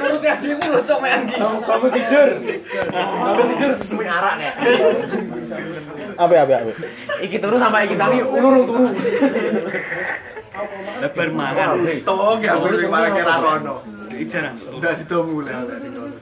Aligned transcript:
Nuruti 0.00 0.28
adikmu 0.28 0.66
lho 0.72 0.80
cok 0.82 0.98
mek 1.02 1.12
Anggi. 1.14 1.38
Bangun 1.40 1.90
tidur. 1.94 2.28
Bangun 2.90 3.46
tidur. 3.54 3.70
Suwi 3.84 4.06
arak 4.06 4.34
nek. 4.40 4.52
Apa 6.18 6.34
apa 6.44 6.54
apa. 6.64 6.72
Iki 7.22 7.36
turu 7.38 7.56
sampai 7.56 7.86
iki 7.86 7.96
tadi 7.96 8.18
ulur 8.24 8.64
turu. 8.66 8.88
Lebar 11.00 11.28
mangan. 11.32 11.76
Tong 12.04 12.40
ya 12.42 12.52
beli 12.58 12.86
malah 12.90 13.10
kira 13.14 13.34
rono. 13.40 13.76
Ijaran. 14.10 14.54
Udah 14.76 14.92
situ 14.98 15.16
mulai. 15.24 15.54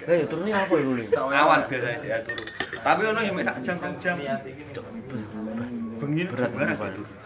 Eh 0.09 0.25
turune 0.31 0.51
apa 0.55 0.75
Ling? 0.79 1.09
Awan 1.17 1.61
biasa 1.67 1.89
dia 2.05 2.23
turu. 2.23 2.45
Tapi 2.79 3.03
ono 3.11 3.21
yang 3.21 3.37
sak 3.43 3.57
jam 3.65 3.77
sak 3.81 3.93
jam. 3.99 4.17
Bengi 5.99 6.23
Berat 6.31 6.51
berat 6.55 6.79
banget. 6.79 6.95
turu. 7.03 7.18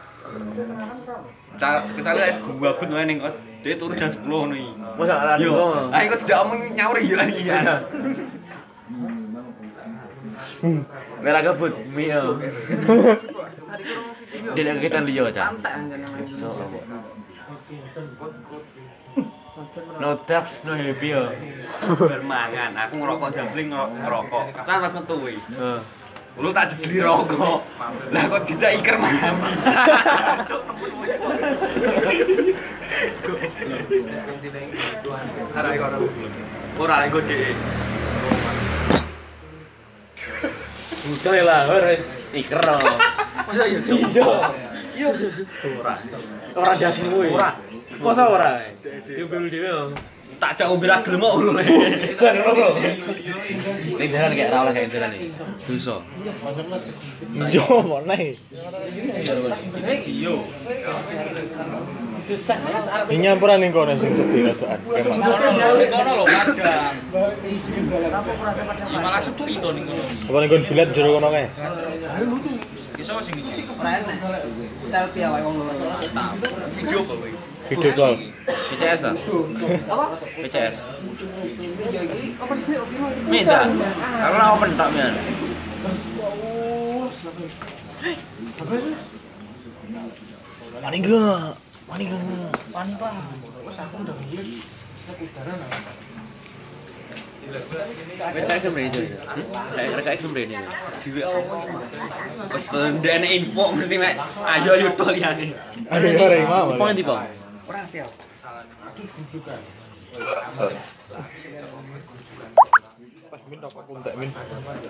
Kecuali 1.93 2.21
es 2.25 2.39
gua 2.41 2.71
but 2.75 2.91
wae 2.91 3.05
ning 3.05 3.19
kos. 3.21 3.35
Dia 3.63 3.79
turu 3.79 3.95
jam 3.95 4.11
10 4.11 4.27
ngono 4.27 4.55
iki. 4.55 4.73
Masa 4.99 5.15
ala 5.23 5.33
Yo, 5.39 5.55
ayo 5.89 6.07
kok 6.11 6.21
tidak 6.27 6.39
omong 6.43 6.61
nyaur 6.75 6.97
ya 6.99 7.23
iya. 7.31 7.59
Merah 11.23 11.41
gabut, 11.41 11.71
mio. 11.95 12.43
Dia 14.55 14.63
ada 14.63 14.73
kegiatan 14.75 15.05
liyo, 15.07 15.31
Cak. 15.31 15.55
No 20.03 20.19
drugs, 20.27 20.65
no 20.67 20.73
happy 20.75 21.09
yo. 21.15 21.31
Bermangan, 21.95 22.73
aku 22.75 22.95
ngerokok 22.99 23.29
jambling 23.31 23.69
ngero- 23.71 23.93
ngerokok. 23.95 24.45
Kan 24.67 24.83
pas 24.83 24.93
metu 24.93 25.15
kuwi. 25.15 25.37
Heeh. 25.39 25.81
lu 26.41 26.49
tak 26.53 26.73
jejeli 26.73 27.05
rokok. 27.05 27.61
Lah 28.13 28.23
kok 28.31 28.43
tidak 28.49 28.71
iker 28.81 28.97
malam 28.97 29.37
orang 36.83 37.01
ikut 37.09 37.25
di 37.29 37.39
udah 41.03 41.35
lah 41.43 41.61
harus 41.67 42.03
iker 42.31 42.61
oh. 42.63 42.79
masa 43.51 43.65
ya 43.67 43.79
tuh 43.83 43.99
iya. 44.95 45.09
Ora. 45.83 45.95
Ora 46.55 46.73
jasmu 46.79 47.27
Ora. 47.27 47.59
masa 47.99 48.23
orang 48.31 48.71
diambil 49.07 49.51
dia 49.51 49.91
Tak 50.43 50.59
jak 50.59 50.67
ombe 50.75 50.91
ra 50.91 50.99
gelem 51.07 51.23
kok 51.23 51.39
lho. 51.39 51.55
Jan 52.19 52.35
ngono 52.43 52.53
bro. 52.59 52.75
Jalan 53.95 54.31
kayak 54.35 54.51
ra 54.51 54.59
oleh 54.67 54.73
kayak 54.75 54.91
jalan 54.91 55.11
iki. 55.15 55.31
Dosa. 55.71 56.03
Jo 57.55 57.63
mana? 57.87 58.19
Ini 63.07 63.23
nyampuran 63.23 63.63
ning 63.63 63.71
kono 63.71 63.95
sing 63.95 64.19
sepi 64.19 64.43
ratuan. 64.51 64.83
Emang. 64.99 65.23
Kono 65.95 66.11
lho 66.19 66.25
kadang. 66.27 66.91
Ya 68.91 68.99
malah 68.99 69.23
sepi 69.23 69.63
to 69.63 69.69
ning 69.79 69.87
kono. 69.87 70.03
Apa 70.27 70.37
ning 70.43 70.51
kon 70.51 70.67
bilet 70.67 70.91
jero 70.91 71.23
kono 71.23 71.31
kae? 71.31 71.47
Iso 72.99 73.15
sing 73.23 73.39
iki. 73.39 73.63
Selfie 74.91 75.23
awake 75.23 75.47
wong 75.47 75.55
loro. 75.63 75.87
Video 76.75 76.99
kok. 77.07 77.23
Video 77.73 77.93
call. 77.97 78.21
PCS 78.45 79.01
ta? 79.01 79.17
Apa? 79.17 80.05
Open 82.45 82.59
mic. 82.69 82.77
Minta. 83.33 83.65
Karena 83.97 84.45
open 84.53 84.71
tok 84.77 84.91
men. 84.93 85.15
Mani 90.85 90.97
enggak? 91.01 91.57
Mani 91.89 92.05
enggak? 92.13 92.53
Wani 92.77 92.93
Pak. 93.01 93.13
Wes 93.65 93.77
aku 93.81 93.97
udah. 94.05 94.15
Aku. 94.21 94.45
Dhewe 101.01 101.23
apa? 101.25 101.57
Wes 102.53 102.67
ndene 103.01 103.29
info 103.33 103.65
ngerti 103.73 103.97
mek. 103.97 104.21
Ayo 104.45 104.71
ayo 104.77 104.89
to 104.93 105.09
liyane. 105.09 105.57
Ada 105.89 106.09
ora 106.21 106.37
imam. 106.37 106.77
Apa 106.77 106.85
ngendi, 106.93 107.05
Bang? 107.09 107.41
Ngerti 107.73 107.99
aku. 108.05 108.21
Aduh 108.85 109.07
rujukan. 109.17 109.61
Pas 113.33 113.41
min 113.49 113.59
pun 113.65 113.97
tak 114.05 114.15
min. 114.21 114.29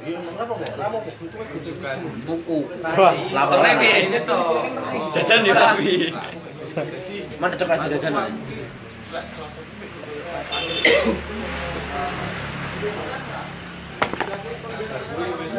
Iya 0.02 0.18
kok? 0.18 0.34
Kok. 0.50 0.58
Wah, 2.98 3.14
Lapor 3.30 3.58
piye? 3.78 4.10
Jajan 5.14 5.46
ya 5.46 5.54
tapi. 5.54 6.10
Mana 7.38 7.54
cocok 7.54 7.68
kasih 7.70 7.88
jajan. 7.94 8.34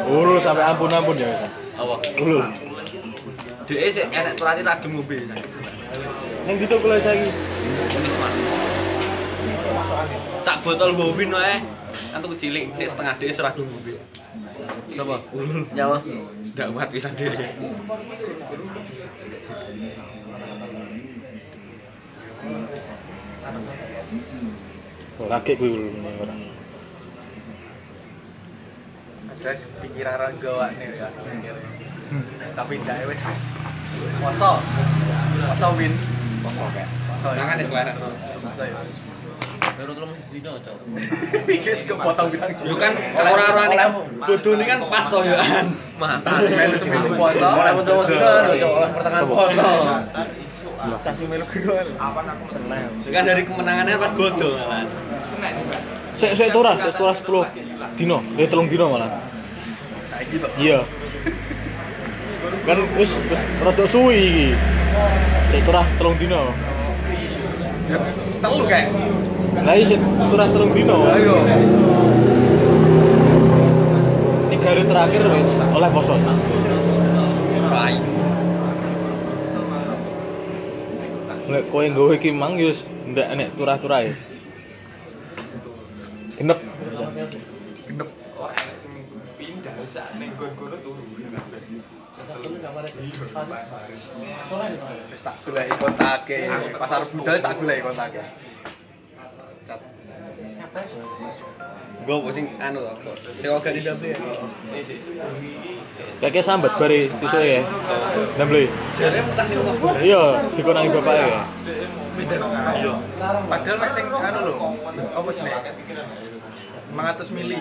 Ulul 0.04 0.38
sampai 0.44 0.68
ampun-ampun 0.68 1.16
ya. 1.16 1.48
Apa? 1.80 1.94
Ulul. 2.20 2.44
Dhewe 3.64 3.88
sik 3.88 4.12
enek 4.12 4.36
turate 4.36 4.60
tak 4.60 4.84
gelem 4.84 5.00
ngombe. 5.00 5.16
Ning 6.44 6.56
dituk 6.60 6.84
kula 6.84 7.00
saiki. 7.00 7.32
Wis 7.88 8.14
mah. 8.20 8.32
Sak 10.44 10.60
botol 10.60 10.92
mbowin 10.92 11.32
wae. 11.32 11.64
Kan 12.12 12.20
tuku 12.20 12.36
cilik, 12.36 12.68
cek 12.76 12.92
setengah 12.92 13.16
dhewe 13.16 13.32
serah 13.32 13.52
gelem 13.56 13.72
ngombe. 13.72 13.96
Siapa? 14.92 15.16
Nyawa. 15.72 15.98
Ndak 16.52 16.68
kuat 16.76 16.88
pisan 16.92 17.16
dhewe. 17.16 17.32
Laki 25.24 25.52
kuwi 25.56 25.70
ulul 25.72 25.90
ini 25.96 26.10
ora. 26.20 26.36
Terus 29.40 29.64
pikiran 29.80 30.32
gawak 30.38 30.70
nih 30.76 30.92
ya. 30.92 31.08
Tapi 32.52 32.74
ndak 32.84 33.08
wes. 33.08 33.24
Poso. 34.20 34.60
Poso 35.48 35.68
win. 35.80 35.94
Mangan 36.44 37.56
ya. 37.56 37.64
Tolong 39.74 40.12
dino, 40.30 40.52
Cok. 40.60 40.76
Guys 41.48 41.80
kepotong 41.88 42.28
bilang 42.30 42.50
Yo 42.62 42.76
kan 42.78 42.92
ora-ora 43.16 43.64
kan 43.74 43.90
bodoh 44.22 44.52
ini 44.54 44.64
kan 44.68 44.78
pas 44.86 45.06
to 45.08 45.18
yo. 45.24 45.34
Mata. 45.98 46.30
melu 46.44 46.76
seminggu 46.78 47.10
poso. 47.16 47.48
Oleh 47.48 47.72
pertengahan 48.92 49.24
poso. 49.26 49.70
Casi 51.00 51.22
melu 51.26 51.46
kedua. 51.48 51.80
Apa 51.96 52.20
aku 52.22 52.44
seneng. 52.52 52.92
Kan 53.08 53.22
dari 53.24 53.42
kemenangannya 53.48 53.96
pas 53.98 54.12
bodoh 54.12 54.54
kan. 54.68 54.86
Sik 56.14 56.50
turah, 56.54 56.78
sik 56.78 56.94
turah 56.94 57.16
10 57.16 57.98
dino. 57.98 58.22
Eh 58.38 58.46
telung 58.46 58.68
dino 58.68 58.92
malah. 58.92 59.10
Saiki 60.06 60.38
to. 60.38 60.48
Iya. 60.60 60.86
Kan 62.68 62.78
wis 63.00 63.16
wis 63.32 63.40
rada 63.64 63.84
suwi 63.88 64.20
iki. 64.20 64.48
Sik 65.54 65.70
turah 65.70 65.86
telung 65.94 66.18
dino. 66.18 66.50
Telu 68.42 68.66
kayak. 68.66 68.90
Lah 69.62 69.78
iya 69.78 69.94
turah 70.26 70.50
telung 70.50 70.74
dino. 70.74 71.06
Ayo. 71.14 71.46
Tiga 74.50 74.68
hari 74.74 74.82
terakhir 74.82 75.22
wis 75.38 75.54
oleh 75.54 75.90
poso. 75.94 76.18
Rai. 77.70 78.02
Lek 81.46 81.70
kowe 81.70 81.86
nggawe 81.86 82.18
iki 82.18 82.34
mang 82.34 82.58
ya 82.58 82.74
wis 82.74 82.90
ndak 83.14 83.30
enek 83.38 83.54
turah-turah 83.54 84.10
ya. 84.10 84.14
Genep. 86.34 86.58
Genep. 87.86 88.08
Pindah 89.38 89.74
sak 89.86 90.18
ning 90.18 90.34
kono 90.34 90.74
turu. 90.82 91.13
Tak 95.24 95.34
golek 95.44 95.66
kontake. 95.80 96.38
Pasar 96.76 97.00
budal 97.08 97.36
tak 97.40 97.56
kontake. 97.80 98.22
Gue 102.04 102.16
pusing 102.20 102.46
anu. 102.60 102.84
Dewa 103.40 103.56
gak 103.64 103.72
didampi. 103.72 104.12
Kayak 106.20 106.44
sambat 106.44 106.76
sisuk 106.76 107.40
ya. 107.40 107.64
Mutah 109.24 109.46
di 109.48 109.54
rumah. 109.56 109.94
Iya, 109.96 110.22
dikonangi 110.52 110.92
bapak 110.92 111.14
ya. 111.16 111.48
Padahal 113.48 113.76
mek 113.80 113.90
sing 113.96 114.06
anu 114.12 114.38
lho. 114.44 114.54
Apa 115.16 115.28
jenenge? 115.32 115.70
500 116.92 117.34
mili. 117.34 117.56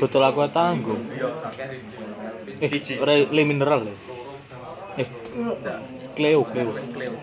Betul 0.00 0.22
aku 0.24 0.40
tanggung. 0.48 1.04
Iya. 1.12 1.28
Eh, 2.58 2.98
ora 2.98 3.14
le 3.14 3.42
mineral 3.46 3.86
ya. 3.86 3.94
Eh, 4.98 5.08
Cleo, 6.16 6.42
Cleo. 6.50 6.72
Cleo. 6.74 7.14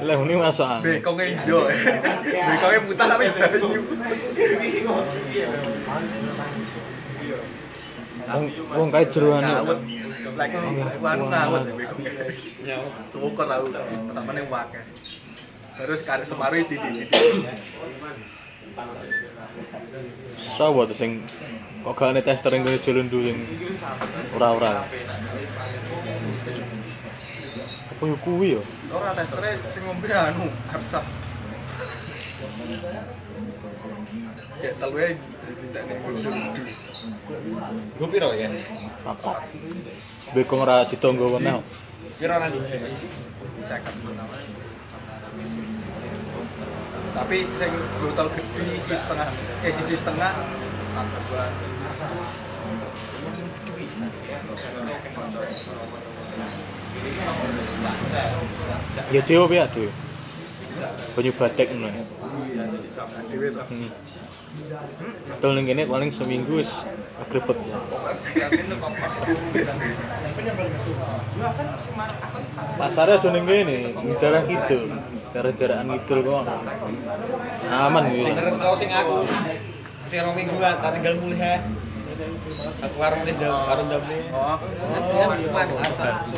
Lah 0.00 0.16
ini 0.24 0.34
masuk 0.40 0.64
angin. 0.64 1.04
Bekongnya 1.04 1.24
indo. 1.36 1.60
Bekongnya 1.68 2.80
putih 2.88 3.04
tapi 3.04 3.24
banyu. 3.28 3.80
Wong 8.72 8.88
kae 8.88 9.04
jeroan. 9.12 9.44
lek 10.34 10.50
lek 10.50 10.98
anu 10.98 11.24
ngawet 11.30 11.62
ya 11.68 11.72
bego 11.78 11.96
syukur 13.12 13.46
aku 13.46 13.66
temen 13.70 14.34
yang 14.34 14.48
wae 14.50 14.80
terus 15.78 16.00
karek 16.02 16.26
semari 16.26 16.66
di 16.66 16.76
Sawo 20.34 20.82
to 20.82 20.94
sing 20.94 21.22
kok 21.86 21.94
gak 21.94 22.26
tester 22.26 22.50
ning 22.50 22.66
jolon 22.82 23.06
dulu 23.06 23.30
sing 23.30 23.38
ora-ora. 24.34 24.82
Apa 27.94 28.02
yo 28.02 28.16
kuwi 28.18 28.58
yo? 28.58 28.62
Ora 28.90 29.14
testere 29.14 29.62
sing 29.70 29.86
ngombe 29.86 30.10
anu 30.10 30.50
Arsa. 30.74 31.06
Ya 34.58 34.70
telu 34.80 34.96
ae 34.98 35.14
ditekne 35.14 35.94
Gue 37.94 38.08
piro 38.10 38.34
ya? 38.34 38.50
Papat. 39.06 39.46
Bekong 40.34 40.66
ora 40.66 40.82
sido 40.82 41.14
nggo 41.14 41.38
weneh. 41.38 41.62
Piro 42.18 42.34
nang 42.42 42.50
iki? 42.50 43.06
Bisa 43.54 43.76
kabeh 43.78 44.12
nang 44.18 44.63
tapi 47.14 47.46
sing 47.56 47.72
botol 48.02 48.26
gede 48.34 48.74
sih 48.82 48.98
setengah 48.98 49.28
eh 49.62 49.70
setengah 49.70 50.32
Ya 59.10 59.22
dhewe 59.22 59.46
piye 59.50 59.66
dhewe. 59.74 59.90
Banyu 61.14 61.32
batek 61.34 61.68
ngono. 61.74 62.02
dewe 63.30 63.48
Hmm. 63.70 63.90
Ning 65.54 65.66
kene 65.66 65.82
paling 65.90 66.10
seminggu 66.14 66.62
wis 66.62 66.86
agrebet. 67.18 67.58
Pasarnya 72.78 73.18
aja 73.18 73.28
ning 73.34 73.44
kene, 73.46 73.78
daerah 74.22 74.42
kidul. 74.46 74.82
Daerah 75.34 75.50
jarakan 75.50 75.98
kidul 75.98 76.18
kok. 76.30 76.46
Aman 77.66 78.02
gitu. 78.14 78.30
Kau 78.62 78.78
sing 78.78 78.86
aku 78.94 79.26
sing 80.06 80.22
rong 80.22 80.38
mingguan, 80.38 80.78
tak 80.78 80.94
tinggal 80.94 81.18
mulih 81.18 81.42
ya. 81.42 81.58
Aku 82.86 82.94
warung 83.02 83.26
deh, 83.26 83.34
warung 83.34 83.88
damne. 83.90 84.18
oh 84.30 84.56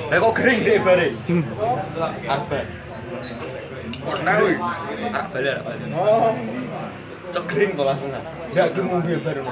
Lah 0.09 0.17
kok 0.17 0.33
kering 0.33 0.61
deh 0.65 0.81
bare? 0.81 1.13
Arba. 2.25 2.61
pernah 4.07 4.35
balik, 4.39 4.59
arak 5.13 5.27
balik. 5.35 5.61
oh 5.93 6.33
Cek 7.37 7.45
kering 7.53 7.71
kok 7.77 7.85
langsung. 7.85 8.11
Enggak 8.17 8.67
gue 8.73 8.85
mobil 8.89 9.19
baru. 9.21 9.45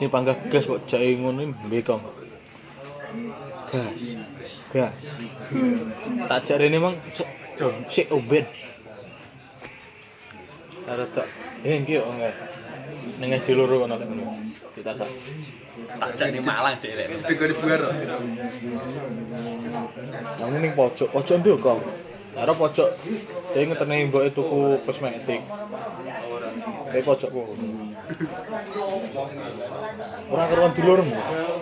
Ini 0.00 0.06
panggah 0.10 0.34
gas 0.50 0.66
kok 0.66 0.82
jake 0.90 1.14
ngono 1.20 1.46
iki 1.46 1.54
bekong. 1.70 2.02
Gas. 3.70 4.00
Gas. 4.74 5.02
Tak 6.26 6.40
jare 6.42 6.66
ini 6.66 6.78
mang 6.82 6.98
sik 7.86 8.10
oben. 8.10 8.50
Karo 10.90 11.04
tak 11.14 11.28
eh 11.62 11.78
iki 11.78 12.02
kok 12.02 12.10
enggak. 12.10 12.34
Ning 13.20 13.30
SD 13.36 13.48
loro 13.56 13.84
kono 13.84 13.94
lek 14.00 14.08
ngono. 14.08 14.34
Sak. 14.80 15.10
Tak 16.00 16.10
jak 16.18 16.28
ning 16.32 16.44
Malang 16.44 16.76
lek. 16.80 17.06
mesti 17.12 17.32
gue 17.36 17.48
dibuar 17.52 17.80
Nang 20.40 20.50
ning 20.60 20.72
pojok, 20.76 21.08
pojok 21.12 21.36
ndi 21.40 21.50
kok. 21.60 21.78
Karo 22.30 22.52
pojok 22.54 22.88
dia 23.52 23.66
ngetene 23.66 24.06
mboke 24.08 24.30
tuku 24.32 24.60
kosmetik. 24.86 25.40
Kayak 26.90 27.04
pojok 27.04 27.30
kok. 27.30 27.46
Ora 30.30 30.44
karuan 30.48 30.72
dulur. 30.76 31.00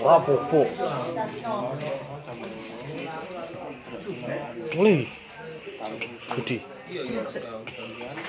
Ora 0.05 0.19
popo. 0.23 0.61
Mulai. 4.77 5.09
Budi. 6.29 6.57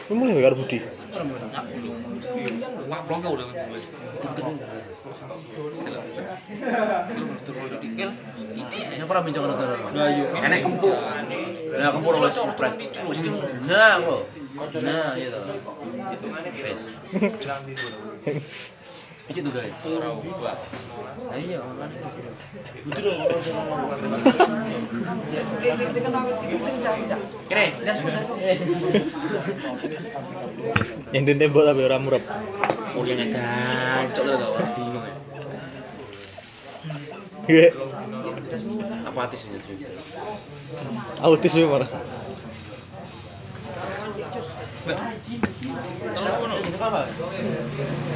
Lu 0.10 0.18
mulai 0.18 0.42
karo 0.42 0.58
Budi. 0.58 0.82
Kau 0.82 0.90
udah 3.38 3.46
mulai. 3.46 3.62
Pernah 9.10 9.26
bincang 9.26 9.44
saudara. 9.54 9.78
Nah. 9.94 10.10
Enak 10.46 10.60
empuk. 10.66 10.98
Nah. 11.78 11.94
Nah, 13.70 14.02
kok. 14.02 14.26
Nah, 14.82 15.14
iya 15.14 15.30
toh. 15.30 15.46
Nah, 19.30 19.38
iya, 21.38 21.62
makanya. 21.62 22.02
Kene, 27.46 27.78
gas 27.86 28.02
Yang 31.14 31.38
tembok 31.38 31.70
tapi 31.70 31.86
ora 31.86 32.02
murep. 32.02 32.26
Oh, 32.98 33.06
yang 33.06 33.22
gancok 33.30 34.24
tuh 34.26 34.34
tau. 34.34 34.58
Bingung 34.74 35.06
ya. 35.06 35.14
Gue 37.46 37.70
Apatis 39.06 39.46
ya 39.46 39.62
sih. 39.62 39.78
autis 41.22 41.54
ya 41.54 41.70
malah. 41.70 41.86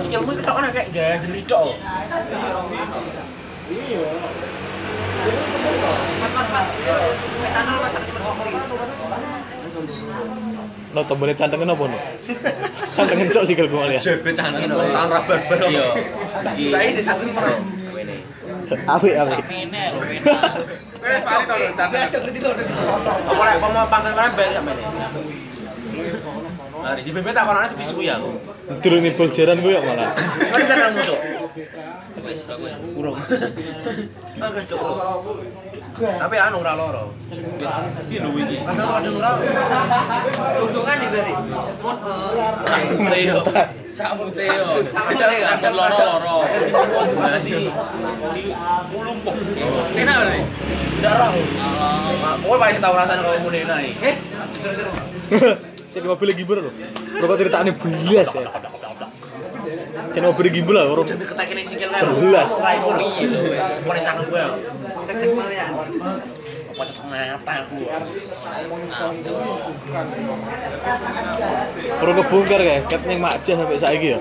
Skillmu 0.00 0.32
ketok 0.38 0.54
kayak 0.72 0.86
gak 0.92 1.22
jadi 1.24 1.42
tok. 1.44 1.76
Mas, 6.22 6.32
mas, 6.34 6.48
mas 6.50 6.66
channel 7.52 7.76
mas, 7.78 7.94
ada 7.94 8.06
cuma 8.06 8.20
Lo 10.92 11.00
tombolnya 11.08 11.32
cantengin 11.32 11.72
apa 11.72 11.84
nih? 11.88 12.00
Cantengin 12.92 13.28
cok 13.32 13.44
sih 13.48 13.54
kalau 13.56 13.70
gue 13.72 13.84
lihat. 13.96 14.02
Jebek 14.04 14.36
canangan 14.36 14.68
tahun 14.76 15.08
ra 15.08 15.20
barbar. 15.24 15.60
Iya. 15.72 15.88
Saya 16.68 16.88
sih 16.92 17.04
pernah. 17.08 17.58
Ini. 17.96 18.16
Api 18.84 19.08
api. 19.16 19.34
wes 21.00 21.22
Gadok 21.24 22.22
gitu 22.28 22.38
loh 22.44 22.54
Apa 23.24 23.42
lek 23.48 23.56
mau 23.62 23.88
pangkat 23.88 24.12
kalian 24.12 24.32
balik. 24.36 24.60
Nah, 26.82 26.98
di 26.98 27.14
BBM 27.14 27.30
tak 27.30 27.46
kono 27.46 27.62
itu 27.62 27.84
suwi 27.86 28.10
aku. 28.10 28.30
Turun 28.82 29.06
nih 29.06 29.14
jaran 29.30 29.62
gue 29.62 29.70
ya 29.70 29.80
malah. 29.86 30.18
Kan 30.18 30.60
kan 30.66 30.90
musuh. 30.98 31.18
Urung. 32.98 33.16
Agak 34.42 34.64
cok. 34.66 34.82
Tapi 36.02 36.36
anu 36.42 36.58
ora 36.58 36.74
loro. 36.74 37.14
Piye 38.10 38.18
lho 38.18 38.34
iki? 38.34 38.56
Kadang-kadang 38.66 39.14
ora. 39.14 39.30
Untungan 40.58 40.96
nih 40.98 41.08
berarti 41.14 41.32
Mun, 41.78 41.96
eh, 42.02 42.90
Teo. 43.14 43.38
Sakmu 43.94 44.26
Teo. 44.34 44.82
Beda 44.82 45.26
ada 45.30 45.70
loro-loro. 45.70 46.36
Di 47.46 47.54
di 48.26 48.42
lumpuh. 48.90 49.34
Enak 50.02 50.16
lho. 50.18 50.34
Darah. 50.98 51.30
Kowe 52.42 52.56
paling 52.58 52.78
tau 52.82 52.94
rasane 52.98 53.22
kalau 53.22 53.38
mune 53.38 53.58
enak 53.62 53.78
iki. 53.86 54.02
Eh, 54.02 54.14
seru-seru 54.58 54.90
Saya 55.92 56.08
di 56.08 56.08
mobil 56.08 56.24
lagi 56.32 56.44
bro. 56.48 56.72
Rokok 57.20 57.36
ceritanya 57.36 57.72
belas 57.76 58.28
ya. 58.32 58.48
Kan 60.16 60.24
mobil 60.24 60.44
lagi 60.48 60.60
lah 60.64 60.84
orang. 60.88 61.04
Jadi 61.04 61.20
ketekene 61.28 61.62
sikil 61.68 61.88
kan. 61.92 62.16
Belas. 62.16 62.48
Rai 62.64 62.80
kuri 62.80 63.28
lho. 63.28 63.40
Kowe 63.84 64.00
tangan 64.00 64.24
gue. 64.24 64.42
Cek-cek 65.04 65.30
malian 65.36 65.70
Apa 66.72 66.82
cocok 66.88 67.04
mata 67.12 67.52
aku. 67.60 67.76
Perlu 72.00 72.12
kebongkar 72.24 72.60
kayak 72.64 72.88
ket 72.88 73.02
ning 73.04 73.20
Makjah 73.20 73.54
sampai 73.60 73.76
saiki 73.76 74.16
ya. 74.16 74.18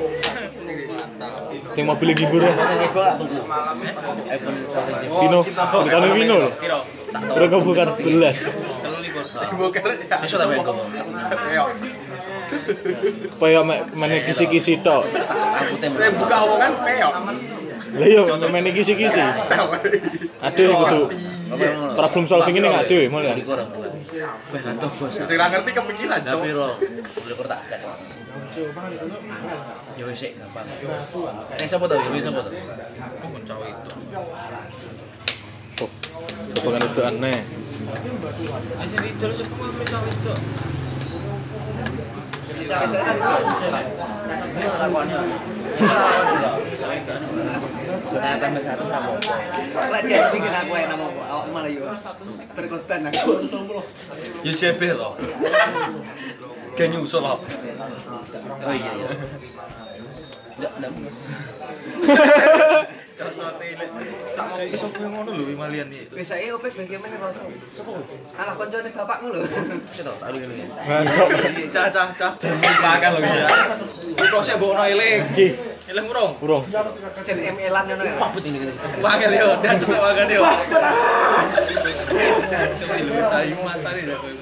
Ting 1.72 1.88
mobil 1.88 2.12
ya. 2.44 2.52
IPhone 4.28 4.60
foto 4.76 4.92
nyebol. 4.92 5.24
Vino, 5.24 5.40
ceritanya 5.88 6.12
Vino 6.20 6.40
Perlu 7.16 7.48
kebongkar 7.48 7.96
belas. 7.96 8.38
Iso 10.26 10.36
tapi 10.40 10.54
kowe. 10.62 10.84
Peyo. 11.48 11.64
Peyo 13.40 13.60
mene 13.96 14.18
kisi-kisi 14.28 14.80
tok. 14.84 15.04
Aku 15.08 15.76
tembe. 15.80 16.00
Eh, 16.04 16.12
buka 16.16 16.38
omongan 16.48 16.72
peyo. 16.84 17.10
Lah 17.92 18.08
iya, 18.08 18.22
mene 18.48 18.70
kisi-kisi. 18.72 19.20
Aduh, 20.40 20.68
kudu. 20.72 21.02
Problem 22.00 22.24
solving 22.32 22.56
ini 22.56 22.68
gak 22.72 22.88
aduh, 22.88 23.12
mulai. 23.12 23.36
Gantung, 24.52 24.92
bos. 24.96 25.12
Sing 25.12 25.36
ra 25.36 25.52
ngerti 25.52 25.72
kepikiran, 25.76 26.20
cok. 26.24 26.32
Tapi 26.32 26.50
ro, 26.56 26.80
boleh 26.80 27.36
kok 27.36 27.48
tak 27.52 27.60
cek. 27.68 27.82
Yo 30.00 30.08
sik, 30.16 30.40
gampang. 30.40 30.68
Eh, 31.60 31.68
sapa 31.68 31.86
to? 31.92 31.96
Wis 32.16 32.24
sapa 32.24 32.40
to? 32.48 32.52
Aku 32.56 33.28
mencawi 33.28 33.68
itu. 33.76 33.92
Bukan 36.62 36.82
itu 36.86 37.02
aneh. 37.02 37.40
Wis 38.82 38.94
itu 38.94 39.28
semua 39.42 39.68
cowok 39.74 40.12
itu. 40.14 40.34
Nah, 48.12 48.34
tambah 48.38 48.62
satu 48.62 48.84
sama. 48.86 49.12
Lek 49.92 50.04
dia 50.06 50.30
bikin 50.30 50.54
aku 50.54 50.72
yang 50.78 50.90
nama 50.94 51.06
awak 51.10 51.48
malah 51.50 51.72
yo. 51.72 51.90
Berkorban 52.54 53.10
aku. 53.10 53.50
CB 54.46 54.82
loh. 54.94 55.18
Gak 56.78 56.88
nyusul 56.92 57.22
loh. 57.24 57.40
Oh 58.62 58.74
iya 58.74 58.92
iya. 58.96 59.10
Enggak, 60.62 60.74
enggak. 60.78 61.14
Cocok 63.22 63.54
tele. 63.62 63.86
Iso 64.74 64.90
kowe 64.90 65.06
ngono 65.06 65.30
lho 65.38 65.54
Malian 65.54 65.94
iki. 65.94 66.10
Wis 66.10 66.26
saiki 66.26 66.50
opek 66.58 66.74
wis 66.74 66.90
kemene 66.90 67.22
rasa. 67.22 67.46
Anak 68.34 68.58
koncone 68.58 68.90
bapakmu 68.90 69.30
lho. 69.30 69.46
To, 70.02 70.14
tak 70.18 70.30
ngene. 70.34 70.66
Ngancok. 70.66 71.30
Cah 71.70 71.86
cah 71.94 72.10
cah. 72.18 72.32
Makan 72.82 73.10
loh 73.14 73.22
ya. 73.22 73.46
Kok 74.18 74.42
sik 74.42 74.58
mbokno 74.58 74.82
eling. 74.90 75.22
Iki, 75.38 75.48
Eling 75.94 76.06
urung. 76.10 76.34
urung. 76.42 76.64
Jen 77.22 77.38
ML-an 77.38 77.84
ngono 77.94 78.04
ya. 78.10 78.18
Mabut 78.18 78.42
ini. 78.42 78.74
Wangel 79.06 79.32
yo, 79.38 79.50
dan 79.62 79.78
cepet 79.78 80.02
wangel 80.02 80.28
yo. 80.34 80.42
Cepet 82.74 83.06
lho 83.06 83.22
cah 83.30 83.46
mata 83.62 83.90
nih 83.94 84.04
dah 84.10 84.18
kowe. 84.18 84.34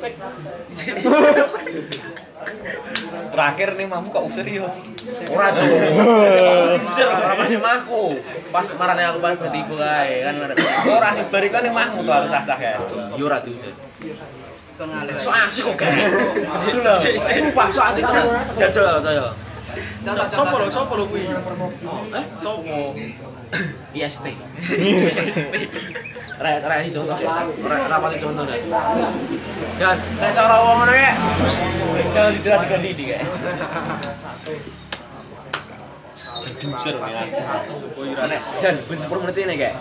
Terakhir 3.30 3.68
nih 3.76 3.86
mamu 3.86 4.08
kok 4.10 4.24
usir 4.26 4.46
yo. 4.48 4.66
Ora 5.30 5.52
tuh. 5.54 5.68
Ora 7.04 7.34
pas 7.36 7.74
aku. 7.80 8.18
Pas 8.50 8.66
marane 8.74 9.02
aku 9.06 9.18
pas 9.20 9.36
betiku 9.36 9.74
kae 9.76 10.24
kan 10.24 10.34
ada. 10.40 10.54
Ora 10.88 11.08
sih 11.14 11.24
barikan 11.28 11.60
nih 11.64 11.72
mahmu 11.72 12.00
tuh 12.02 12.12
harus 12.12 12.30
sah-sah 12.32 12.58
ya. 12.58 12.80
Yo 13.14 13.28
ora 13.28 13.38
diusir. 13.44 13.76
So 15.20 15.30
asik 15.30 15.62
kok 15.68 15.74
gak. 15.76 15.92
Sumpah 17.20 17.68
so 17.68 17.80
asik 17.84 18.02
tenan. 18.02 18.26
Jajal 18.56 18.98
saya. 19.04 19.28
Sopo 20.34 20.56
lho, 20.58 20.66
sopo 20.72 20.94
lho 20.98 21.04
kuwi? 21.06 21.28
Eh, 21.30 22.24
sopo? 22.42 22.96
IST. 23.94 24.26
Rek 26.40 26.64
rek 26.64 26.78
iki 26.88 26.96
contoh. 26.96 27.16
Rek 27.68 27.82
rapat 27.92 28.16
contoh 28.16 28.44
guys. 28.48 28.64
Jan, 29.76 29.96
nek 30.16 30.32
cara 30.32 30.56
wong 30.64 30.76
ngono 30.80 30.92
ya. 30.96 31.12
Jangan 32.16 32.32
ditirak 32.32 32.60
diganti 32.64 32.88
iki 32.96 33.04
kayak. 33.12 33.24
Jadi 36.40 36.96
nih. 36.96 37.28
Nek 38.24 38.40
Jan 38.56 38.74
ben 38.88 38.98
10 39.04 39.20
menit 39.20 39.36
ini 39.36 39.54
kayak. 39.60 39.76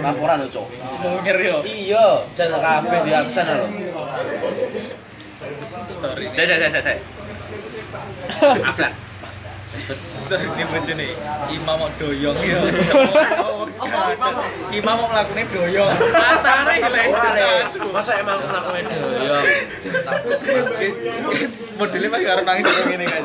Laporan 0.00 0.36
lho, 0.40 0.48
Cok. 0.48 0.66
Mungkir 1.04 1.36
yo. 1.44 1.56
Iya, 1.60 2.24
Jan 2.32 2.56
kabeh 2.56 3.00
di 3.04 3.12
absen 3.12 3.44
lho. 3.44 3.66
Story. 5.92 6.24
Saya 6.32 6.56
saya 6.56 6.68
saya 6.72 6.82
saya. 6.88 7.00
Aflan. 8.64 8.92
Story 10.24 10.44
ini 10.56 10.64
bojone. 10.72 11.08
Imam 11.52 11.76
mau 11.84 11.92
doyong 12.00 12.38
yo. 12.40 12.60
Imam 14.72 14.94
mau 14.96 15.08
melakukan 15.12 15.46
doyong. 15.52 15.92
Matane 16.12 16.74
jelas. 16.80 17.68
Masa 17.92 18.12
emang 18.20 18.40
aku 18.40 18.46
ngelakuin 18.48 18.84
yo. 19.20 19.38
Modelnya 21.76 22.08
masih 22.08 22.28
harus 22.32 22.44
nangis 22.48 22.64
kayak 22.64 22.88
gini 22.88 23.04
kan. 23.04 23.22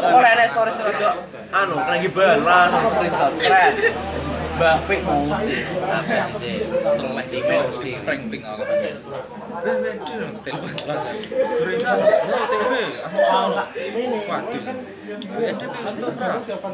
Oh, 0.00 0.20
nek 0.24 0.48
stories 0.48 0.80
rada 0.80 1.10
anu, 1.52 1.76
kena 1.76 1.96
gibar 2.00 2.40
langsung 2.40 2.88
screenshot 2.88 3.32
keren. 3.36 3.72
Mbak 4.52 4.76
Pik 4.84 5.00
mau 5.08 5.24
mesti. 5.24 5.56
Apsi-apsi 5.80 6.50
Tung 6.96 7.10
mek 7.16 7.26
cipe 7.32 7.56
mesti 7.56 7.90
Ring-ring 8.04 8.42
aku. 8.44 8.62
Eh, 8.62 8.94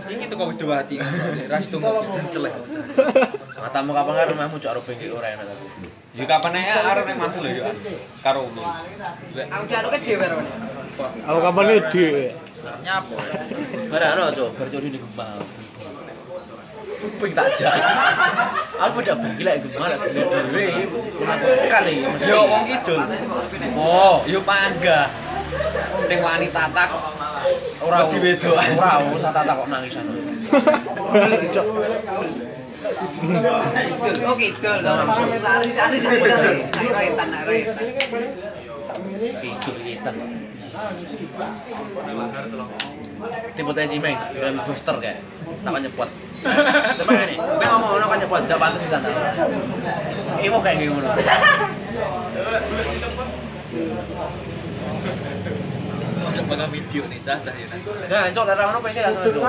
Ini 0.08 0.24
tuh 0.28 0.36
kau 0.36 0.46
berdua 0.50 0.74
hati. 0.82 0.96
Rasi 1.48 1.66
tunggu 1.70 2.02
Jencelek 2.14 2.54
Matamu 3.58 3.90
kapan 3.92 4.14
kan 4.14 4.26
rumahmu 4.30 4.56
cok 4.62 4.72
rupin 4.78 4.96
ke 5.02 5.10
ura 5.10 5.28
yang 5.34 5.42
nanti 5.42 5.54
Ya 6.14 6.24
kapan 6.26 6.54
ya, 6.56 6.82
ada 6.82 7.02
yang 7.02 7.18
masuk 7.18 7.42
lah 7.42 7.50
ya 7.52 7.70
Karo 8.22 8.46
umum 8.46 8.64
Aku 9.34 9.64
jalan 9.66 9.88
ke 9.92 9.98
dewa 10.06 10.26
rupin 10.34 10.54
Aku 11.26 11.38
kapan 11.42 11.64
dhewe. 11.66 11.82
dewa 11.90 12.72
Nyapa? 12.82 13.14
Barang-barang 13.88 14.34
cok, 14.34 14.50
bercuri 14.58 14.88
di 14.90 14.98
gembang. 14.98 15.40
kuping 16.98 17.32
tak 17.36 17.48
jalan 17.54 17.84
aku 18.80 18.96
udah 19.04 19.16
bengi 19.20 19.42
lah 19.44 19.54
itu 19.60 19.68
malah 19.76 19.98
gede 20.08 20.22
dewe 20.26 20.66
melakukan 21.20 21.82
nih 21.84 21.96
ya 22.24 22.36
orang 22.40 22.64
kidul 22.66 23.00
oh 23.76 24.16
yo 24.24 24.40
pangga 24.42 25.00
sing 26.08 26.18
wani 26.24 26.48
tatak 26.50 26.88
ora 27.84 27.98
si 28.08 28.16
wedo 28.20 28.52
ora 28.56 28.92
usah 29.14 29.30
tatak 29.32 29.54
kok 29.56 29.68
nangisan. 29.70 30.04
aku 30.08 31.72
Oke, 34.28 34.54
tol. 34.62 34.78
Sari, 34.78 35.68
sari, 35.74 35.98
sari. 35.98 36.62
Kaitan, 36.70 37.28
kaitan. 37.42 37.74
Itu 39.18 39.70
kita. 39.82 40.10
Ah, 40.78 40.94
itu 40.94 41.14
kita. 41.26 41.46
Tipe 43.58 43.70
teh 43.74 43.84
cimeng, 43.90 44.16
dengan 44.30 44.62
booster 44.62 44.94
kayak 45.02 45.18
tak 45.66 45.70
kan 45.74 45.80
nyepot. 45.82 46.08
Coba 47.02 47.12
ini, 47.26 47.34
gue 47.34 47.66
ngomong 47.66 47.90
ono 47.98 48.06
kan 48.06 48.18
nyepot, 48.22 48.40
tidak 48.46 48.58
pantas 48.62 48.82
di 48.82 48.90
sana. 48.90 49.08
Mau 50.38 50.60
kayak 50.62 50.78
gimana? 50.78 51.08
Coba 56.38 56.52
nggak 56.54 56.70
video 56.70 57.02
nih 57.10 57.18
sah 57.20 57.38
sah 57.42 57.54
ya. 57.54 57.66
Nah, 58.06 58.30
cok 58.30 58.44
lara 58.46 58.62
ono 58.70 58.78
pengen 58.80 59.02
langsung 59.10 59.34
itu. 59.34 59.40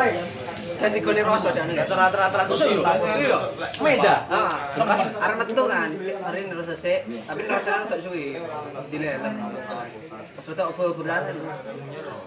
Jan 0.78 0.92
digone 0.94 1.22
rasa 1.26 1.50
dan 1.56 1.72
Cok 1.72 1.98
rata-rata 1.98 2.46
terus 2.46 2.62
yuk. 2.70 2.84
Iya. 2.84 3.40
Meja. 3.82 4.16
Ah, 4.30 4.76
pas 4.78 5.02
arep 5.18 5.36
metu 5.42 5.64
kan, 5.66 5.90
hari 5.98 6.40
ini 6.46 6.54
rasa 6.54 6.76
sik, 6.78 7.10
tapi 7.26 7.42
rasanya 7.50 7.90
gak 7.90 8.00
suwi. 8.04 8.38
Pas 10.36 10.46
betul 10.46 10.66
obo 10.70 10.84
bulan. 11.00 11.34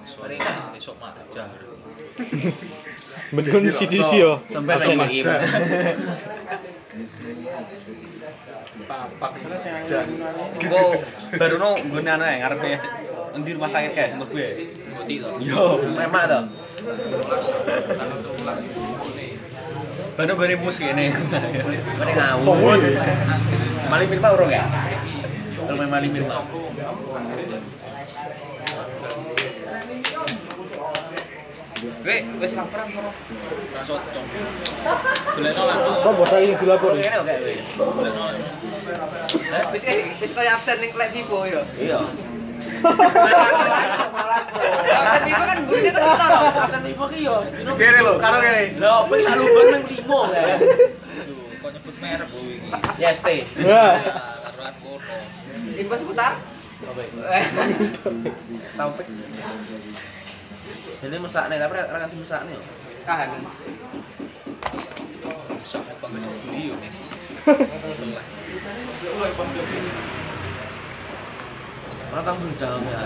Sorry, 0.09 0.37
besok 0.75 0.97
mah 0.99 1.15
aja. 1.15 1.45
Bener 3.33 3.73
sisi 3.73 4.19
yo. 4.19 4.43
Sampai 4.51 4.77
lagi. 4.81 5.21
Papak. 8.83 9.33
Engko 10.61 10.83
baru 11.39 11.57
no 11.57 11.71
ya 11.79 12.15
ngarepe 12.19 12.77
endi 13.33 13.51
rumah 13.57 13.71
sakit 13.73 13.91
kayak 13.97 14.11
menurut 14.17 14.31
gue. 14.33 14.49
To. 15.03 15.29
Yo. 15.43 15.81
Remak 15.81 16.25
tuh. 16.29 16.43
Baru 20.17 20.33
gue 20.37 20.57
mus 20.61 20.79
ini. 20.85 21.07
Mending 21.11 22.17
ngawur. 22.17 22.45
Sombong. 22.45 22.81
Mali 23.89 24.05
Mirma 24.09 24.29
urung 24.37 24.53
ya? 24.53 24.65
Main 25.73 25.89
Mali 25.89 26.09
Mirma. 26.13 26.45
Gue 32.03 32.17
wis 32.39 32.53
karo. 32.55 32.67
Ora 32.73 33.83
cocok. 33.83 34.25
Golekno 35.35 35.63
langsung. 35.67 35.97
Sopo 36.03 36.25
saiki 36.27 36.55
dilapor. 36.59 36.95
Kene 36.99 37.19
oke 37.23 37.35
kowe. 37.43 37.55
Wis 39.75 39.83
eh 39.87 40.15
wis 40.19 40.33
kaya 40.35 40.55
absen 40.59 40.79
ning 40.79 40.93
lek 40.95 41.11
Vivo 41.15 41.47
yo. 41.47 41.63
Iya. 41.79 42.01
Absen 44.93 45.23
Vivo 45.27 45.43
kan 45.47 45.59
kan 45.63 45.79
kita 45.83 45.99
lho. 46.03 46.41
Kan 46.53 46.83
info 46.87 47.05
ki 47.11 47.21
yo. 47.27 47.37
Kene 47.79 47.99
lho, 48.03 48.13
karo 48.19 48.37
kene. 48.43 48.63
Lah, 48.83 49.07
opo 49.07 49.15
saluban 49.23 49.65
nang 49.71 49.85
limo 49.87 50.19
kae. 50.31 50.55
Kok 51.63 51.71
nyebut 51.73 51.97
merek 52.03 52.27
kowe 52.31 52.43
iki. 52.43 52.71
Yes, 52.99 53.23
Info 55.73 55.95
seputar. 55.97 56.37
Oke. 56.83 57.05
Eh, 57.07 57.45
Taufik. 58.75 59.07
Jadi 61.03 61.17
mesak 61.19 61.51
nih, 61.51 61.59
tapi 61.59 61.75
ra 61.79 61.99
ganti 61.99 62.17
mesak 62.19 62.47
nih. 62.47 62.59
Kahanan. 63.07 63.43
Siapa 65.67 66.07
yang 66.07 66.31
beli 66.47 66.71
yo. 66.71 66.75
orang 72.13 72.25
tanggung 72.25 72.53
jawab 72.61 72.83
ya 72.85 73.03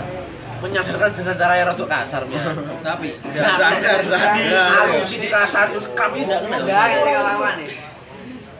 menyadarkan 0.57 1.11
dengan 1.13 1.35
cara 1.37 1.53
yang 1.55 1.67
rada 1.69 1.85
kasar 1.85 2.21
ya 2.27 2.41
tapi 2.83 3.09
tidak 3.21 3.53
sadar 3.55 3.99
sadi 4.03 4.41
aku 4.51 4.99
sih 5.05 5.17
di 5.21 5.29
kasar 5.31 5.65
itu 5.71 5.79
sekam 5.85 6.11
ini 6.17 6.25
tidak 6.27 6.41
kenal 6.43 6.59
tidak 6.65 6.87
ini 6.91 7.11
lama 7.15 7.49
nih 7.55 7.69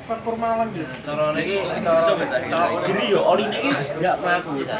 faktor 0.07 0.35
malam 0.39 0.67
gitu 0.71 0.93
cara 1.03 1.35
lagi 1.35 1.55
cara 1.83 2.65
gini 2.85 3.03
yo 3.11 3.19
oli 3.27 3.43
ini 3.51 3.75
tidak 3.75 4.15
mengaku 4.23 4.63
kita 4.63 4.77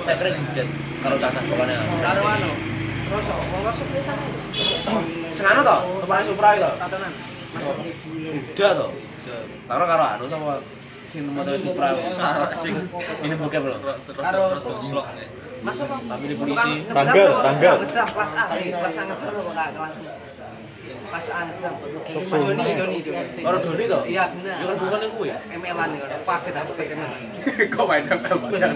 saya 0.00 0.16
kira 0.16 0.30
hujan 0.32 0.68
kalau 1.06 1.22
tata 1.22 1.38
pokoknya. 1.46 1.76
Karo 2.02 2.22
anu. 2.26 2.50
Terus 3.06 3.26
mau 3.30 3.60
masuk 3.62 3.86
di 3.94 4.02
sana 4.02 4.24
senano 5.30 5.60
toh 5.62 5.80
tempatnya 6.02 6.24
supra 6.26 6.48
itu 6.58 6.70
tatanan. 6.82 7.12
Udah 8.56 8.70
to. 8.74 8.86
taruh 9.70 9.86
karo 9.86 10.04
anu 10.18 10.24
sama 10.26 10.58
sing 11.16 11.32
motor 11.32 11.56
Supra. 11.56 11.96
Sing 12.60 12.76
ini 13.24 13.32
bokep 13.40 13.64
loh. 13.64 13.80
Karo 14.20 14.60
slok. 14.60 15.08
Masuk 15.64 15.88
Bang. 15.88 16.04
Tapi 16.04 16.28
di 16.28 16.36
polisi. 16.36 16.84
Tanggal, 16.92 17.40
tanggal. 17.40 17.88
Kelas 17.88 18.36
A, 18.36 18.52
kelas 18.52 19.00
A 19.00 19.16
kelas 19.16 19.96
kelas 21.08 21.32
A. 21.32 21.40
Doni, 22.36 22.76
Doni, 22.76 23.00
Doni. 23.00 23.40
Karo 23.40 23.56
Doni 23.64 23.88
toh? 23.88 24.04
Iya, 24.04 24.28
benar. 24.36 24.60
Ya 24.60 24.68
kan 24.68 24.76
bukan 24.76 25.00
yang 25.00 25.16
gue 25.16 25.32
ya. 25.32 25.40
ML-an 25.56 25.96
nih, 25.96 26.04
kalau 26.04 26.28
paket 26.28 26.52
aku 26.52 26.76
pakai 26.76 26.92
ML. 26.92 27.08
Kok 27.72 27.88
main 27.88 28.04
ML 28.04 28.36
banget? 28.36 28.68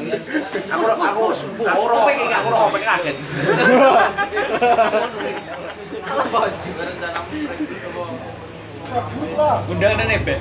Aku 0.72 0.88
aku 0.88 1.04
aku 1.04 1.36
aku 1.60 1.84
ro 1.84 2.08
aku 2.08 2.48
ro 2.48 2.72
pengen 2.72 2.88
kaget. 2.88 3.16
Halo, 6.10 6.26
Bos. 6.32 6.56
Undangan 9.70 10.06
nebek. 10.08 10.40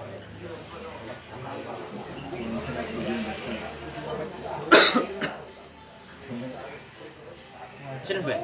Sini, 2.31 2.47
Mbak. 8.23 8.39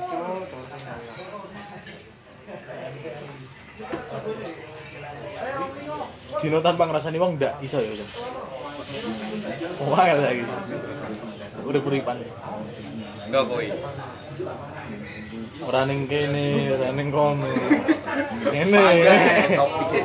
Dino 6.43 6.59
tanpa 6.59 6.83
ngrasani 6.83 7.15
wong 7.15 7.39
ndak 7.39 7.63
iso 7.63 7.79
ya, 7.79 7.95
Jan. 7.95 8.09
Wah, 9.87 10.19
lagi. 10.19 10.43
Udah 11.63 11.79
kuripan. 11.79 12.27
Enggak 13.31 13.43
kowe. 13.47 13.63
Ora 15.63 15.87
ning 15.87 16.11
kene, 16.11 16.75
ora 16.75 16.91
ning 16.91 17.07
kono. 17.07 17.47
Kene. 18.51 18.83
Topik 19.55 19.95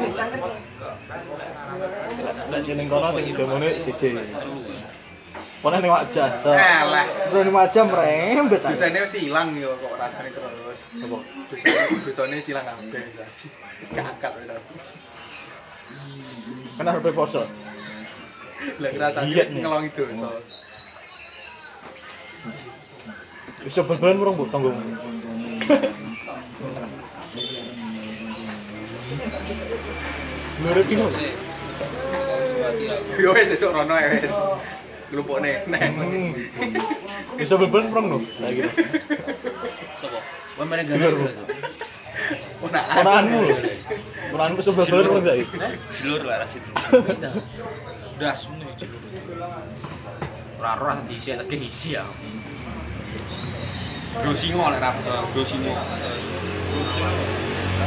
lek 2.53 2.61
sing 2.61 2.77
ning 2.77 2.89
kono 2.93 3.09
sing 3.17 3.25
idomone 3.33 3.69
siji. 3.73 4.13
Pone 5.65 5.77
ning 5.81 5.89
wajah. 5.89 6.37
Elek. 6.45 7.09
Wis 7.25 7.33
ning 7.33 7.57
wajah 7.57 7.83
mrembet 7.89 8.61
ta. 8.61 8.69
Desene 8.77 8.99
wis 9.09 9.17
ilang 9.25 9.57
yo 9.57 9.73
kok 9.81 9.97
rasane 9.97 10.29
terus. 10.37 10.81
Apa? 11.01 11.19
Desene 12.05 12.35
wis 12.37 12.49
ilang 12.53 12.67
kabeh. 12.69 13.05
Kakak 13.97 14.07
akat 14.21 14.33
wis. 14.77 14.85
Kena 16.77 16.93
rupi 17.01 17.11
poso. 17.17 17.49
Lek 18.77 18.93
rasane 19.01 19.33
ngelongi 19.33 19.91
dosa. 19.97 20.29
Wis 23.65 23.73
sebelben 23.73 24.21
murung 24.21 24.37
mbok 24.37 24.53
tanggung. 24.53 24.77
Menurut 30.63 30.87
ini, 30.95 31.03
Yo 33.19 33.31
wis 33.37 33.49
sesuk 33.53 33.73
rono 33.73 33.95
ae 33.95 34.07
wes. 34.19 34.35
Glupokne 35.13 35.65
neng. 35.69 35.93
Bisa 37.37 37.61
beban 37.61 37.93
prong 37.93 38.07
lho. 38.09 38.19
Lah 38.41 38.51
gitu. 38.53 38.71
Sopo? 40.01 40.19
Wong 40.61 40.69
mereng 40.69 40.89
gak. 40.89 41.01
Ponakanmu. 42.63 43.41
Ponakanmu 44.33 44.61
sebab 44.65 44.85
beban 44.89 45.05
prong 45.05 45.25
saiki. 45.25 45.57
Eh? 45.57 45.73
Dulur 46.01 46.23
lah 46.25 46.49
situ. 46.49 46.71
Udah 48.17 48.35
semune 48.41 48.69
dulur. 48.77 49.01
Ora 50.63 50.79
roh 50.79 50.95
diisi 51.11 51.35
tege 51.35 51.59
isi 51.59 51.99
ya. 51.99 52.07
Dosingo 54.23 54.69
lek 54.71 54.79
rapto, 54.79 55.43
singo. 55.43 55.75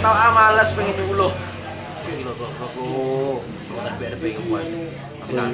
Tau 0.04 0.12
ah, 0.12 0.30
amales 0.34 0.70
pengen 0.76 0.98
dulu. 1.00 1.30
Gila 2.06 2.34
goblok 2.36 2.74
lu. 2.76 3.40
Bukan. 3.76 3.92
Tapi 4.00 4.30
kan. 4.40 5.52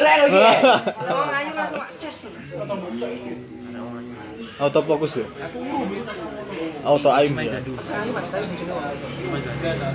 Lagi. 0.00 0.32
Langsung 1.28 1.80
akses. 1.84 2.16
Auto 4.58 4.80
fokus 4.82 5.12
ya. 5.22 5.26
Auto 6.82 7.10
aim 7.14 7.36
ya. 7.38 7.62
Mas, 8.10 8.26
tapi. 8.32 8.48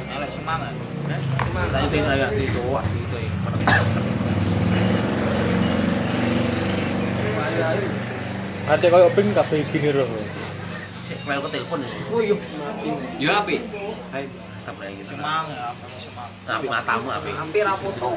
Elek 0.07 0.31
semangat. 0.31 0.73
Saya 1.73 2.27
cowok 2.53 2.83
gitu 2.95 3.17
ya. 3.17 3.29
Ate 8.63 8.87
koyo 8.87 9.11
ping 9.11 9.35
kabeh 9.35 9.59
gini. 9.67 9.91
Sik 11.03 11.19
ke 11.43 11.49
telepon 11.51 11.83
ya. 11.83 11.89
Oh 12.15 12.23
iya. 12.23 12.35
Ya 13.19 13.43
api. 13.43 13.59
Hai, 14.15 14.23
tetap 15.13 15.25
lagi 15.25 15.49
gitu. 15.49 15.61
Semangat, 15.63 15.75
semangat. 16.01 16.47
Tapi 16.47 16.65
matamu 16.67 17.07
api. 17.13 17.29
Hampir 17.37 17.63
ra 17.65 17.75
foto. 17.77 18.09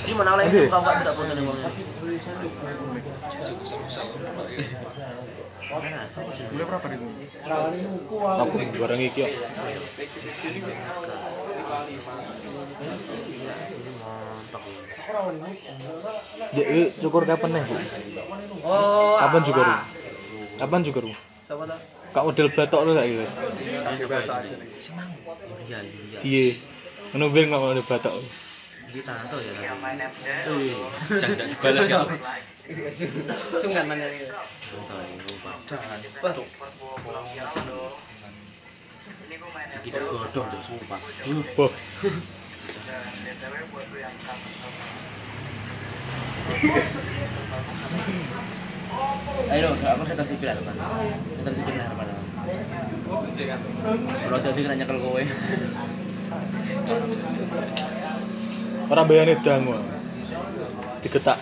Di 0.00 0.12
mana 0.16 0.32
lagi 0.36 0.56
kamu 0.68 0.84
kan 0.84 0.96
tidak 1.00 1.14
nih 1.36 1.44
bang? 1.44 1.58
Boleh 6.50 6.66
berapa 6.66 6.86
nih? 6.90 6.98
Aku 8.42 8.54
barang 8.74 9.00
iki 9.06 9.20
kok. 9.22 9.30
Mantap. 14.00 14.62
Ya, 16.54 16.64
eh, 16.66 16.88
cukur 16.98 17.22
kapan 17.22 17.50
nih? 17.54 17.64
Oh. 18.66 19.16
Kapan 19.22 19.42
juga, 19.46 19.62
Ru? 19.62 19.70
alah. 19.70 19.82
Kapan 20.58 20.80
juga 20.82 20.98
ru? 21.06 21.12
Siapa 21.46 21.64
tuh? 21.70 21.99
Kak 22.10 22.26
model 22.26 22.50
batok 22.50 22.82
lu 22.86 22.92
saiki. 22.98 23.22
Iya, 25.70 25.78
iya. 26.26 26.44
Ngono 27.14 27.26
ben 27.30 27.46
kok 27.50 27.60
model 27.62 27.84
batok. 27.86 28.14
Di 28.90 29.00
tanto 29.06 29.38
ya. 29.38 29.54
Jangan 29.54 29.94
dibalas 31.46 31.86
ya. 31.86 32.02
Sungkan 33.62 33.86
mana 33.86 34.10
ini? 34.10 34.26
Wah, 34.26 35.54
Kita 39.80 39.96
godong 40.02 40.46
deh, 40.50 40.60
sumpah. 40.66 40.98
Wah, 41.58 41.70
Ayo, 49.50 49.68
aku 49.74 50.02
setan 50.06 50.26
sipil 50.26 50.46
lah, 50.46 50.62
Pak. 50.62 50.74
Setan 51.42 51.52
sipil 51.58 51.74
lah, 51.74 51.86
Pak. 51.96 52.06
Kalau 54.00 54.38
jadi 54.38 54.60
kena 54.62 54.74
nyekel 54.78 54.98
kowe. 55.00 55.22
Ora 58.90 59.02
bayane 59.06 59.34
dang, 59.42 59.62
digetak 61.02 61.38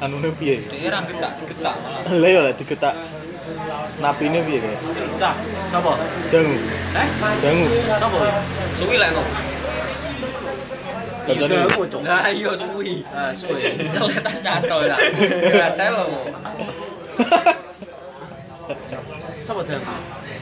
anune 0.00 0.28
Anu 0.28 0.28
ne 0.28 0.38
piye? 0.38 0.56
Dikira 0.66 1.02
diketak, 1.02 1.32
lha 1.62 1.72
Lah 2.20 2.28
yo 2.28 2.40
lah 2.44 2.52
digetak 2.54 2.94
Napine 4.02 4.38
piye 4.44 4.58
kowe? 4.60 4.76
Diketak. 4.92 5.34
Sopo? 5.72 5.92
Dang. 6.30 6.46
Eh? 6.94 7.08
Dang. 7.42 7.58
Sopo? 8.00 8.18
Suwi 8.76 8.96
lek 9.00 9.10
kok. 9.14 9.55
Đầu 11.26 11.48
tiên 11.48 11.68
của 11.76 11.86
chúng 11.92 12.04
ta 12.04 12.32
chắc 12.58 14.00
là 14.00 14.20
touchdown 14.24 14.68
rồi 14.68 14.88
là 14.88 14.98
là 15.52 15.76
đấy 15.78 15.92
sao 19.44 19.56
mà 19.56 19.62
thường? 19.68 19.80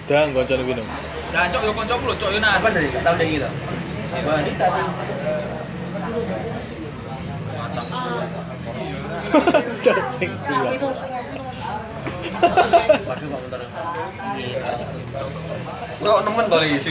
Thường 0.08 0.32
còn 0.34 0.46
cho 0.48 0.56
nó 0.56 0.62
biết 0.62 0.74
được 0.76 0.82
là 1.32 1.50
chỗ 1.52 1.72
con 1.76 1.86
chỗ 1.88 1.98
của 2.06 2.14
chỗ 2.20 2.40
nào 2.40 2.60
bắt 2.64 2.74
được 2.74 2.80
tao 3.04 3.14
đi 3.16 3.38
rồi. 3.38 3.50
Và 4.24 4.42
đi. 4.42 4.50
Tao 4.58 4.70
Trời 9.84 9.94
chết 10.20 10.28
rồi. 10.50 10.78
Bro, 16.00 16.20
naman 16.20 16.50
dali 16.50 16.78
si 16.78 16.90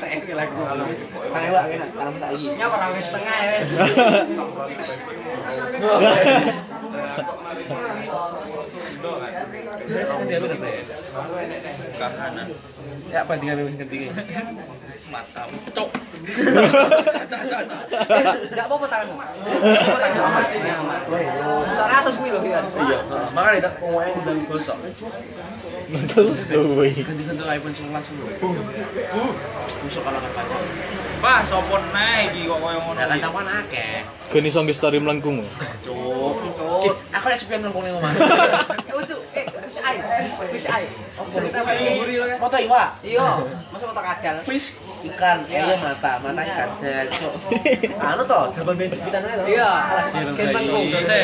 Saya 0.00 0.18
kira. 0.22 0.44
Kayak 0.46 1.50
wae 1.54 1.74
enak 1.78 1.90
tanam 1.94 2.14
saiki. 2.18 2.46
Nya 2.58 2.66
orang 2.66 2.90
wis 2.94 3.06
setengah 3.06 3.34
ya 3.34 3.46
wis. 3.52 3.68
Kahanan. 11.98 12.46
Ya 13.12 13.20
bandingan 13.28 13.58
wis 13.68 13.76
Mata 15.12 15.42
cok. 15.46 15.88
Enggak 18.50 18.66
apa-apa 18.66 18.86
tanganmu. 18.88 19.14
Soalnya 21.76 21.96
atas 22.02 22.14
kuwi 22.18 22.32
lho 22.32 22.40
kan. 22.40 22.66
Iya, 22.72 22.98
tak 23.60 23.74
gosok. 24.48 24.78
Terus 26.10 26.48
luwe. 26.50 26.88
Ganti-ganti 26.88 27.44
iPhone 27.44 27.74
11 27.74 28.10
dulu. 28.12 28.24
Busuk 29.84 30.02
kalau 30.04 30.18
kan 30.20 30.32
pacar. 30.32 30.60
Wah, 31.24 31.40
sopo 31.48 31.80
neh 31.96 32.28
iki 32.28 32.44
kok 32.44 32.58
koyo 32.60 32.78
ngono. 32.84 33.00
Iki? 33.00 33.20
campur 33.24 33.44
akeh. 33.48 34.04
Geni 34.28 34.48
song 34.52 34.68
story 34.68 35.00
melengkung. 35.00 35.40
Cuk. 35.80 36.36
Cuk. 36.84 36.96
Aku 37.16 37.24
lek 37.32 37.38
sepian 37.40 37.64
nang 37.64 37.72
ngomong 37.72 37.96
omah. 37.96 38.12
Eh, 38.84 38.92
itu 38.92 39.16
eh 39.32 39.44
wis 39.64 39.76
ae. 39.80 39.96
Wis 40.52 40.66
ae. 40.68 40.84
Cerita 41.32 41.64
Foto 42.36 42.56
iwa. 42.60 42.84
Iya, 43.00 43.24
masa 43.72 43.84
foto 43.88 44.02
kadal. 44.04 44.36
Fish 44.44 44.76
ikan, 45.04 45.48
ayam 45.48 45.80
mata, 45.80 46.12
mata 46.20 46.42
ikan. 46.44 46.68
Cuk. 47.08 47.32
Anu 48.12 48.22
toh, 48.28 48.52
jaban 48.52 48.76
ben 48.76 48.92
jepitan 48.92 49.24
ae 49.24 49.34
toh. 49.40 49.46
Iya, 49.48 49.70
bayi. 50.36 50.68
kok. 50.68 50.82
Jose. 50.92 51.22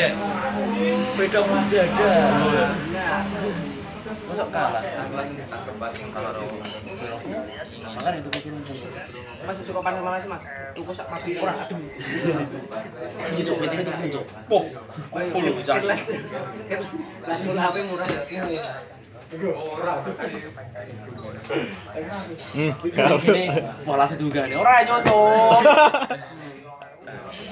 Beda 1.13 1.39
ada. 1.45 2.13
Nah, 2.89 3.19
Masuk 4.31 4.47
kalah. 4.47 4.79
Makanya 7.91 8.17
itu 8.23 8.29
kecil 8.31 8.53
Mas 9.43 9.57
cukup 9.67 9.83
panas 9.83 9.99
mana 9.99 10.17
sih, 10.23 10.29
Mas? 10.31 10.43
Tuku 10.71 10.91
sak 10.95 11.11
papi 11.11 11.35
ora 11.35 11.51
adem. 11.59 11.83
Iya 13.35 13.43
cuk, 13.43 13.59
itu 13.59 13.91
cuk. 14.15 14.25
Oh, 14.47 14.63
Woi, 15.11 15.27
Puluh, 15.35 15.51
lah. 15.67 15.99
Kan 16.71 16.79
mula 17.43 17.59
HP 17.59 17.75
murah. 17.91 18.07
Hmm. 22.55 22.71
Ini 22.87 23.43
malah 23.83 24.07
seduga 24.07 24.47
nih. 24.47 24.55
Ora 24.55 24.73
nyontoh. 24.87 25.59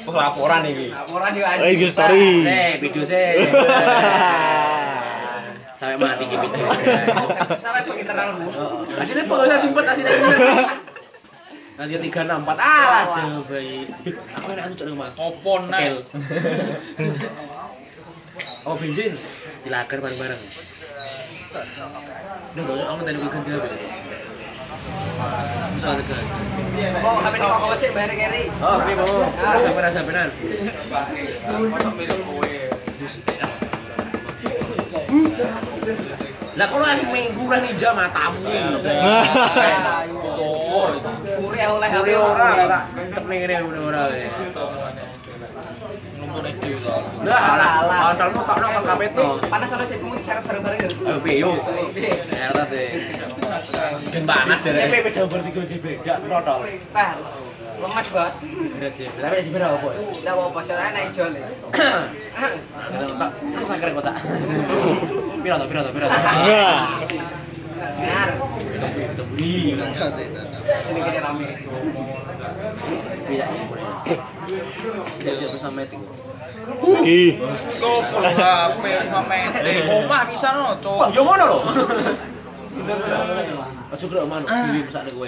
Pelaporan 0.07 0.63
iki. 0.63 0.87
Laporan 0.95 1.31
yo 1.35 1.43
Eh, 1.43 1.71
iki 1.75 1.85
story. 1.91 2.47
Eh, 2.47 2.71
video 2.79 3.03
sih. 3.03 3.35
Sampai 5.79 5.95
mati 5.95 6.27
gitu 6.27 6.43
video. 6.43 6.67
Sampai 7.63 7.87
pakai 7.87 8.03
terlalu 8.03 8.33
musuh. 8.43 8.83
Aslinya 8.99 9.23
pengen 9.23 9.63
jemput 9.63 9.87
aslinya. 9.87 10.11
Nanti 11.79 11.95
tiga 12.03 12.27
enam 12.27 12.43
empat 12.43 12.59
alah 12.59 13.03
coba. 13.15 13.57
Aku 14.35 14.47
enak 14.51 14.63
anu 14.67 14.73
cok 14.75 14.87
rumah. 14.91 15.09
opo 15.15 15.53
neh? 15.71 16.03
Oh 18.67 18.75
bensin 18.75 19.15
dilaker 19.63 20.03
bareng-bareng. 20.03 20.41
Udah 21.49 22.61
gak 22.67 22.75
usah 22.75 22.85
kamu 22.91 23.01
tadi 23.07 23.17
gue 23.23 23.31
ganti 23.31 23.49
apa? 23.55 23.67
Misalnya 25.79 26.03
ganti. 26.03 26.27
Oh, 26.99 27.17
HP 27.23 27.33
ini 27.39 27.47
kok 27.47 27.77
sih 27.79 27.89
bayar 27.95 28.11
kiri. 28.11 28.43
Oh, 28.59 28.75
oke 28.75 28.91
mau. 28.99 29.23
Sampai 29.63 29.81
rasa 29.87 30.03
benar. 30.03 30.27
Lah 36.59 36.67
kalau 36.67 36.83
asli 36.83 37.07
minggu 37.07 37.43
lah 37.47 37.59
nih 37.63 37.71
jam 37.79 37.95
matamu. 37.95 38.43
Kuri 41.39 41.59
oleh 41.63 41.89
HP 41.89 41.99
Kuri 42.03 42.13
ora 42.19 42.47
ora 42.67 42.79
mencep 42.95 43.23
ning 43.29 43.39
ngene 43.47 43.55
udah 43.63 43.83
ora. 43.87 44.01
To. 44.51 44.65
Lah 47.25 47.41
Alah, 47.55 47.71
alah, 47.83 47.99
antarmu 48.13 48.41
tak 48.45 48.57
nak 48.61 48.83
KPT. 48.85 49.17
Panas 49.49 49.69
oleh 49.73 49.87
sih 49.87 49.97
mungkin 50.03 50.21
sangat 50.21 50.43
bareng-bareng 50.45 50.79
ya. 50.83 50.87
Ayo 50.93 51.19
piyo. 51.25 51.51
Erat 52.35 52.67
deh. 52.69 52.89
Ben 54.13 54.23
panas 54.27 54.61
ya. 54.61 54.71
PP 54.75 54.93
beda 55.09 55.21
bertiga 55.25 55.61
aja 55.63 55.77
beda 55.79 56.13
protol. 56.21 56.59
Pak, 56.93 57.09
lemas 57.79 58.07
bos. 58.11 58.35
Sih. 58.39 59.07
Tapi 59.07 59.35
sih 59.43 59.51
berapa 59.55 59.75
apa? 59.79 59.89
Tidak 59.95 60.33
apa-apa, 60.35 60.59
soalnya 60.67 60.91
naik 60.95 61.09
jol 61.15 61.31
ya. 61.31 61.47
Tak 63.55 63.63
sakit 63.63 63.95
kota. 63.95 64.11
Piro 65.39 65.55
to, 65.55 65.65
piro 65.71 65.81
to. 65.83 65.91
Wah. 65.95 66.83
Benar, 67.79 68.29
Tembri. 69.15 69.75
sini 70.87 70.99
kiri 70.99 71.19
rame. 71.23 71.47
Beda 73.27 73.45
ini 73.47 73.65
boleh. 73.67 73.85
Siap 75.19 75.33
siap 75.35 75.49
bersama 75.55 75.83
meeting. 75.83 76.01
Ki. 76.79 77.21
Kok 77.79 77.99
HP 78.19 78.83
5 79.09 79.31
menit. 79.31 79.83
Omah 79.87 80.21
bisa 80.27 80.47
no, 80.55 80.75
cok. 80.83 81.15
yo 81.15 81.21
ngono 81.23 81.43
lho. 81.47 81.59
Aja 83.89 84.05
kira 84.05 84.23
mana, 84.23 84.45
kirim 84.45 84.87
sak 84.93 85.09
gue. 85.11 85.27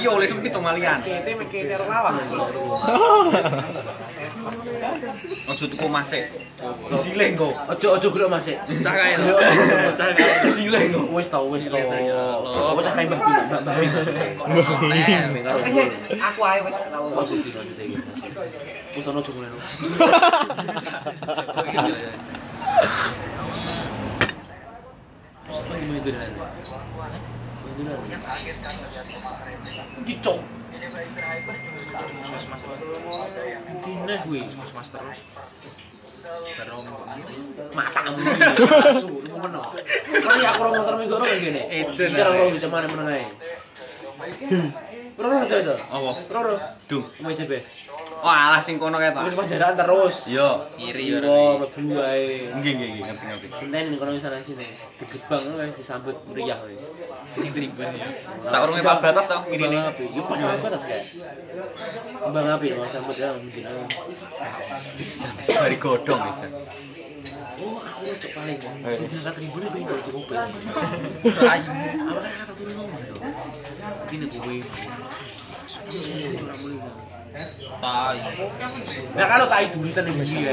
Iya 0.00 0.08
oleh 0.08 0.24
sempit 0.24 0.56
to 0.56 0.60
malian. 0.64 0.96
Kete 1.04 1.36
mikir 1.36 1.68
karo 1.68 1.84
lawang. 1.84 2.16
Ojo 5.52 5.64
tuku 5.68 5.84
masik. 5.84 6.32
Disileng 6.88 7.36
kok. 7.36 7.52
Ojo 7.76 7.86
ojo 8.00 8.08
kira 8.08 8.26
masih. 8.32 8.56
Cah 8.80 8.94
kae 8.96 9.20
lho. 9.20 9.36
Cah 9.92 10.16
kae 10.16 10.48
disileng 10.48 10.96
kok. 10.96 11.12
Wis 11.12 11.28
tau, 11.28 11.44
wis 11.52 11.68
tau. 11.68 11.76
Kok 11.76 12.80
cah 12.88 12.94
kae 12.96 13.04
mbah 13.04 13.20
mbah 13.20 13.36
aku 17.20 17.36
putih 17.36 17.52
lanjut 17.52 17.76
iki. 17.76 18.00
Wis 18.96 19.04
ono 19.04 19.20
ojo 19.20 19.30
mulai. 19.36 19.52
Terus 19.52 19.68
apa 21.44 21.60
yang 21.68 21.84
durian? 21.84 22.16
Main 25.84 26.00
durian. 26.00 26.32
Dicok. 30.06 30.38
Dine 33.84 34.14
kuwi. 34.26 34.40
Mas 34.74 34.88
terus. 34.90 35.18
Matamu. 37.72 38.18
Asu, 38.90 39.08
lu 39.24 39.34
ngono. 39.40 39.60
Kali 40.10 40.42
aku 40.44 40.60
ora 40.60 40.70
motor 40.76 40.94
minggu 41.00 41.14
ora 41.16 41.32
ngene. 41.32 41.62
Cara 41.96 42.28
ora 42.34 42.52
bisa 42.52 42.68
mana 42.68 42.86
meneng 42.90 43.08
ae. 43.08 43.24
Roro 45.20 45.36
aja 45.36 45.56
aja. 45.60 45.74
Apa? 45.76 46.10
Roro. 46.32 46.56
Dung. 46.88 47.04
MJB. 47.20 47.52
Wah, 48.24 48.52
alah 48.52 48.60
sing 48.60 48.76
kono. 48.80 49.00
Terus 49.00 49.36
pajaran 49.36 49.76
terus. 49.76 50.14
Iya. 50.28 50.64
Iri 50.80 51.04
ora. 51.16 51.28
Iya, 51.28 51.48
mlebu 51.60 51.80
wae. 51.96 52.52
Nggih, 52.56 52.72
nggih, 52.76 52.88
nggih, 52.88 53.02
ngerti 53.04 53.24
ngerti. 53.28 53.46
Nen 53.68 53.96
kono 54.00 54.12
wis 54.16 54.24
ana 54.28 54.40
sini. 54.40 54.64
Digebang 55.00 55.56
wis 55.56 55.76
disambut 55.76 56.16
meriah 56.28 56.60
wae. 56.60 56.76
Sing 57.30 57.50
tribun 57.54 57.90
ya. 57.94 58.06
Saurunge 58.42 58.82
Pak 58.82 58.98
Batas 58.98 59.26
Kembang 59.30 59.46
ngirine. 59.46 59.94
Yo 60.14 60.22
pas 60.26 60.40
apa 60.42 60.66
tas 60.66 60.82
kayak. 60.82 61.04
Kembang 62.18 62.46
api 62.58 62.66
mau 62.74 62.86
sambut 62.90 63.16
ya 63.16 63.30
mungkin. 63.38 63.64
Bari 65.46 65.76
godhong 65.78 66.20
wis. 66.26 66.38
Oh, 67.60 67.76
aku 67.76 68.00
cocok 68.00 68.30
paling. 68.34 68.56
Sing 68.58 69.06
diangkat 69.06 69.34
tribune 69.36 69.66
pengen 69.68 69.86
baru 69.92 70.02
cukup. 70.08 70.24
Ayu. 70.32 71.70
Apa 72.08 72.20
kan 72.24 72.32
kata 72.40 72.52
turun 72.56 72.74
ngomong. 72.74 73.02
Ini 74.10 74.26
gue. 74.26 74.58
Tai. 77.30 78.18
Nah 79.14 79.26
kalau 79.30 79.46
tai 79.46 79.70
dulu 79.70 79.86
tenan 79.94 80.18
iki 80.18 80.42
ya. 80.42 80.52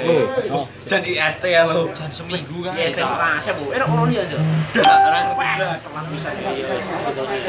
Oh, 0.54 0.70
Jan 0.86 1.02
IST 1.02 1.44
ya 1.50 1.66
lo. 1.66 1.90
Jan 1.90 2.14
seminggu 2.14 2.62
kan. 2.62 2.78
Ya 2.78 2.94
tem 2.94 3.10
kasih 3.10 3.58
Bu. 3.58 3.74
Enak 3.74 3.90
ono 3.90 4.06
dia 4.06 4.22
aja. 4.24 4.38
Orang 4.86 5.34
Teman 5.82 6.04
bisa 6.14 6.30
ya. 6.38 6.70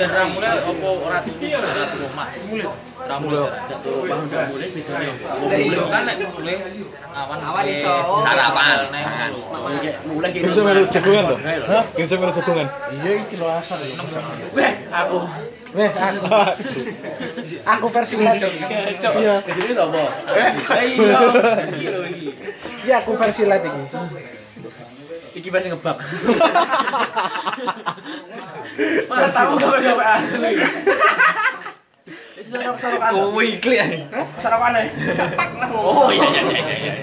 Dan 0.00 0.08
ramune 0.16 0.48
opo 0.64 0.88
ora 1.04 1.20
turu 1.20 1.44
ora 1.44 1.84
turu 1.92 2.04
omah. 2.08 2.28
Mulih. 2.48 2.72
Ramune. 3.04 3.38
Satu 3.68 3.90
bangun 4.08 4.26
dah 4.32 4.48
mulai 4.48 4.68
bedanya. 4.72 5.12
Mulih 5.36 5.86
kan 5.92 6.02
nek 6.08 6.16
mulih 6.32 6.56
awan. 7.12 7.38
Awan 7.44 7.64
iso. 7.68 7.94
Sarapan. 8.24 8.76
Mulai 10.08 10.28
gitu. 10.32 10.46
bisa 10.48 10.60
melu 10.64 10.82
jagungan 10.88 11.22
to? 11.28 11.36
Hah? 11.68 11.84
Bisa 11.92 12.14
melu 12.16 12.32
jagungan. 12.32 12.66
Weh, 14.56 14.72
aku. 14.88 15.18
Weh, 15.76 15.90
aku. 15.92 16.24
Aku 17.68 17.86
versi. 17.92 18.16
Cok. 18.16 19.12
Iya. 19.20 19.34
Di 19.44 19.52
sini 19.52 19.72
sapa? 19.76 20.02
Eh, 20.32 20.52
iya. 20.96 21.18
Iki 21.68 21.86
lho 21.92 22.00
iki. 22.08 22.28
Iya, 22.88 23.04
aku 23.04 23.12
versi 23.20 23.42
lajong. 23.44 23.76
Iki 25.36 25.48
versi 25.52 25.68
ngebak. 25.68 25.98
Mana 29.10 29.28
tahu 29.28 29.58
gawe 29.60 29.78
gawe 29.82 30.04
asli. 30.16 30.52
Kowe 33.12 33.44
iki 33.44 33.70
ya. 33.76 33.84
Sorokan 34.40 34.72
ya. 34.72 34.88
Oh 35.76 36.08
iya 36.08 36.28
iya 36.32 36.42
iya 36.48 36.60
iya 36.64 36.94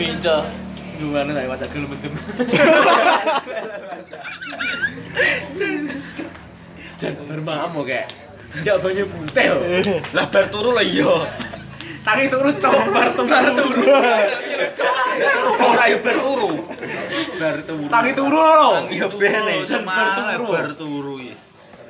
iya. 0.00 0.59
Gimana 1.00 1.32
saya 1.32 1.48
wadah 1.48 1.68
gelem 1.72 1.88
mendem. 1.96 2.12
Jangan 7.00 7.24
bermamu 7.24 7.80
kayak 7.88 8.12
tidak 8.60 8.76
banyak 8.84 9.08
putih. 9.08 9.46
loh. 9.56 9.64
Lah 10.12 10.26
bar 10.28 10.44
turu 10.52 10.76
lah 10.76 10.84
iya. 10.84 11.24
Tangi 12.04 12.28
turu 12.28 12.52
tuh 12.52 12.76
bar 12.92 13.08
turu. 13.16 13.80
Ora 15.56 15.84
yo 15.88 15.98
bar 16.04 16.16
turu. 16.20 16.50
Bar 17.40 17.56
turu. 17.64 17.84
Tangi 17.88 18.12
turu 18.12 18.36
loh. 18.36 18.76
Iya 18.92 19.06
bene. 19.08 19.64
Jan 19.64 19.88
bar 19.88 20.08
turu. 20.12 20.46
Bar 20.52 20.68
turu 20.76 21.14
ya. 21.24 21.36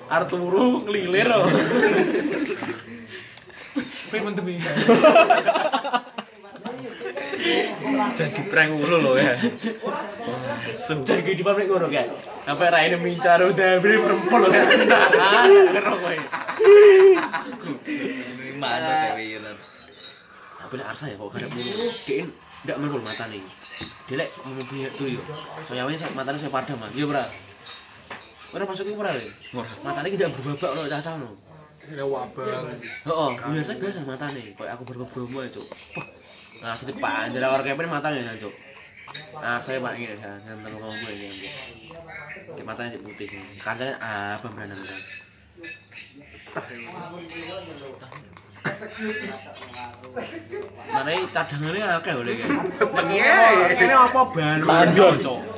Arturu 0.07 0.87
ngelilir 0.87 1.27
loh. 1.27 1.51
Mendem 4.15 4.47
ini. 4.55 4.63
jadi 8.17 8.41
prank 8.51 8.71
ulu 8.77 8.97
lo 9.01 9.13
ya 9.17 9.35
jadi 11.07 11.31
di 11.33 11.43
pabrik 11.45 11.69
ngono 11.69 11.89
kan 11.89 12.09
sampai 12.45 12.69
raine 12.73 12.97
mincar 12.99 13.41
udah 13.41 13.81
dari 13.81 13.97
perempuan 13.99 14.41
lo 14.45 14.49
kan 14.49 14.65
sedangkan 14.69 15.49
ngero 15.73 15.95
kau 15.97 16.11
ini 16.13 16.27
mana 18.61 19.17
eh. 19.17 19.41
tapi 20.61 20.75
lah 20.77 20.87
arsa 20.93 21.09
ya 21.09 21.17
kok 21.17 21.33
karep 21.33 21.51
mulu. 21.51 21.89
kain 22.05 22.29
tidak 22.61 22.77
menurut 22.77 23.03
matane. 23.03 23.41
nih 23.41 23.45
dia 24.07 24.17
lek 24.21 24.29
mempunyai 24.45 24.93
itu 24.93 25.17
soalnya 25.65 25.97
matane 26.13 26.37
saya 26.37 26.53
padam 26.53 26.77
mah 26.77 26.93
iya 26.93 27.09
berat 27.09 27.31
Ora 28.51 28.67
masuk 28.67 28.83
iki 28.83 28.99
ora 28.99 29.15
lho. 29.15 29.31
Matane 29.87 30.11
ki 30.11 30.19
ndak 30.19 30.35
berbabak 30.35 30.71
lho 30.75 30.91
cacah 30.91 31.15
lho. 31.23 31.31
Ora 31.95 32.05
wabang. 32.11 32.67
Heeh, 33.07 33.31
biasa 33.39 33.73
biasa 33.79 34.01
matane 34.03 34.43
koyo 34.59 34.71
aku 34.75 34.83
berbobo 34.91 35.39
cuk. 35.47 35.67
Nah, 36.61 36.75
sedih 36.77 36.97
panjang 37.01 37.45
orang 37.45 37.65
kayak 37.65 37.89
matanya 37.89 38.21
ya, 38.31 38.35
Cuk. 38.37 38.55
Nah, 39.41 39.59
saya 39.59 39.83
pak 39.83 39.97
ini 39.99 40.13
ya, 40.13 40.31
nonton 40.47 40.71
kamu 40.77 40.97
gue 41.03 41.13
ya. 41.19 41.31
Di 42.55 42.63
matanya 42.63 42.95
cek 42.95 43.03
putih. 43.03 43.27
Kancanya 43.59 43.95
apa 44.37 44.47
berenang 44.53 44.79
kan? 44.79 44.99
Mana 50.93 51.11
cadangannya 51.33 51.83
akeh 51.97 52.15
oleh 52.15 52.35
kan? 52.39 52.51
Ini 53.09 53.95
apa 53.97 54.21
balu? 54.31 54.67
Tandon. 54.69 55.15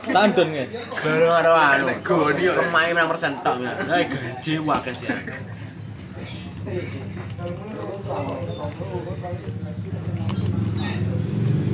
Tandon 0.06 0.48
nge. 0.54 0.64
Baru 1.02 1.28
ada 1.34 1.50
anu. 1.52 1.92
Pemain 2.06 2.94
berapa 2.94 3.10
persen 3.10 3.36
tok 3.42 3.58
ya? 3.60 3.72
Hei 3.90 4.06
gaji 4.06 4.52
wakes 4.62 4.96
ya. 5.02 5.16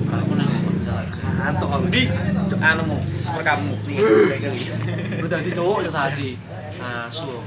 Aku 0.09 0.33
nang 0.37 0.51
Antuk 1.39 1.71
ndi? 1.89 2.11
Anumu, 2.59 2.99
perkamu. 3.31 3.73
Udah 5.23 5.39
dadi 5.39 5.51
cowok 5.55 5.87
yo 5.87 5.91
sasi. 5.95 6.35
Asu. 6.83 7.41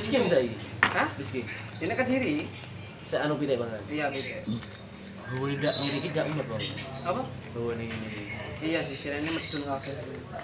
Rizky 0.00 0.16
bisa 0.24 0.38
iki? 0.40 0.56
Hah? 0.80 1.08
Rizky. 1.20 1.40
Ini 1.84 1.94
Kediri. 1.94 2.48
Saya 3.06 3.28
anu 3.28 3.36
pite 3.36 3.60
banget. 3.60 3.84
Iya, 3.92 4.08
ndak 5.30 5.74
ngene 5.78 5.96
iki 6.02 6.08
ndak 6.10 6.26
umat 6.34 6.46
bang. 6.50 6.62
Apa? 7.06 7.22
Nih 7.78 7.86
ini. 7.86 8.22
Iya 8.60 8.80
sih, 8.82 8.96
sirene 8.98 9.30
medun 9.30 9.62
kabeh. 9.62 9.94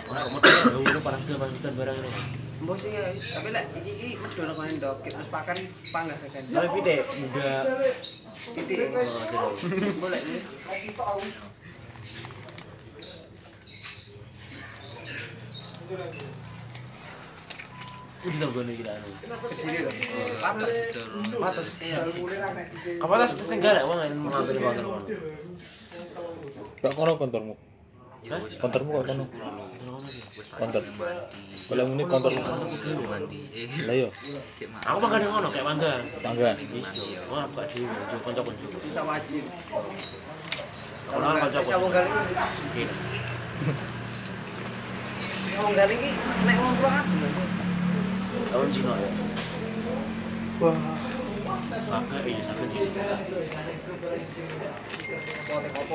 Ora 0.06 0.20
kok 0.22 0.30
metu 0.30 0.48
bawa 0.70 0.80
itu 0.86 1.00
parah 1.02 1.18
sudah 1.24 1.38
pasukan 1.42 1.72
barang 1.74 1.96
ini. 1.98 2.10
Mbok 2.56 2.76
sih, 2.80 2.88
tapi 3.36 3.48
lek 3.52 3.68
iki 3.84 3.92
iki 3.92 4.08
medun 4.16 4.56
kok 4.56 4.64
ndok, 4.64 4.96
kita 5.04 5.20
terus 5.20 5.28
pakan 5.28 5.56
panggah 5.92 6.16
kan. 6.16 6.42
Pite 6.72 6.94
muda. 7.20 7.68
Titik. 8.56 8.78
Oh, 9.36 9.52
tidak. 9.60 9.92
Boleh 10.00 10.20
nih. 10.24 10.40
Udah 18.26 18.38
tau 18.42 18.50
gue 18.50 18.62
nih 18.66 18.74
kita 18.82 18.90
anu. 18.90 19.08
Kediri 19.22 19.78
loh. 19.86 19.92
Patus. 20.42 20.72
Patus. 21.38 21.68
Iya. 21.78 21.98
Apa 22.98 23.14
tas 23.22 23.32
pesen 23.38 23.62
enggak 23.62 23.72
lek 23.78 23.84
wong 23.86 23.98
mau 24.18 24.30
ngambil 24.34 24.56
kantor 24.58 24.82
kono. 24.82 24.98
Kok 26.82 26.92
kono 26.96 27.12
kantormu? 27.20 27.54
Hah? 28.26 28.42
Kantormu 28.58 28.90
kok 28.90 29.04
kono? 29.06 29.24
Kono 29.30 29.98
iki. 30.10 30.20
Kantor. 30.50 30.82
Kalau 31.70 31.80
yang 31.86 31.94
ini. 31.94 32.02
Eh, 33.54 33.66
Lah 33.86 33.94
iya, 33.94 34.08
Aku 34.90 34.98
mah 34.98 35.10
kadang 35.14 35.30
ngono 35.30 35.48
kayak 35.54 35.66
mangga. 35.66 35.92
tangga. 36.18 36.50
Iya. 36.58 36.82
Wah, 37.30 37.46
aku 37.46 37.54
gak 37.54 37.66
dhewe, 37.70 37.86
ojo 37.86 38.16
kanca-kanca. 38.26 38.66
Bisa 38.82 39.02
wajib. 39.06 39.44
Kan 41.06 41.22
kanca 41.38 41.76
wong 41.78 41.92
kali. 41.94 42.10
Iya. 42.74 42.88
Wong 45.62 45.74
kali 45.78 45.94
iki 45.94 46.10
nek 46.42 46.56
ngobrol 46.58 46.92
aku. 46.98 47.14
Tahun 48.50 48.68
Cina 48.74 48.92
ya. 48.98 49.10
Wah. 50.58 50.76
Saka 51.66 52.22
iya 52.22 52.38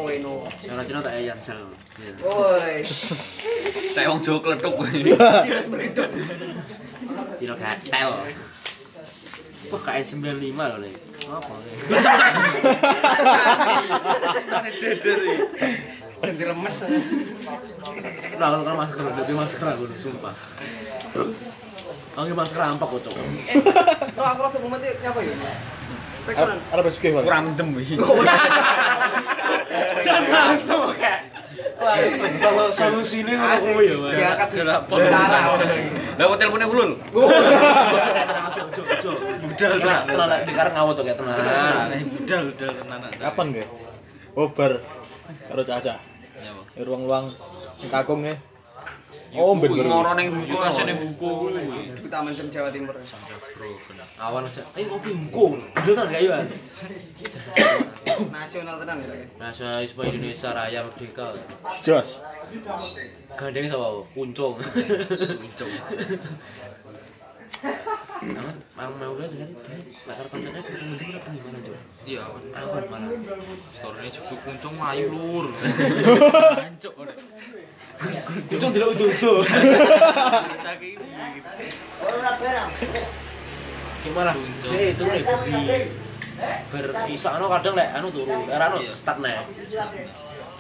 weno. 0.01 0.34
Cara 0.60 0.81
Cina 0.84 0.99
tak 0.99 1.15
ayan 1.15 1.39
sel. 1.39 1.63
Woi. 2.23 2.84
Saya 3.95 4.10
wong 4.12 4.19
Jawa 4.23 4.39
kletuk 4.43 4.73
kowe. 4.75 4.89
Cina 4.89 5.62
sebegitu. 5.63 6.03
Cina 7.39 7.55
gatel. 7.55 8.12
Wah, 9.71 9.79
KN 9.88 10.03
95 10.03 10.51
loh, 10.51 10.84
Le. 10.84 10.91
Apa? 11.31 11.55
Ganti 16.21 16.43
lemes. 16.43 16.77
Nah, 18.36 18.51
aku 18.51 18.75
masker, 18.77 19.10
udah 19.10 19.36
masker 19.39 19.63
aku 19.63 19.88
nih, 19.88 19.95
sumpah. 19.97 20.36
Aku 22.12 22.28
ini 22.28 22.36
masker 22.36 22.60
rampak 22.60 22.88
kok, 22.91 23.00
Cok. 23.08 23.13
Eh, 23.15 23.24
oh 24.19 24.26
aku 24.28 24.39
waktu 24.43 24.60
mumet 24.60 24.84
nyapa 25.00 25.19
ya? 25.24 25.32
Spektoran. 26.12 26.58
Ada 26.69 26.82
pas 26.84 26.95
gue, 27.02 27.10
Bang. 27.15 27.24
Kurang 27.24 27.43
mendem 27.47 27.67
iki. 27.80 27.95
Jangan 30.04 30.24
langsung 30.28 30.91
kayak 31.00 31.19
langsung 31.82 32.34
solu 32.38 32.63
solusinya 32.69 33.34
ngono 33.39 33.80
ya, 33.82 33.95
Mas. 33.95 34.12
Diangkat 34.13 34.50
Utara. 34.91 35.39
Lah 36.19 36.24
kok 36.28 36.38
teleponnya 36.38 36.67
ulul. 36.67 36.91
Budal 39.41 39.71
tenang 39.82 40.28
lek 40.30 40.41
di 40.45 40.54
karang 40.54 40.74
ngawut 40.78 40.93
tuh 41.00 41.04
kayak 41.08 41.17
tenang. 41.17 41.38
Budal 42.06 42.41
budal 42.54 42.71
tenan. 42.76 43.00
Kapan 43.17 43.45
gue? 43.56 43.65
Oh, 44.36 44.47
bar. 44.52 44.74
Karo 45.47 45.63
Caca. 45.63 45.95
Ya. 45.95 46.52
Di 46.76 46.82
ruang-ruang 46.84 47.34
kakung 47.88 48.28
ya. 48.28 48.36
Oh, 49.31 49.55
ben 49.55 49.71
bener. 49.71 49.87
Ngono 49.87 50.11
ning 50.19 50.27
buku, 50.35 50.55
rasane 50.59 50.93
buku. 50.99 51.31
Di 52.03 52.09
Taman 52.11 52.35
Sem 52.35 52.51
Jawa 52.51 52.67
Timur. 52.67 52.95
Bro, 53.55 53.69
benar. 53.87 54.07
Awan 54.19 54.43
aja. 54.43 54.63
Ayo 54.75 54.91
ngopi 54.91 55.09
buku. 55.15 55.45
Gedhe 55.79 55.91
tenan 55.95 56.11
gak 56.11 56.21
ya? 56.21 56.37
Nasional 58.27 58.75
tenan 58.83 58.97
ya. 58.99 59.15
Nasional 59.39 59.87
Indonesia 59.87 60.49
Raya 60.51 60.79
Merdeka. 60.83 61.27
Jos. 61.79 62.19
Gandeng 63.39 63.71
sapa? 63.71 64.03
Puncung. 64.11 64.59
Puncung. 65.39 65.71
Awan, 68.21 68.55
mau 68.77 68.91
mau 69.01 69.11
udah 69.17 69.25
jadi 69.29 69.49
deh. 69.49 69.81
Bakar 70.05 70.25
pacarnya 70.29 70.61
ke 70.61 70.77
rumah 70.77 70.97
dia 71.01 71.17
atau 71.17 71.31
gimana 71.33 71.57
coba? 71.61 71.79
Iya, 72.05 72.19
awan. 72.21 72.43
Awan 72.53 72.83
mana? 72.89 73.05
Storynya 73.77 74.11
cukup 74.13 74.39
puncung, 74.45 74.75
mayur. 74.77 75.09
lur. 75.09 75.45
udah. 77.01 77.15
Cucung 78.49 78.71
delok 78.73 78.97
udu-udu. 78.97 79.33
Ora 82.01 82.31
perang. 82.41 82.69
Gimana? 84.01 84.33
Dek, 84.65 84.97
turu 84.97 85.09
nek 85.13 85.25
bi. 85.45 85.53
Berpisahno 86.73 87.45
kadang 87.53 87.77
lek 87.77 87.93
anu 87.93 88.09
turu, 88.09 88.49
era 88.49 88.73
anu 88.73 88.81
start 88.97 89.21
nek. 89.21 89.45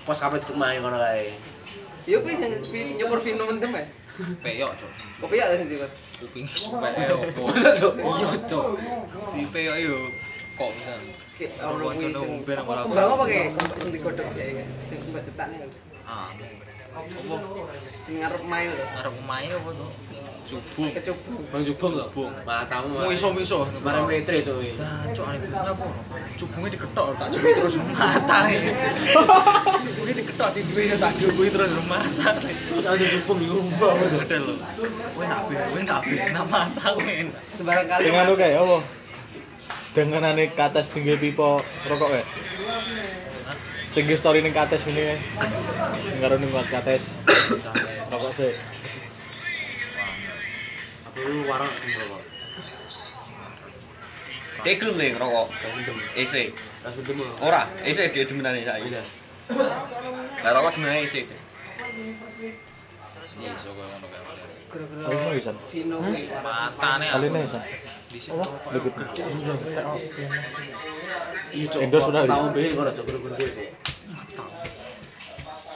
Pos 0.05 0.21
kabeh 0.21 0.37
dikit 0.37 0.53
mae 0.53 0.77
ngono 0.77 1.01
kae. 1.01 1.33
Yo 2.05 2.21
kuwi 2.21 2.37
sing 2.37 2.61
nyukur 3.01 3.17
film 3.25 3.49
mentem 3.49 3.73
ae. 3.73 3.89
Peyok, 4.45 4.77
Cok. 4.77 4.91
Kok 5.23 5.29
peyok 5.33 5.47
tadi 5.49 5.63
iki, 5.65 5.75
oh. 5.81 5.89
Cuk? 5.89 6.29
Kuping 6.29 6.45
sepek 6.53 6.93
ae 6.93 7.09
opo. 7.09 7.41
Masa, 7.49 7.73
Cuk? 7.73 7.93
Yo, 7.97 8.29
Cuk. 8.45 8.65
Di 9.33 9.41
peyok 9.49 9.77
yo 9.81 9.95
kok 10.61 10.69
bisa. 10.77 10.93
Ora 11.65 11.89
ngono 11.89 12.21
ngombe 12.21 12.51
nang 12.53 12.69
ora. 12.69 12.81
Kok 12.85 13.17
pakai 13.25 13.49
sing 13.81 13.89
digodhok 13.89 14.27
ya. 14.37 14.61
Sing 14.85 14.97
mbak 15.09 15.25
mbetetane. 15.25 15.65
Ah, 16.05 16.29
Apa 16.91 17.35
Sing 18.03 18.19
ngarep 18.19 18.43
main 18.43 18.67
lho. 18.67 18.83
arep 18.99 19.13
omahe 19.23 19.47
apa 19.55 19.69
to? 19.71 19.87
Cubung. 20.51 20.91
Kecupu. 20.91 21.33
Bang 21.47 21.63
Jubung 21.63 21.91
lho. 21.95 22.05
Jubung. 22.11 22.31
Matamu. 22.43 22.99
Mau 22.99 23.11
iso-iso. 23.15 23.63
Kemarin 23.63 24.03
metre 24.11 24.37
Cuk. 24.43 24.59
Dah, 24.75 25.07
cuk 25.15 25.25
ane 25.31 25.37
bunga 25.39 25.61
apa? 25.71 25.85
Cubungnya 26.35 26.69
diketok 26.75 27.07
tak 27.21 27.27
cukupi 27.31 27.51
terus 27.55 27.75
mata 27.95 28.37
Cubungnya 29.79 30.13
diketok 30.19 30.49
sing 30.51 30.63
duwe 30.67 30.83
tak 30.99 31.11
cukupi 31.15 31.47
terus 31.47 31.71
mata. 31.87 32.29
Cuk 32.67 32.83
ada 32.83 33.05
Jubung 33.07 33.39
iku 33.39 33.59
mbah. 33.63 33.93
Gede 33.95 34.37
lho. 34.43 34.53
Kowe 35.15 35.23
nak 35.23 35.41
be, 35.47 35.55
kowe 35.55 35.79
nak 35.87 35.99
be, 36.03 36.15
nak 36.35 36.45
mata 36.51 36.85
kowe 36.91 37.07
enak. 37.07 37.41
Sembarang 37.55 37.87
kali. 37.87 38.03
Anu 38.11 38.15
masuk. 38.19 38.35
kae 38.35 38.53
apa? 38.59 38.77
Dengan 39.95 40.23
ane 40.27 40.43
kates 40.51 40.91
tinggi 40.91 41.15
pipa 41.15 41.63
rokok 41.87 42.09
kae. 42.11 42.23
Sing 43.91 44.07
story 44.15 44.39
ning 44.39 44.55
kates 44.55 44.87
ngene 44.87 45.03
kae. 45.03 45.19
Karo 46.23 46.39
ning 46.39 46.47
buat 46.55 46.63
kates. 46.71 47.19
Rokok 48.07 48.31
sih. 48.31 48.55
Aku 51.11 51.19
lu 51.27 51.43
warang 51.43 51.67
rokok. 51.67 52.23
Tegelem 54.63 54.95
ning 54.95 55.19
rokok. 55.19 55.51
Isi. 56.15 56.55
Langsung 56.87 57.03
demo. 57.03 57.27
Ora, 57.43 57.67
isi 57.83 58.07
dia 58.15 58.23
demenane 58.23 58.63
saiki. 58.63 58.95
Iya. 58.95 59.03
Lah 60.39 60.51
rokok 60.55 60.79
demenane 60.79 61.03
isi. 61.03 61.27
Iso 63.43 63.69
kowe 63.75 63.83
ngono 63.83 64.07
kae. 64.07 64.20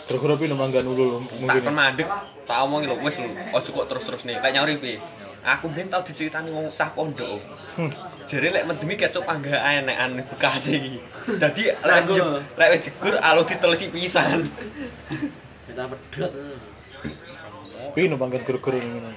Gara-gara 0.06 0.38
pi 0.38 0.46
manggan 0.54 0.86
ulul 0.86 1.26
mungkin. 1.26 1.50
Tak 1.50 1.66
kemandek, 1.66 2.08
tak 2.46 2.58
omongi 2.62 2.86
lho 2.86 2.96
wis 3.02 3.18
lho. 3.18 3.30
Aja 3.58 3.70
kok 3.74 3.86
terus-terus 3.90 4.22
nih. 4.24 4.38
Kayak 4.38 4.54
nyari 4.54 4.74
piye? 4.78 4.98
Aku 5.46 5.70
ben 5.70 5.90
tau 5.90 6.02
diceritani 6.06 6.50
wong 6.54 6.70
cah 6.78 6.90
pondok. 6.94 7.42
Um. 7.78 7.90
Jadi 8.26 8.54
lek 8.54 8.66
mendemi 8.70 8.98
kecuk 8.98 9.26
pangga 9.26 9.58
enek 9.62 9.98
an 9.98 10.12
Bekasi 10.22 10.72
iki. 10.78 10.98
Dadi 11.42 11.74
lek 11.74 12.06
lek 12.58 12.70
wis 12.78 12.82
jegur 12.86 13.18
alo 13.18 13.42
ditelusi 13.46 13.90
pisan. 13.90 14.46
Kita 15.66 15.90
pedot. 15.90 16.32
Pi 17.96 18.12
no 18.12 18.20
manggan 18.20 18.44
gara-gara 18.44 18.76
ngene. 18.76 19.16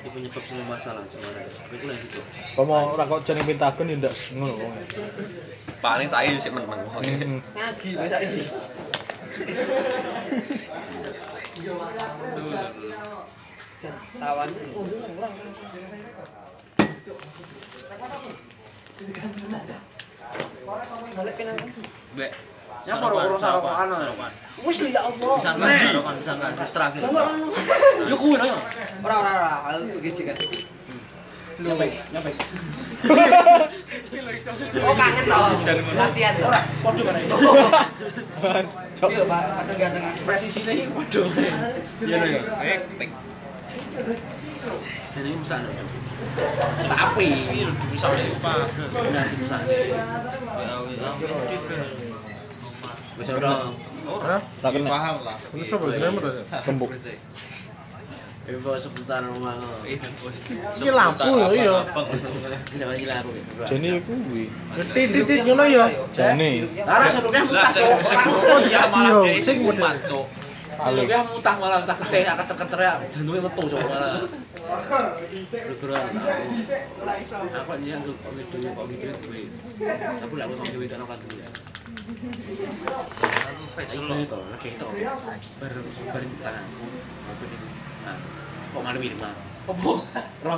Itu 0.00 0.08
penyebab 0.16 0.42
semua 0.48 0.64
masalah 0.64 1.04
cuma 1.12 1.28
itu 1.68 1.84
lagi 1.84 2.08
Cuk. 2.08 2.24
Pomo 2.56 2.96
ora 2.96 3.04
kok 3.04 3.20
jane 3.28 3.44
pintaken 3.44 3.92
ya 3.92 4.00
ndak 4.00 4.16
ngono. 4.32 4.64
Paling 5.84 6.08
saya 6.08 6.32
sik 6.40 6.56
meneng. 6.56 6.88
Hmm. 6.88 7.44
Ngaji 7.52 7.90
beda 8.00 8.16
iki. 8.24 8.42
Tawan. 14.16 14.48
Balik 21.12 21.36
Nyapa 22.84 23.04
ora 23.08 23.24
urus 23.30 23.40
karo. 23.40 23.60
Wis 24.66 24.78
li 24.84 24.90
ya 24.92 25.00
Allah. 25.08 25.36
Bisa 25.40 26.72
terakhir. 26.74 27.00
Yo 28.10 28.16
kuwi 28.20 28.36
no. 28.36 28.58
Ora 29.06 29.14
ora 29.22 29.32
ora, 29.64 29.78
iki 29.80 30.10
cek. 30.12 30.36
Nyapa? 31.56 31.84
Nyapa? 32.12 32.28
Oh 34.84 34.94
kangen 34.96 35.24
to. 35.24 35.40
Latihan 35.96 36.34
ora 36.44 36.60
podo 36.84 37.02
kan. 37.06 37.16
Cok. 38.96 39.08
Iya 39.12 39.24
Pak, 39.28 39.42
ada 39.64 39.72
ganteng 39.76 40.04
presisine 40.24 40.72
iki 40.76 40.88
podo. 40.92 41.22
Iya 42.04 42.16
lho. 42.20 42.40
Tik 42.60 42.80
tik. 43.00 43.10
Dan 45.16 45.24
ini 45.24 45.40
misalnya 45.40 45.72
Tapi 46.84 47.28
Ini 47.48 47.72
bisa 47.88 48.12
Ini 48.12 48.36
udah 48.36 49.24
bisa 49.40 49.56
Ini 49.64 49.88
udah 50.92 51.08
bisa 51.56 52.15
Wis 53.16 53.28
ora. 53.32 53.72
Ora. 54.06 54.36
Ora 54.40 54.80
paham 54.84 55.16
lah. 55.24 55.36
Wis 55.56 55.66
sapa 55.72 55.88
grammar 55.88 56.24
ya? 56.28 56.58
Kembuk. 56.62 56.92
Ibu 58.46 58.78
seputar 58.78 59.26
rumah. 59.26 59.58
Iki 59.82 60.90
lampu 60.94 61.26
yo 61.34 61.50
iya. 61.50 61.82
Ndak 62.78 62.94
iki 62.94 63.06
lampu. 63.10 63.30
Jene 63.66 63.98
iku 63.98 64.12
kuwi. 64.14 64.46
Titit-titit 64.94 65.42
ngono 65.42 65.64
ya. 65.66 65.90
Jane. 66.14 66.62
Lah 66.86 67.08
sing 67.10 67.26
kuwi 67.26 67.40
mutah. 67.42 67.70
Sing 67.74 68.20
ya 68.70 68.86
malah 68.86 69.26
sing 69.42 69.56
mutah. 69.66 69.98
Halo. 70.76 71.02
Ya 71.08 71.26
mutah 71.26 71.54
malah 71.58 71.82
tak 71.82 71.98
kete 72.06 72.22
tak 72.22 72.36
kecer-kecer 72.44 72.80
ya. 72.84 72.94
Danuwe 73.10 73.38
metu 73.42 73.62
cok 73.66 73.80
malah. 73.82 74.22
Aku 77.66 77.72
nyian 77.82 77.98
kok 78.06 78.30
gitu 78.30 78.56
kok 78.62 78.86
gitu. 78.94 79.06
Aku 80.22 80.34
lak 80.38 80.46
ngomong 80.46 80.68
duit 80.70 80.94
ana 80.94 81.02
kan 81.02 81.18
duit. 81.26 81.50
Masak 82.16 82.70
apa 82.70 82.86
buat? 82.86 83.06
Masak 83.66 83.76
apa 83.76 83.90
to. 84.72 84.88
Masak 84.88 85.06
apa 85.06 85.20
buat? 86.16 86.24
Nah, 88.04 88.16
kok 88.72 88.80
buat? 88.80 88.96
Masak 88.96 89.12
apa 89.56 89.72
buat? 89.76 90.00
Masak 90.16 90.46
apa 90.46 90.52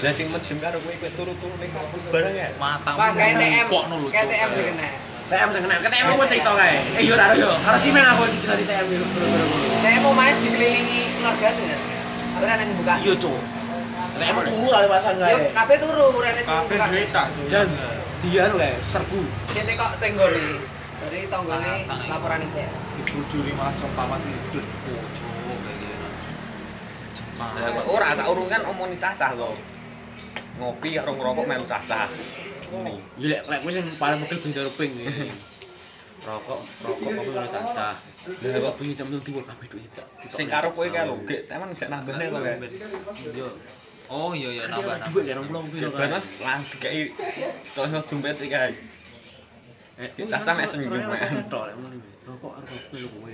Lah 0.00 0.10
sing 0.10 0.26
medem 0.28 0.58
karo 0.58 0.76
kowe 0.78 0.90
kowe 0.92 1.10
turu-turu 1.14 1.54
ning 1.56 1.70
sapu 1.70 1.96
barang 2.08 2.34
ya. 2.34 2.48
Mata. 2.56 2.90
Pak, 2.90 3.14
kayak 3.14 3.34
TM, 3.36 3.66
Kok 3.66 3.84
nulu. 3.86 4.06
kayak 4.08 4.26
TM 4.26 4.48
sih 4.50 4.64
kena. 4.66 4.88
TM 5.28 5.48
sing 5.48 5.62
kena, 5.62 5.74
TM 5.80 6.06
aku 6.08 6.22
cerita 6.26 6.50
kae. 6.52 6.76
Eh 6.96 7.02
yo 7.04 7.14
ora 7.14 7.26
yo. 7.32 7.50
Karo 7.56 7.76
cimen 7.78 8.02
aku 8.04 8.22
dijelas 8.28 8.56
di 8.56 8.64
TM 8.64 8.86
yo. 8.88 9.02
TM 9.80 10.00
mau 10.00 10.12
main 10.12 10.34
dikelilingi 10.36 11.00
keluarga 11.14 11.48
dengan. 11.52 11.78
Akhirnya 12.30 12.54
nang 12.56 12.70
buka. 12.76 12.94
Iya, 12.98 13.14
Cuk. 13.16 13.38
TM 14.12 14.36
turu 14.42 14.66
kali 14.68 14.86
pasang 14.88 15.14
Yo, 15.14 15.24
kae. 15.24 15.48
kabeh 15.52 15.76
turu, 15.78 16.04
urene 16.12 16.40
sing 16.40 16.50
Kabeh 16.50 16.66
buka. 16.72 16.86
duit 16.88 17.08
tak. 17.08 17.26
Jan, 17.46 17.68
dia 18.20 18.42
lu 18.46 18.56
kae 18.56 18.74
serbu. 18.80 19.20
Kene 19.48 19.72
kok 19.74 19.90
tenggone. 19.98 20.46
Dari 21.00 21.24
tonggone 21.26 21.64
Ah, 21.64 21.80
tak, 21.86 21.98
iya. 21.98 22.10
laporan 22.10 22.40
itu. 22.42 22.60
Dibujuri 23.00 23.52
malah 23.54 23.72
compamat 23.72 24.20
hidup. 24.20 24.64
Ora 27.88 28.08
sak 28.16 28.26
urungan 28.28 28.62
omongin 28.68 28.98
cacah 29.00 29.30
to. 29.32 29.50
Ngopi 30.60 30.88
karo 31.00 31.16
ngerokok 31.16 31.44
melu 31.48 31.64
cacah. 31.64 32.06
Ini. 32.70 32.94
Yo 33.16 33.26
lek 33.32 33.42
lek 33.48 33.60
sing 33.72 33.86
paling 33.96 34.18
model 34.20 34.38
bendera 34.44 34.70
pink 34.76 34.92
iki. 35.00 35.28
Rokok, 36.20 36.60
rokok 36.84 37.08
kopi 37.16 37.30
ora 37.32 37.48
cacah. 37.48 37.94
Lah 38.44 38.58
kok 38.60 38.74
bunyi 38.76 38.92
jam 38.92 39.08
tiwul 39.08 39.44
kabeh 39.48 39.66
duit. 39.72 39.88
Sing 40.28 40.46
karo 40.52 40.68
kowe 40.76 40.84
kae 40.84 41.08
lho, 41.08 41.16
gek 41.24 41.48
temen 41.48 41.72
gak 41.72 41.88
nambahne 41.88 42.24
to 42.28 42.38
kae. 42.44 42.56
Yo. 43.32 43.48
Oh 44.10 44.34
iya 44.34 44.50
iya 44.50 44.64
nambah 44.66 45.06
Duit 45.06 45.06
nambah. 45.06 45.22
jarang 45.22 45.44
pulang 45.46 45.64
piro 45.70 45.88
Banget 45.94 46.24
lan 46.42 46.60
dikai 46.66 47.14
tono 47.72 47.98
dompet 48.04 48.36
iki 48.42 48.52
kae. 48.52 48.74
Eh, 50.00 50.10
Cacah 50.28 50.52
mek 50.52 50.66
senyum. 50.68 50.92
Rokok 52.28 52.52
arep 52.60 52.68
kopi 52.68 52.96
lho 53.00 53.08
kowe. 53.16 53.32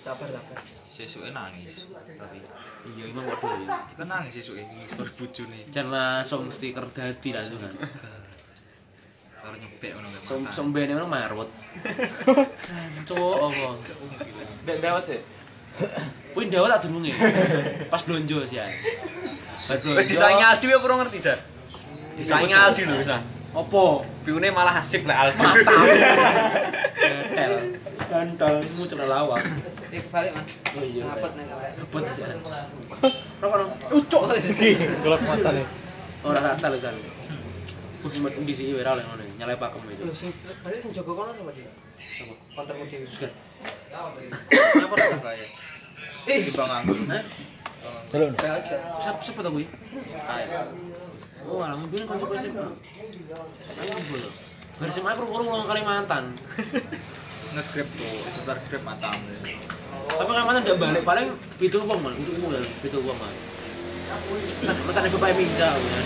Sabar 0.00 0.28
sabar. 0.32 0.56
Sesuke 0.88 1.28
nangis. 1.30 1.84
Tapi 2.16 2.38
Iya 2.80 3.12
emang 3.12 3.28
waduh 3.28 3.52
ya. 3.60 3.76
kan 3.92 4.06
nangis 4.08 4.40
sesuke 4.40 4.64
iki 4.64 4.88
story 4.88 5.12
bojone. 5.12 5.58
Jan 5.68 5.86
langsung 5.92 6.48
stiker 6.48 6.88
dadi 6.88 7.30
langsung 7.36 7.60
kan. 7.60 7.74
Karo 9.40 9.54
nyebek 9.56 9.90
ngono 9.92 10.08
kae. 10.08 10.24
Som 10.24 10.40
sombene 10.48 10.96
ngono 10.96 11.08
marwut. 11.08 11.50
Cuk 13.08 13.36
apa? 13.36 13.66
Ndak 14.64 14.76
dawet 14.80 15.04
sih. 15.04 15.20
Kuwi 16.32 16.48
ndawet 16.48 16.70
tak 16.72 16.80
durunge. 16.88 17.12
Pas 17.92 18.00
blonjo 18.00 18.48
sih 18.48 18.56
ya. 18.56 18.66
Wis 19.70 20.08
disaingi 20.08 20.42
Aldi 20.42 20.66
apa 20.66 20.82
ora 20.82 20.94
ngerti, 21.04 21.18
Jar? 21.22 21.38
Disaingi 22.18 22.56
Aldi 22.56 22.82
lho 22.88 22.96
wisan. 22.98 23.22
opo 23.50 24.06
view 24.22 24.38
malah 24.54 24.78
asik 24.78 25.02
lek 25.06 25.16
alas 25.16 25.34
mata. 25.34 25.74
Gantel. 27.00 27.52
Gantel. 28.06 28.54
Mu 28.78 28.84
celah 28.86 29.08
lawak. 29.10 29.42
Balik, 29.90 30.30
Mas. 30.34 30.50
Oh 30.78 30.84
iya. 30.86 31.02
Ngapot 31.10 31.32
nang 31.34 31.46
kawe. 31.50 31.68
Ngapot. 31.82 32.02
Rokok 33.42 33.56
nang. 33.58 33.70
Ucuk. 33.90 34.22
mata 35.26 35.50
nih. 35.50 35.66
Ora 36.22 36.38
tak 36.38 36.54
stel 36.62 36.74
kan. 36.78 36.94
Kudu 38.00 38.18
mat 38.22 38.32
ndi 38.38 38.52
sih 38.54 38.70
ora 38.76 38.94
lek 38.94 39.06
ngene. 39.06 39.24
Nyalai 39.38 39.58
pakem 39.58 39.82
itu. 39.90 40.02
Lho 40.06 40.14
sing 40.14 40.30
balik 40.62 40.78
sing 40.78 40.90
jaga 40.94 41.10
kono 41.10 41.32
Mas. 41.42 41.58
Kontermu 42.54 42.86
di 42.86 43.06
sugan. 43.10 43.32
Ngapot 43.90 44.96
nang 44.98 45.22
kawe. 45.26 45.46
Ih, 46.28 46.38
bang 46.52 46.70
anggur. 46.70 46.98
Hah? 47.08 47.16
Eh? 47.16 47.24
Belum. 48.12 48.30
Siapa 49.00 49.40
tahu 49.40 49.64
ini? 49.64 49.66
Kayak. 50.28 50.68
Oh, 51.48 51.60
alam 51.64 51.88
gue 51.88 52.04
kan 52.04 52.20
gue. 52.20 52.38
Bersih 54.80 55.04
aku 55.04 55.22
kurang 55.28 55.46
ulang 55.48 55.68
Kalimantan. 55.68 56.24
Nge-grab 57.54 57.88
tuh, 57.98 58.14
itu 58.30 58.40
tar 58.46 58.58
grab 58.70 58.82
matamu. 58.86 59.26
Tapi 60.08 60.30
Kalimantan 60.30 60.62
udah 60.64 60.78
balik 60.78 61.02
paling 61.04 61.26
itu 61.58 61.78
uang 61.82 62.00
man, 62.00 62.14
itu 62.16 62.30
uang 62.40 62.52
itu 62.60 62.98
uang 63.00 63.18
man. 63.18 63.34
Pesan 64.60 64.76
pesan 64.86 65.06
ibu 65.06 65.18
pakai 65.22 65.34
minja, 65.38 65.70
ya. 65.70 66.00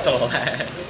Soleh. 0.00 0.30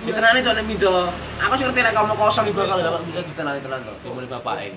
Ditenani 0.07 0.39
cok 0.45 0.55
nek 0.55 0.65
minja. 0.69 1.11
Aku 1.43 1.53
sih 1.59 1.65
ngerti 1.67 1.81
nek 1.83 1.95
kamu 1.97 2.15
kosong 2.15 2.45
di 2.47 2.53
bakal 2.55 2.79
dapat 2.79 3.01
minja 3.03 3.21
ditenani 3.25 3.59
tenan 3.65 3.81
to. 3.83 3.95
Dimulai 4.05 4.31
bapake. 4.31 4.69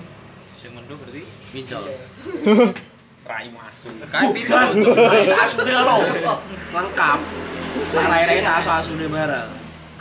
Sing 0.58 0.74
mendo 0.74 0.98
berarti 0.98 1.22
Minja. 1.54 1.78
Raimu 3.28 3.60
asu. 3.60 3.92
kae 4.08 4.24
Bukan, 4.24 4.34
pintu. 4.34 4.90
Cok. 4.90 5.38
Asune. 5.38 5.72
Lengkap. 6.74 7.20
Sarai-rai 7.94 8.42
asu 8.42 8.70
asune 8.70 9.06
barang. 9.06 9.50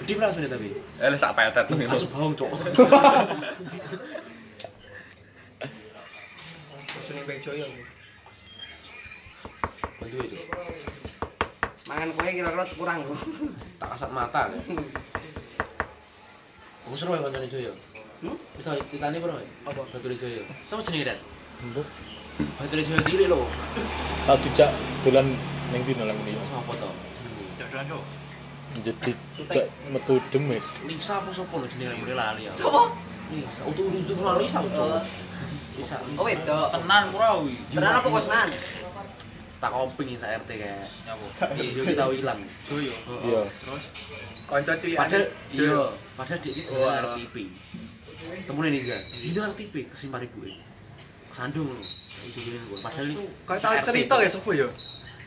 Gede 0.04 0.14
asune 0.22 0.48
tapi. 0.50 0.74
Eh 1.02 1.18
sak 1.18 1.34
petet. 1.38 1.66
Asu 1.90 2.06
bawang, 2.10 2.34
cok. 2.34 2.50
Baik 7.28 7.44
joyo. 7.44 7.68
Bantu 10.00 10.18
itu. 10.24 10.38
Mangan 11.88 12.10
kowe 12.16 12.30
kira-kira 12.32 12.64
kurang. 12.80 13.00
Tak 13.80 13.88
kasat 13.96 14.12
mata. 14.16 14.48
Kamu 16.88 16.96
seru 16.96 17.20
ya 17.20 17.28
kancane 17.28 17.52
Joyo? 17.52 17.76
Hmm? 18.24 18.40
Wis 18.56 18.64
tau 18.64 18.80
ditani 18.92 19.20
pernah? 19.20 19.44
Apa? 19.68 19.84
Batu 19.92 20.08
Joyo. 20.08 20.48
Sama 20.72 20.80
jenenge 20.88 21.12
Dan? 21.12 21.20
Mbok. 21.68 21.88
Batu 22.60 22.80
Joyo 22.80 23.04
cilik 23.04 23.28
lho. 23.28 23.44
Tau 24.24 24.40
dijak 24.40 24.72
dolan 25.04 25.28
ning 25.76 25.84
dino 25.84 26.08
lang 26.08 26.16
ini. 26.24 26.40
Sapa 26.48 26.72
to? 26.80 26.90
Cuk. 27.68 28.04
Jadi 28.84 29.12
dijak 29.40 29.66
metu 29.90 30.20
demis. 30.30 30.66
Lisa 30.84 31.24
apa 31.24 31.32
sapa 31.32 31.54
lho 31.56 31.68
jenenge 31.72 31.96
mulai 32.04 32.16
lali 32.16 32.42
ya. 32.46 32.52
Sopo? 32.52 32.92
Lisa. 33.32 33.62
Utuh 33.68 33.86
utuh 33.88 34.16
lali 34.22 34.46
Lisa 34.46 34.60
utuh. 34.62 35.02
Lisa. 35.80 35.96
Oh 36.20 36.24
wedok. 36.28 36.68
Tenan 36.76 37.04
kurawi. 37.16 37.56
Tenan 37.72 37.94
apa 38.04 38.08
kosnan? 38.12 38.50
Tak 39.58 39.72
koping 39.74 40.14
sak 40.22 40.46
RT 40.46 40.50
kayak. 40.62 40.86
Nyapa? 41.08 41.26
Joyo 41.58 41.84
kita 41.88 42.06
hilang. 42.14 42.40
Joyo. 42.70 42.94
Iya. 42.94 43.42
Terus 43.50 43.84
Kanca 44.48 44.74
cilik. 44.80 44.98
Padahal 45.00 45.24
iya, 45.52 45.82
padahal 46.16 46.40
dia 46.40 46.52
itu 46.56 46.72
dengar 46.72 47.06
TV. 47.20 47.36
Temunya 48.48 48.70
nih 48.72 48.80
enggak. 48.86 49.02
Ini 49.18 49.30
dengar 49.34 49.52
TV 49.58 49.74
kesimpan 49.90 50.22
ibu 50.24 50.40
ini. 50.46 50.64
Kesandung 51.28 51.68
lho. 51.68 51.82
Gua. 52.68 52.78
Padahal 52.84 53.08
ini 53.10 53.26
Kau 53.48 53.58
tahu 53.58 53.76
cerita 53.82 54.16
ya 54.22 54.30
sopo 54.30 54.50
ya? 54.54 54.68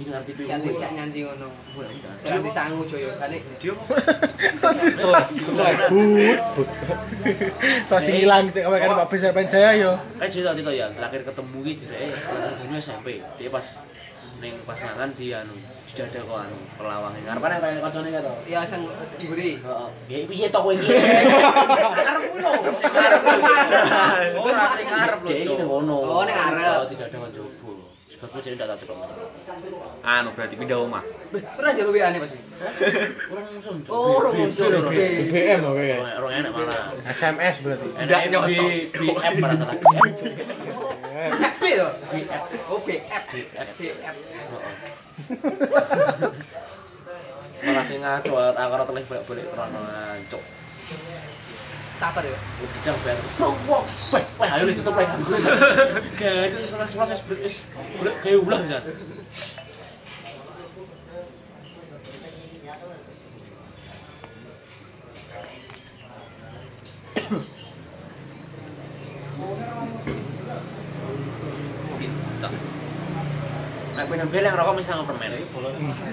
iki 0.00 0.10
Ngerti 0.10 0.32
piye. 0.32 0.48
Ganti 2.24 2.50
sangu 2.50 2.82
coy, 2.88 3.04
balik. 3.20 3.42
Dio. 3.60 3.74
Tos 7.90 8.06
ilang 10.40 10.56
iki 10.56 10.64
kowe 10.64 10.72
karep 10.72 10.72
ya, 10.72 10.86
terakhir 10.96 11.20
ketemu 11.28 11.58
iki 11.68 11.72
jereke 11.84 12.06
eh, 12.08 12.52
guru 12.64 12.74
SMP. 12.80 13.06
Dia 13.36 13.50
pas 13.52 13.66
ning 14.40 14.56
pasangan 14.64 15.12
di 15.20 15.36
anu, 15.36 15.52
sudah 15.92 16.08
ada 16.08 16.20
kok 16.24 16.38
anu, 16.48 16.56
pelawange. 16.80 17.20
Ngarepane 17.28 17.54
kaya 17.60 17.80
kancane 17.84 18.08
kaya 18.08 18.32
Ya 18.48 18.60
sing 18.64 18.88
mburi. 19.28 19.60
Heeh. 19.60 19.88
ya 20.08 20.16
Piye 20.24 20.46
to 20.48 20.58
kowe 20.64 20.72
iki? 20.72 20.88
Arep 22.08 22.22
ngono. 22.32 22.50
Ora 24.40 24.64
sing 24.72 24.88
arep 24.88 25.20
lho, 25.20 26.00
Oh, 26.00 26.24
ning 26.24 26.36
arep. 26.40 26.76
Oh, 26.80 26.86
tidak 26.88 27.12
ada 27.12 27.18
kancane. 27.28 27.59
Sebab 28.20 28.36
jadi 28.44 28.60
tak 28.60 28.76
celok. 28.84 29.00
Anu 30.04 30.36
berarti 30.36 30.52
pindah. 30.60 30.76
Beh, 31.32 31.40
pernah 31.56 31.72
jalur 31.72 31.96
WA 31.96 32.12
nih 32.12 32.20
Mas. 32.20 32.36
Kurang 33.32 33.48
musuh. 33.56 33.80
Oh, 33.88 34.20
rong 34.20 34.36
muncul. 34.36 34.92
BBM 34.92 35.64
oke. 35.64 35.88
Orang 36.20 36.32
enak 36.36 36.52
malah. 36.52 37.00
SMS 37.08 37.64
berarti. 37.64 37.88
Nyoto. 37.96 38.40
di 38.44 38.60
BF 38.92 39.34
rata-rata 39.40 39.72
BF. 39.72 41.32
FB 41.32 41.62
yo. 41.72 41.88
BF. 42.12 42.42
Oh, 42.68 42.80
BF. 42.84 43.24
BF. 43.80 44.16
Malah 47.64 47.84
sing 47.88 48.04
ngaco 48.04 48.32
aku 48.36 48.72
ora 48.76 48.84
telih 48.84 49.04
bolak-balik 49.08 49.46
krono 49.48 49.80
ngaco. 49.80 50.40
Yo. 52.00 52.32
Udah 52.64 52.96
ber. 53.04 53.12
Wah, 53.36 53.52
wah, 53.68 54.24
wah, 54.40 54.48
ayo 54.56 54.72
ditutup 54.72 54.96
lagi. 54.96 55.20
Gak, 56.16 56.48
itu 56.48 56.64
setelah 56.64 56.88
setelah 56.88 57.12
saya 57.12 57.20
es, 57.44 57.68
boleh 58.00 58.16
kayak 58.24 58.40
ulang 58.40 58.64
kan. 58.72 58.80
Nah, 74.00 74.08
nambah 74.08 74.40
yang 74.40 74.56
rokok 74.56 74.72
mesti 74.80 74.88
sama 74.88 75.04
permen. 75.04 75.36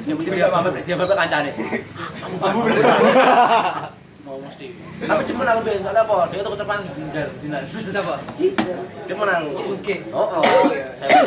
Ya 0.04 0.14
mesti 0.20 0.30
dia 0.36 0.52
apa 0.52 0.68
dia 0.84 1.00
apa 1.00 1.16
kancane. 1.16 1.56
Kamu 1.56 2.68
mau 4.28 4.38
mesti. 4.44 4.76
Tapi 5.00 5.22
cuma 5.32 5.42
nang 5.48 5.64
ben, 5.64 5.80
enggak 5.80 6.04
apa? 6.04 6.28
Dia 6.28 6.44
tuh 6.44 6.52
kecepatan 6.52 6.84
ndar 7.08 7.28
sinar. 7.40 7.62
Siapa? 7.64 8.16
Dia 9.08 9.14
mau 9.16 9.24
nang. 9.24 9.44
Oke. 9.56 9.80
Okay. 9.80 9.98
Oh, 10.12 10.28
oh. 10.28 10.44
oh 10.44 10.68
Saya 11.00 11.24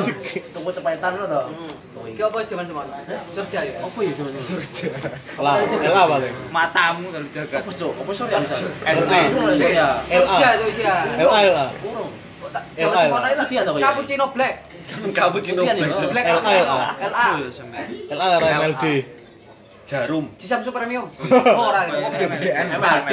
tuh 0.53 0.61
kecepatan 0.69 1.17
lo 1.17 1.25
toh. 1.25 1.45
Hmm. 1.49 1.73
Oh, 1.97 2.05
Heeh. 2.05 2.13
Ki 2.13 2.23
apa 2.23 2.39
cuman 2.45 2.65
cuman? 2.69 2.87
Kerja 3.33 3.59
ya. 3.65 3.73
Apa 3.81 3.99
ya 4.05 4.13
cuman? 4.13 4.31
Kerja. 4.37 4.89
Lah, 5.41 5.55
lah 5.65 6.05
bali. 6.05 6.29
Matamu 6.53 7.09
kalau 7.09 7.29
jaga. 7.33 7.57
Apa 7.65 7.71
cuk? 7.73 7.93
Apa 7.97 8.11
sore? 8.13 8.33
SD. 8.85 9.13
Iya. 9.57 9.89
Kerja 10.05 10.49
tuh 10.61 10.69
ya. 10.77 10.97
Ayo 11.17 11.29
ayo 11.33 11.51
lah. 11.57 11.69
Jangan 12.77 12.97
semua 13.07 13.21
lain 13.25 13.37
lagi 13.39 13.55
dia 13.57 13.63
apa 13.65 13.79
ya? 13.79 13.85
Cappuccino 13.89 14.27
black. 14.37 14.55
Cappuccino 15.17 15.63
black. 15.65 16.27
LA. 16.29 16.53
LA. 17.01 17.29
LA. 18.13 18.27
LA. 18.37 18.49
LA. 18.77 19.20
Jarum. 19.91 20.31
Samsung 20.39 20.71
Premium. 20.71 21.07
Oh, 21.59 21.67
ora. 21.67 21.91
MLD. 21.91 22.47
MLD. 22.47 23.11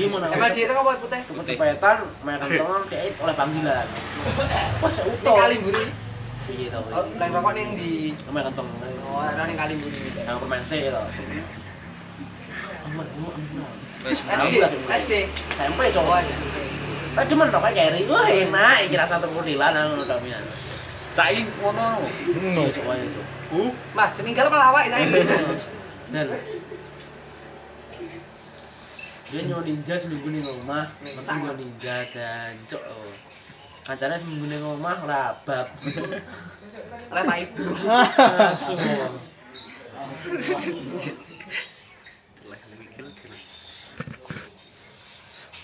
Ini 0.00 0.08
mana? 0.08 0.32
MLD 0.32 0.58
itu 0.64 0.72
apa 0.72 0.96
putih? 0.96 1.20
Kecepatan, 1.28 1.96
makan 2.24 2.48
teman, 2.48 2.80
dia 2.88 3.12
oleh 3.20 3.34
panggilan. 3.36 3.86
Wah, 4.80 4.90
utuh. 4.96 5.34
Kalimburi. 5.36 5.84
Iya 6.50 6.66
tau. 6.72 6.88
Oh, 6.88 7.04
Lain 7.20 7.30
rokok 7.36 7.52
ning 7.52 7.76
di 7.76 8.16
Makan 8.32 8.52
teman. 8.56 8.72
Oh, 9.04 9.20
ana 9.20 9.44
ning 9.44 9.60
Kalimburi. 9.60 10.00
Yang 10.16 10.36
permen 10.40 10.60
SD, 10.64 10.88
SD. 14.88 15.12
SMP 15.52 15.80
cowok. 15.92 16.16
SMP. 16.24 16.56
Tapi 17.10 17.26
cuman 17.28 17.52
carry, 17.52 18.00
wah 18.08 18.24
enak, 18.24 18.88
iki 18.88 18.96
rasa 18.96 19.20
terkudilan 19.20 19.76
anu 19.76 20.00
damian. 20.00 20.40
saiki 21.12 21.42
ngono. 21.60 22.00
Ngono. 22.06 22.62
Iya 22.64 22.72
cowoknya 22.72 23.06
cowok. 23.12 23.72
Mas, 23.92 24.10
seninggal 24.16 24.48
malah 24.48 24.72
awak 24.72 24.88
ini. 24.88 25.20
Del. 26.10 26.30
Dia 29.30 29.46
nyawa 29.46 29.62
ninja 29.62 29.94
seminggu 29.94 30.26
nih 30.26 30.42
ngomah. 30.42 30.90
Masa 31.14 31.38
nyawa 31.38 31.54
ninja 31.54 32.02
dan 32.10 32.58
cok. 32.66 32.82
Kacarnya 33.86 34.18
seminggu 34.18 34.50
nih 34.50 34.58
ngomah 34.58 35.06
rabab. 35.06 35.70
Rapa 37.14 37.34
itu. 37.38 37.62
Langsung. 37.86 38.78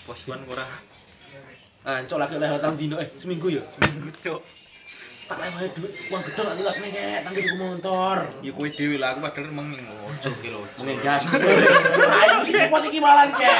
Pos 0.07 0.21
kurang. 0.23 0.71
Ah, 1.83 1.99
cok 2.07 2.19
lagi 2.23 2.35
lewatan 2.39 2.79
dino 2.79 2.95
eh 3.03 3.09
seminggu 3.19 3.51
ya? 3.51 3.63
Seminggu 3.67 4.15
cok. 4.23 4.39
tak 5.27 5.37
lewat 5.43 5.71
duit 5.75 5.91
uang 6.07 6.21
gede 6.23 6.41
lah 6.41 6.53
lewat 6.55 6.75
mengek 6.79 7.19
nanti 7.27 7.39
tuku 7.43 7.57
motor 7.59 8.17
ya 8.39 8.51
kue 8.55 8.67
dewi 8.71 8.95
lah 8.95 9.11
aku 9.11 9.19
padahal 9.27 9.51
emang 9.51 9.67
ini 9.75 9.83
ki 10.23 10.47
ya 10.47 10.51
lo 10.55 10.59
mengegas 10.81 11.21
ayo 12.23 12.35
si 12.41 12.51
nyupot 12.55 12.83
malah 12.97 13.27
cek. 13.29 13.59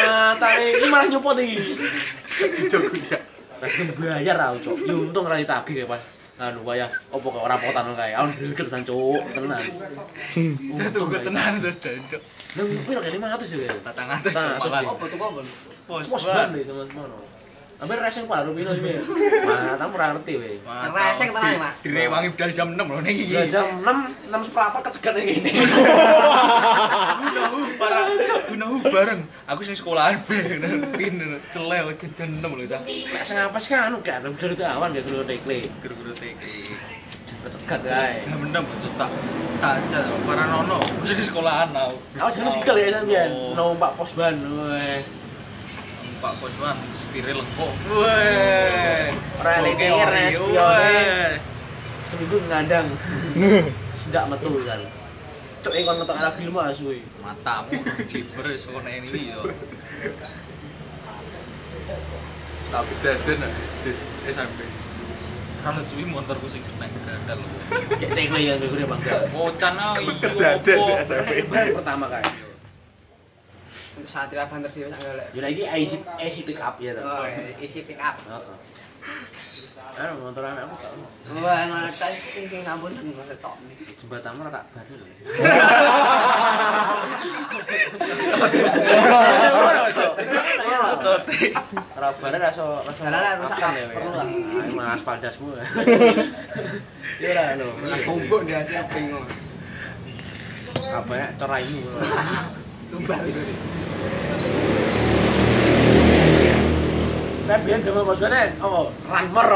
Eh, 0.00 0.30
nah 0.40 0.50
iki 0.56 0.86
malah 0.88 1.06
nyopot 1.10 1.36
iki. 1.36 1.58
si 2.56 2.62
jokun 2.72 2.94
Wes 3.60 3.76
mbayar 3.76 3.84
ini 3.84 3.92
bayar 4.00 4.56
cok. 4.56 4.76
Ya 4.88 4.94
untung 4.96 5.28
rani 5.28 5.44
tagih 5.44 5.84
ya 5.84 5.86
pas 5.86 6.00
anu 6.40 6.64
wayah 6.64 6.88
opo 7.12 7.28
kok 7.28 7.44
ora 7.44 7.60
potan 7.60 7.92
kae? 7.92 8.16
Aun 8.16 8.32
gegel 8.32 8.68
san 8.72 8.80
cuk. 8.88 9.20
Tenan. 9.36 9.60
Satu 10.80 11.04
gue 11.04 11.20
tenan 11.20 11.60
tuh 11.60 11.74
cuk. 12.08 12.22
Lu 12.56 12.62
ngupil 12.64 12.98
kali 13.04 13.18
500 13.20 13.60
ya 13.60 13.76
400 13.84 14.32
cuk 14.32 14.72
apa 14.72 15.04
tuh 15.04 15.18
kok 15.20 15.30
pos 15.84 16.24
ban 16.24 16.56
teman-teman. 16.56 17.29
Ambil 17.80 17.96
racing 17.96 18.28
paru 18.28 18.52
pino 18.52 18.76
iki. 18.76 19.00
Mah, 19.40 19.80
tamu 19.80 19.96
ora 19.96 20.12
ngerti 20.12 20.36
we. 20.36 20.60
Reseng 20.92 21.32
tenan 21.32 21.56
Mak. 21.56 21.80
Direwangi 21.80 22.28
budal 22.36 22.50
jam 22.52 22.68
6 22.76 22.76
lho 22.76 23.00
ning 23.00 23.16
iki. 23.16 23.32
Jam 23.48 23.80
6, 23.80 24.28
6 24.28 24.48
seperempat 24.52 24.80
kecegat 24.84 25.12
ning 25.16 25.26
kene. 25.32 25.50
Gunahu 27.24 27.58
para 27.80 28.12
gunahu 28.52 28.76
bareng. 28.84 29.24
Aku 29.48 29.64
sing 29.64 29.72
sekolahan 29.72 30.20
pin 30.28 31.16
celeh 31.56 31.80
jajan 31.96 32.30
6 32.44 32.52
lho 32.52 32.64
cah. 32.68 32.84
Nek 32.84 33.22
sing 33.24 33.40
apa 33.40 33.56
sih 33.56 33.72
kan 33.72 33.88
anu 33.88 34.04
gak 34.04 34.28
itu 34.28 34.60
awan 34.60 34.92
gak 34.92 35.08
guru 35.08 35.24
tekle. 35.24 35.64
Guru-guru 35.80 36.12
TK. 36.12 36.40
Kecegat 37.40 37.80
kae. 37.80 38.20
Jam 38.28 38.44
6 38.44 38.60
cuk 38.84 38.92
tak 39.00 39.08
tak 39.64 39.72
aja 39.80 40.00
para 40.28 40.44
nono. 40.52 40.84
Mesti 41.00 41.16
di 41.16 41.24
sekolahan 41.24 41.72
tau. 41.72 41.96
Awas 42.20 42.36
jangan 42.36 42.60
dikal 42.60 42.76
ya 42.76 42.92
sampean. 42.92 43.32
Oh. 43.32 43.72
Numpak 43.72 43.96
pos 43.96 44.12
ban. 44.12 44.36
Weh. 44.36 45.00
Pak 46.20 46.36
Poswan 46.36 46.76
setirnya 46.92 47.32
lengkok. 47.40 47.72
Weh. 47.96 49.08
Ora 49.40 49.52
pione. 49.72 50.24
Seminggu 52.04 52.36
ngadang. 52.44 52.86
Sedak 53.98 54.28
metu 54.28 54.52
kan. 54.68 54.84
Cok 55.64 55.74
ikon 55.80 55.96
ngetok 55.96 56.16
anak 56.20 56.36
film 56.36 56.56
asu 56.60 56.92
iki. 56.92 57.08
Matamu 57.24 57.72
jiber 58.04 58.46
nek 58.84 58.94
ini 59.00 59.32
yo. 59.32 59.40
Tapi 62.68 62.92
daden 63.00 63.40
SMP. 64.28 64.58
Kalau 65.60 65.84
cuy 65.88 66.04
motorku 66.04 66.48
sing 66.52 66.60
seneng 66.64 66.92
gadal. 67.04 67.40
Kayak 67.96 68.10
tekle 68.12 68.40
ya 68.44 68.54
guru 68.60 68.84
bangga. 68.84 69.28
Bocan 69.32 69.74
ah 69.80 69.96
iki 69.96 70.20
opo? 70.36 70.84
SMP. 71.00 71.32
Pertama 71.48 72.12
kae. 72.12 72.24
Satria 74.10 74.44
Banter 74.50 74.70
sih 74.74 74.82
sak 74.90 75.00
golek. 75.06 75.26
Ya 75.30 75.40
lagi 75.46 75.62
IC 75.62 75.92
IC 76.18 76.36
pick 76.50 76.58
up 76.58 76.74
ya. 76.82 76.92
Oh, 76.98 77.24
isi 77.62 77.86
pick 77.86 77.98
up. 78.02 78.18
Heeh. 78.26 78.58
Anu 79.90 80.22
motor 80.22 80.44
anakku 80.46 80.76
tak. 80.78 80.92
Wah, 81.42 81.66
ngono 81.66 81.88
tas 81.90 82.14
sing 82.14 82.46
sing 82.46 82.62
sampun 82.62 82.94
masa 83.16 83.34
tok. 83.42 83.54
Jembatanmu 83.98 84.42
ora 84.46 84.50
tak 84.54 84.64
bani 84.74 84.94
lho. 84.98 85.06
Bani 92.20 92.36
rasa 92.38 92.62
rasa 92.84 93.00
Jalanan 93.00 93.36
rusak, 93.44 93.72
ya, 93.72 93.84
perlu 93.92 94.10
lah. 94.12 94.26
Ah, 94.26 94.68
Emang 94.68 94.88
aspal 94.94 95.16
dasmu. 95.22 95.54
Ya 97.18 97.28
ora 97.34 97.44
lho. 97.58 97.68
Kumpul 98.06 98.40
dia 98.46 98.60
sih 98.66 98.76
bingung. 98.92 99.26
Apa 100.76 101.12
ya 101.16 101.26
coraimu. 101.38 101.90
tumbal 102.90 103.22
Pian 107.60 107.82
jaman 107.82 108.06
bodone 108.06 108.54
opo? 108.62 108.70
Oh, 108.70 108.86
Ranmer. 109.10 109.50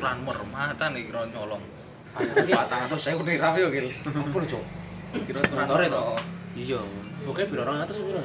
Ranmer 0.00 0.38
matan 0.48 0.96
iki 0.96 1.12
ron 1.12 1.28
nyolong. 1.30 1.60
Pas 2.16 2.24
saya 2.96 3.20
nek 3.20 3.40
rapi 3.40 3.60
yo, 3.60 3.68
Gil. 3.68 3.92
Apa 3.92 4.36
lho, 4.40 4.46
Cuk? 4.48 4.64
Kira-kira 5.28 5.92
to. 5.92 6.16
Iya. 6.56 6.80
Oke, 7.28 7.44
biro 7.44 7.62
400 7.68 7.92
piro? 7.92 8.24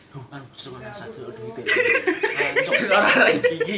Iya. 0.11 0.19
Duh, 0.19 0.23
kan 0.27 0.43
sekolah 0.59 0.91
satu 0.91 1.31
duit. 1.31 1.55
Cok 2.67 2.75
ora 2.91 3.31
iki. 3.31 3.75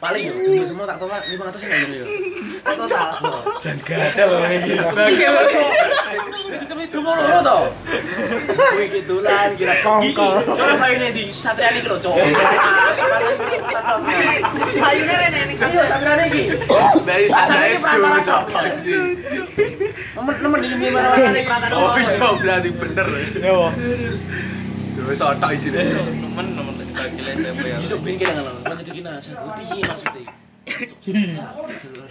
Paling 0.00 0.22
yo 0.24 0.32
dulu 0.40 0.64
semua 0.64 0.88
tak 0.88 0.96
tolak 0.96 1.20
500 1.28 1.68
enggak 1.68 1.80
yo. 2.00 2.06
Total. 2.64 3.08
Jan 3.60 3.76
gadel 3.84 4.30
iki. 4.56 4.74
Bagi 4.80 5.24
Tapi 6.64 6.84
cuma 6.88 7.12
loro 7.12 7.38
to. 7.44 7.58
Kuwi 8.56 8.84
iki 8.88 9.00
dolan 9.04 9.48
kira 9.60 9.74
kongkol. 9.84 10.48
Ora 10.48 10.74
kayane 10.80 11.12
di 11.12 11.28
satria 11.28 11.76
iki 11.76 11.84
lho, 11.84 12.00
Cok. 12.00 12.16
Ayune 14.80 15.14
rene 15.20 15.40
ning 15.44 15.56
Iya, 15.60 15.82
satria 15.84 16.24
iki. 16.24 16.44
Dari 17.04 17.28
iki 17.28 17.76
itu. 18.80 18.96
Nemen-nemen 20.16 20.60
iki 20.64 20.88
mana-mana 20.88 21.36
iki 21.36 21.76
Oh, 21.76 21.92
video 21.92 22.28
berarti 22.40 22.70
bener. 22.72 23.08
Ya 23.44 23.52
Terus 25.00 25.20
otak 25.20 25.50
isine. 25.52 25.82
Temen 25.90 26.46
temen 26.52 26.72
tak 26.92 27.08
dibagi 27.08 27.20
SMP 27.34 27.64
ya. 27.66 27.76
Bisa 27.78 27.96
kayak 27.96 28.32
ngono. 28.36 28.52
Mana 28.62 28.82
jadi 28.82 29.00
nasa. 29.00 29.30
Piye 29.56 29.82
maksudnya? 29.82 30.24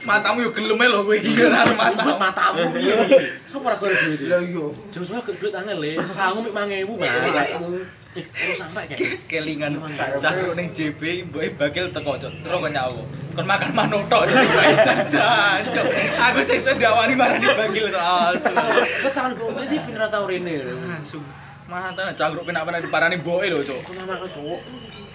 Matamu 0.04 0.38
yo 0.44 0.50
gelem 0.52 0.82
lho 0.84 1.00
kowe 1.02 1.16
iki 1.16 1.32
ora 1.40 1.64
Matamu 1.64 2.12
matamu. 2.12 2.14
matamu. 2.20 2.62
Sopo 3.48 3.66
ora 3.66 3.78
golek 3.78 4.00
duit? 4.04 4.20
Lah 4.28 4.42
iya. 4.42 4.66
Jam 4.92 5.02
sebelah 5.02 5.24
ke 5.24 5.32
duit 5.38 5.54
angel 5.54 5.78
le. 5.80 5.92
Sangu 6.06 6.40
mik 6.44 6.54
5000 6.54 7.00
Bang. 7.00 7.88
Eh, 8.18 8.26
terus 8.26 8.58
sampai 8.58 8.90
kayak 8.90 9.22
kelingan 9.30 9.78
cah 10.18 10.34
kok 10.34 10.58
ning 10.58 10.74
JB 10.74 11.30
mboke 11.30 11.46
bakil 11.62 11.94
teko 11.94 12.18
cok 12.18 12.34
terus 12.42 12.58
kok 12.58 12.72
nyawu 12.74 13.06
kon 13.38 13.46
makan 13.46 13.70
manuk 13.70 14.02
tok 14.10 14.26
bae 14.26 14.74
cok 15.70 15.86
aku 16.18 16.40
sesuk 16.42 16.82
diawani 16.82 17.14
marani 17.14 17.46
bakil 17.46 17.86
tok 17.94 18.42
Ke 19.06 19.10
tangan 19.14 19.38
gue 19.38 19.54
jadi 19.62 19.78
pindah 19.86 20.10
tau 20.10 20.26
rene. 20.26 20.58
asu 20.98 21.22
Mantan 21.70 22.18
cangkruk 22.18 22.50
kena 22.50 22.66
pernah 22.66 22.82
diparani 22.82 23.22
boe 23.22 23.46
lho, 23.46 23.62
Cuk. 23.62 23.78
Kok 23.86 23.94
anak 24.02 24.26
cowok. 24.34 24.62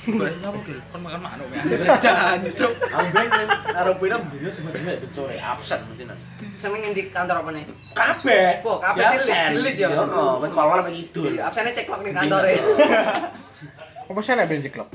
Bahasa 0.04 0.46
apa 0.52 0.58
gil? 0.62 0.78
Kan 0.92 1.00
makan 1.02 1.20
manuk 1.26 1.46
ya. 1.50 1.60
Cangkruk. 1.98 2.74
Ambeng 2.94 3.26
nek 3.26 3.48
arep 3.74 3.96
pina 3.98 4.16
mbiyo 4.22 4.50
sejeme 4.54 5.02
becore 5.02 5.34
absen 5.42 5.82
mesti 5.90 6.06
nang. 6.06 6.18
Seneng 6.54 6.80
ngendi 6.86 7.10
kantor 7.10 7.42
apa 7.42 7.50
nih? 7.50 7.64
Kabeh. 7.90 8.62
Po, 8.62 8.78
kabeh 8.78 9.02
tilis. 9.18 9.28
Tilis 9.34 9.76
ya. 9.82 9.88
Heeh, 9.90 10.32
ben 10.38 10.50
kalau 10.54 10.78
ora 10.78 10.86
pengidul. 10.86 11.34
Absene 11.42 11.74
ceklok 11.74 12.06
ning 12.06 12.14
kantor 12.14 12.42
e. 12.46 12.54
Apa 14.14 14.20
sih 14.22 14.32
nek 14.38 14.46
ben 14.46 14.62
ceklok? 14.62 14.88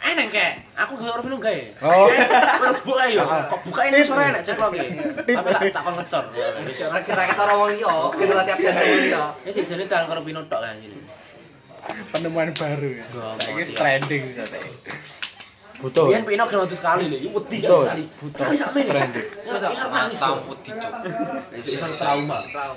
Eneng 0.00 0.32
kek, 0.32 0.64
aku 0.72 0.96
gak 0.96 1.12
orang 1.12 1.24
film 1.28 1.38
gawe. 1.44 1.62
Oh. 1.84 2.08
Kalau 2.64 2.80
buka 2.80 3.04
yo, 3.12 3.20
kok 3.28 3.60
buka 3.68 3.80
ini 3.84 4.00
sore 4.00 4.32
enak 4.32 4.48
ceklok 4.48 4.72
ya. 4.72 4.88
Tapi 5.28 5.52
tak 5.52 5.76
tak 5.76 5.82
kon 5.84 5.94
ngecor. 6.00 6.24
Kira 6.72 6.98
kira 7.04 7.22
orang 7.44 7.76
liya, 7.76 7.94
kira 8.16 8.42
tiap 8.48 8.56
absen 8.56 8.74
wong 8.80 8.96
liya. 9.04 9.24
Ya 9.44 9.50
sih 9.52 9.62
jadi 9.68 9.84
tangan 9.84 10.08
karo 10.08 10.20
pino 10.24 10.40
tok 10.48 10.64
kan 10.64 10.80
ini. 10.80 11.04
Penemuan 12.16 12.48
baru 12.56 12.88
ya. 12.96 13.04
Gak 13.12 13.44
Saiki 13.44 13.60
mau. 13.60 13.76
trending 13.76 14.24
katanya. 14.40 14.72
Betul. 15.80 16.06
Biyen 16.12 16.24
pino 16.24 16.42
kena 16.48 16.64
sekali 16.64 17.04
lho, 17.08 17.16
iki 17.20 17.28
wedi 17.36 17.56
kan 17.60 17.68
Betul. 17.68 17.84
sekali. 17.84 18.04
Sekali 18.32 18.56
sak 18.56 18.68
menit. 18.72 18.88
Trending. 18.88 19.26
Ya 19.44 19.54
cok 19.60 19.72
Iso 21.60 21.86
trauma. 22.00 22.40
Tahu. 22.48 22.76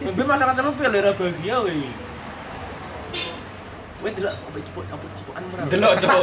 Mbak 0.00 0.24
masalah 0.24 0.54
sama 0.56 0.72
pilih 0.72 1.00
ra 1.04 1.12
bahagia 1.12 1.56
weh. 1.60 1.84
Weh 4.00 4.12
delok 4.16 4.32
apa 4.32 4.56
cepuk 4.64 4.84
apa 4.88 5.04
cepukan 5.12 5.42
merah. 5.52 5.64
Delok, 5.68 5.92
Cok. 6.00 6.20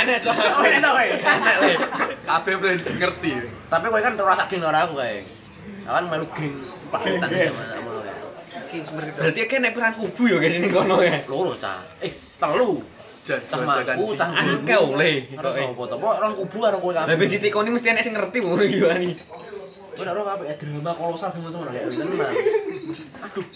Enak, 0.00 0.18
Cok. 0.24 0.36
Oh, 0.40 0.64
enak 0.64 0.80
tau 0.84 0.94
weh. 0.96 1.08
Enak, 1.12 1.54
Le. 1.60 1.72
Kabeh 2.24 2.54
boleh 2.56 2.74
ngerti. 2.80 3.32
Tapi 3.68 3.84
kowe 3.84 4.00
kan 4.00 4.12
ora 4.16 4.34
sak 4.34 4.46
geng 4.48 4.64
ora 4.64 4.88
aku 4.88 4.96
kae. 4.96 5.20
Kan 5.84 6.04
melu 6.08 6.26
geng 6.32 6.56
paketan 6.88 7.28
sama. 7.28 7.62
King 8.72 8.82
sebenarnya. 8.84 9.12
Berarti 9.12 9.40
kan 9.44 9.60
nek 9.60 9.72
pirang 9.76 9.94
kubu 10.00 10.22
ya 10.24 10.36
guys 10.40 10.54
ini 10.56 10.68
kono 10.72 10.96
ya. 11.04 11.20
Loro 11.28 11.52
cah. 11.60 11.84
Eh, 12.00 12.12
telu. 12.40 12.80
Sama 13.44 13.84
aku 13.84 14.16
cah 14.16 14.32
Akeh 14.32 14.78
oleh. 14.80 15.28
Ora 15.36 15.52
sapa 15.52 15.82
to. 15.84 15.96
Pok 16.00 16.12
orang 16.16 16.32
kubu 16.32 16.56
karo 16.64 16.80
kowe 16.80 16.92
Lah 16.96 17.04
kabeh. 17.04 17.20
ben 17.20 17.28
ditekoni 17.28 17.68
mesti 17.76 17.92
enek 17.92 18.02
sing 18.08 18.16
ngerti 18.16 18.40
ngono 18.40 18.64
iki 18.64 18.80
Kowe 19.98 20.06
ora 20.06 20.22
kabeh 20.22 20.54
drama 20.62 20.92
kolosal 20.94 21.34
kayak 21.74 21.90
tenan. 21.90 22.30
Aduh. 23.26 23.46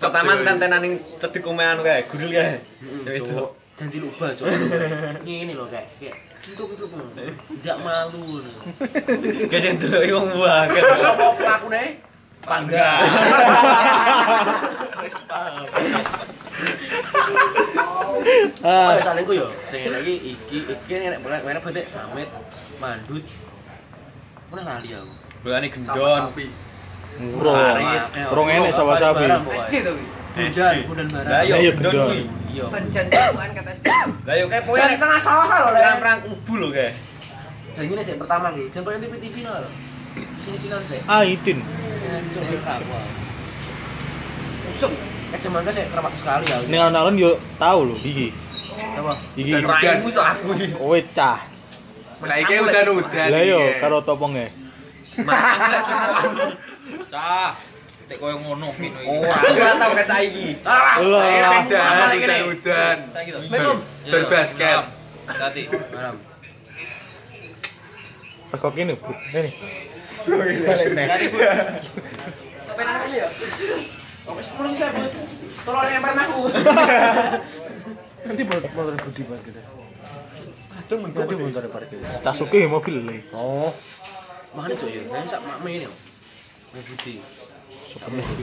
Pertama 0.00 0.30
ning 0.82 0.98
omehan 1.46 1.78
kae, 1.86 2.02
guril 2.10 2.30
kae. 2.34 2.58
Ya 3.06 3.12
itu. 3.14 3.36
Janji 3.80 3.96
lupa 3.96 4.28
cok 4.36 4.44
ini 5.24 5.56
loh 5.56 5.64
kayak 5.64 5.88
kayak 5.96 6.12
itu 6.12 6.52
itu 6.52 6.84
tidak 7.64 7.78
malu 7.80 8.44
Guys 9.48 9.64
yang 9.64 9.80
delok 9.80 10.04
iki 10.04 10.12
wong 10.12 10.28
banget. 10.36 10.84
siapa 11.00 11.26
pelaku 11.40 11.66
nih 11.72 11.88
pangga. 12.44 12.90
Ah, 18.60 18.92
oh 18.92 19.00
saling 19.00 19.24
ku 19.24 19.32
yo 19.32 19.48
sing 19.72 19.88
lagi 19.88 20.14
iki 20.36 20.58
iki 20.60 20.92
nek 21.00 21.24
mana 21.24 21.40
berarti 21.40 21.88
samit 21.88 22.28
mandut. 22.84 23.24
Mana 24.52 24.76
lali 24.76 24.92
aku 24.92 25.19
Bolane 25.40 25.68
gendon. 25.72 26.22
urung. 27.20 27.56
Urung 28.32 28.48
enek 28.48 28.72
sawa-sawi. 28.76 29.24
SD 29.68 29.74
tuh. 29.84 29.96
Budan, 30.30 30.76
budan 30.86 31.06
Lah 31.10 31.20
barang. 31.26 31.30
Lah, 31.32 31.42
yo 31.42 31.70
gendon 31.74 31.92
gendon. 31.92 32.06
kuwi. 32.06 32.22
Iya. 32.50 32.64
Pencanduan 32.70 33.48
kata 33.54 33.72
Lah 34.26 34.34
yo 34.36 34.44
kae 34.46 34.60
pokoke 34.62 34.78
Jangan 34.78 34.98
tengah 35.00 35.20
sawah 35.20 35.46
loh, 35.48 35.70
Le. 35.70 35.78
perang-perang 35.80 36.18
kubu 36.28 36.52
lho 36.60 36.68
kae. 36.70 36.90
Jadi 37.70 37.86
ini 37.86 38.02
sih 38.02 38.14
pertama 38.18 38.50
ki, 38.52 38.62
jangan 38.74 38.84
pakai 38.90 38.98
TV 39.00 39.14
TV 39.22 39.36
loh. 39.46 39.70
Sini 40.42 40.56
sini 40.58 40.76
sih. 40.84 41.00
Ah, 41.06 41.22
itin. 41.24 41.58
Coba 42.34 42.56
kamu. 42.66 42.98
usum. 44.76 44.92
Eh 45.30 45.38
kan 45.38 45.70
saya 45.70 45.86
keramat 45.86 46.12
sekali 46.18 46.44
ya. 46.50 46.56
Ning 46.66 46.78
alun-alun 46.82 47.14
yo 47.14 47.30
tau 47.56 47.86
lho 47.86 47.94
iki. 48.02 48.34
Apa? 48.98 49.14
Iki 49.38 49.52
Raimu 49.62 50.08
sok 50.10 50.26
aku 50.26 50.48
iki. 50.58 50.68
cah. 51.14 51.38
Lah 52.26 52.36
iki 52.38 52.54
udan-udan. 52.58 53.26
Lah 53.30 53.42
yo 53.46 53.60
iki. 53.62 53.78
karo 53.78 54.02
toponge. 54.02 54.59
Cah, 57.10 57.52
tek 58.08 58.16
koyo 58.18 58.36
ngono 58.42 58.72
pino 58.74 58.98
iki. 59.00 59.10
Oh, 59.10 59.26
ora 59.26 59.72
tau 59.76 59.92
kaca 59.94 60.16
iki. 60.24 60.58
Lah, 60.64 60.98
udan, 61.66 61.92
lagi. 62.10 62.26
Saiki 63.14 63.30
to. 63.34 63.38
Mekum. 63.50 63.76
Berbasket. 64.06 64.90
Tadi. 65.30 65.62
Malam. 65.70 66.16
Tekok 68.50 68.74
ini, 68.82 68.94
Bu. 68.98 69.14
Ini. 69.14 69.50
Balik 70.66 70.88
nih. 70.98 71.06
Tadi 71.06 71.26
bu. 71.30 71.38
Apa 71.38 72.82
namanya 72.82 73.14
ya? 73.14 73.28
Oke, 74.26 74.42
sepuluh 74.42 74.74
saya 74.74 74.90
bu. 74.90 75.06
Tolong 75.60 75.84
lempar 75.86 76.16
aku. 76.18 76.40
Nanti 78.20 78.42
motor 78.44 78.94
Budi 79.06 79.22
parkir. 79.24 79.54
Parkir. 81.70 81.98
Casuke 82.26 82.66
mobil 82.66 82.96
le. 83.06 83.16
Oh. 83.32 83.70
Tuh 84.50 84.88
ya? 84.90 85.02
Saya 85.06 85.26
sak 85.30 85.40
mak 85.46 85.62
ini. 85.62 85.86
Main 86.74 86.82
putih. 86.82 87.22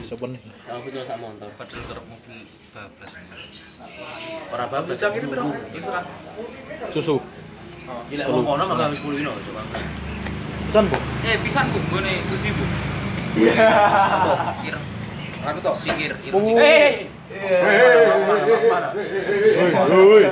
Sopen 0.08 0.36
nih. 0.36 0.40
Kalau 0.64 0.80
betul 0.84 1.02
sak 1.04 1.16
motor. 1.20 1.48
Padahal 1.56 1.84
truk 1.84 2.04
mobil 2.08 2.48
bablas. 2.72 3.12
Ora 4.52 4.64
apa-apa. 4.68 4.88
Bisa 4.88 5.12
kiri 5.12 5.28
bro. 5.28 5.52
Itu 5.72 5.88
kan. 5.88 6.04
Susu. 6.96 7.16
Gila 8.08 8.24
mau 8.28 8.56
kono 8.56 8.64
wis 8.92 9.00
10 9.00 9.20
ino 9.20 9.32
coba. 9.36 9.62
Pesan, 10.68 10.84
Bu. 10.92 11.00
Eh, 11.24 11.36
pisan 11.40 11.64
ku 11.72 11.80
ngene 11.80 12.12
Budi, 12.28 12.50
Bu. 12.52 12.64
Iya. 13.40 14.76
Aku 15.48 15.58
tok. 15.64 15.80
Cikir, 15.80 16.12
kir. 16.20 16.32
Oh. 16.36 16.60
Eh. 16.60 17.08
Woi. 19.88 20.24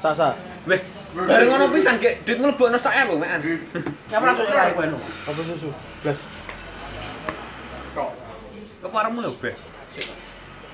Sasa. 0.00 0.32
Weh, 0.64 0.80
bareng 1.14 1.46
ngono 1.46 1.70
pisan 1.70 2.02
gek 2.02 2.26
duit 2.26 2.42
mlebokno 2.42 2.74
sak 2.74 3.06
lho 3.06 3.14
mekan. 3.14 3.40
Siapa 4.10 4.24
langsung 4.26 4.50
nyerah 4.50 4.74
kowe 4.74 4.86
no? 4.90 4.98
Apa 4.98 5.40
susu? 5.46 5.70
Gas. 6.02 6.26
Keparemu 8.82 9.18
lho, 9.22 9.32
Beh. 9.38 9.54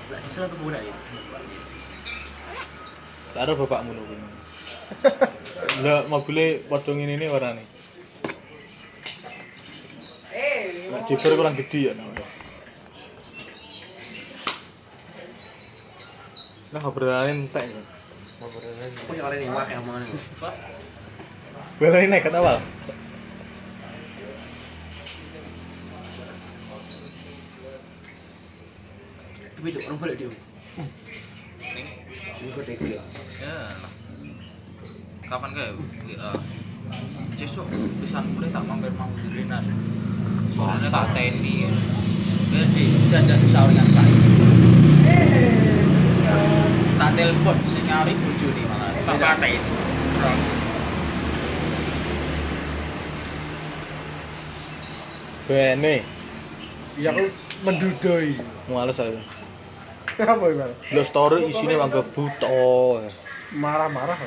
Lah 0.09 0.19
di 0.19 0.29
sana 0.33 0.49
kebun 0.49 0.73
aja. 0.73 0.91
Taruh 3.37 3.55
bapakmu 3.55 3.93
lho. 3.93 4.03
Lah 5.85 6.09
mobilnya 6.09 6.59
padha 6.65 6.91
ngene 6.91 7.15
ini 7.21 7.29
warnane. 7.29 7.63
Lah 10.89 11.01
jiber 11.05 11.31
kurang 11.37 11.55
gede 11.55 11.79
ya 11.87 11.93
namanya. 11.93 12.25
Nah 16.71 16.79
ngobrolin 16.81 17.45
entek 17.47 17.63
kan. 17.69 17.85
Ini 18.41 19.53
wah 19.53 19.69
yang 19.69 19.85
mana? 19.85 20.01
Ngobrolin 21.77 22.09
nekat 22.09 22.33
awal. 22.33 22.57
Tapi 29.61 29.67
cok 29.69 29.83
orang 29.85 29.99
balik 30.01 30.15
dia. 30.17 30.29
Ya. 33.45 33.57
Kapan? 35.29 35.49
Ya. 35.53 36.33
Besok 37.37 37.69
pisan 38.01 38.25
boleh 38.33 38.49
tak 38.49 38.65
mampir 38.65 38.89
mau 38.97 39.13
dinas. 39.29 39.65
Soalnya 40.57 40.89
tak 40.89 41.13
teni. 41.13 41.69
Jadi 42.49 42.85
jangan 43.13 43.37
saringan 43.53 43.87
saya. 43.93 44.13
Tak 47.01 47.17
telepon 47.17 47.57
sing 47.65 47.81
nyari 47.89 48.13
bojone 48.13 48.61
malah. 48.69 48.93
Tak 48.93 49.17
pateni. 49.17 49.57
Bene. 55.49 55.95
Ya 57.01 57.09
aku 57.09 57.25
mendudoi. 57.65 58.37
Males 58.69 59.01
aku. 59.01 59.17
Apa 60.21 60.45
ya, 60.45 60.53
Mas? 60.61 60.77
Lo 60.93 61.01
story 61.01 61.49
isine 61.49 61.73
mangga 61.73 62.05
buta. 62.05 62.53
Marah-marah. 63.49 64.21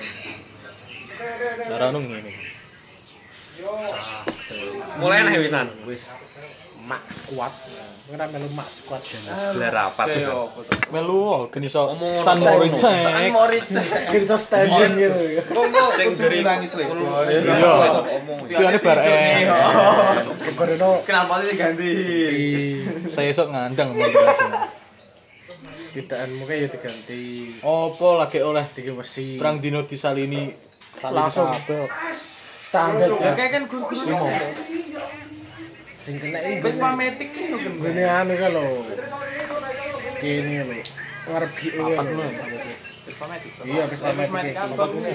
Cara 1.70 1.94
nung 1.94 2.10
ngene. 2.10 2.34
Mulai 4.98 5.30
nih 5.30 5.46
wisan. 5.46 5.70
Wis 5.86 6.10
mak 6.84 7.04
squad. 7.08 7.52
Ora 8.06 8.28
melu 8.28 8.48
mak 8.52 8.68
squad 8.68 9.00
Gelar 9.00 9.72
rapat. 9.72 10.06
Melu 10.92 11.16
oh, 11.16 11.42
geni 11.48 11.66
iso 11.66 11.88
Omong 11.90 12.20
San. 12.20 12.38
Moricek. 13.32 14.12
Kita 14.12 14.22
iso 14.22 14.36
standing 14.36 14.92
gitu. 14.94 15.20
Sing 15.96 16.08
dari 16.14 16.38
Iya. 16.44 17.80
Spione 18.36 18.78
bareng. 18.78 19.46
Kebareno 20.44 20.90
Kenapa 21.02 21.40
ini 21.40 21.54
ganti? 21.56 21.88
di 21.88 22.44
Saya 23.06 23.32
esok 23.32 23.48
ngandang 23.48 23.96
mau 23.96 24.04
jelasin. 24.04 24.52
tidakanmu 25.94 26.42
kayak 26.42 26.58
ya 26.58 26.68
diganti 26.68 27.22
Opo 27.62 28.18
lagi 28.18 28.42
oleh 28.42 28.66
tiga 28.74 28.92
besi. 28.92 29.38
perang 29.38 29.62
dino 29.62 29.86
disalini 29.86 30.50
salin 30.90 31.22
Langsung. 31.22 31.54
standar 32.66 33.06
ya. 33.14 33.30
Kayak 33.32 33.50
kan 33.54 33.62
guru-guru. 33.70 34.26
Sing 36.04 36.20
kena 36.20 36.36
ini. 36.44 36.60
Wis 36.60 36.76
pametik 36.76 37.32
kan 37.32 37.56
lho. 37.56 37.56
Anu 38.04 38.34
kan 38.36 38.50
lho. 38.52 38.64
Ini 40.20 40.54
lho. 40.68 40.76
Ngarep 41.32 41.52
kan. 41.56 42.04
tuh? 42.04 42.28
Wis 43.08 43.16
pametik. 43.16 43.50
Iya, 43.64 43.82
wis 43.88 44.00
pametik. 44.04 44.54
apa 44.60 44.84
ini. 44.84 45.12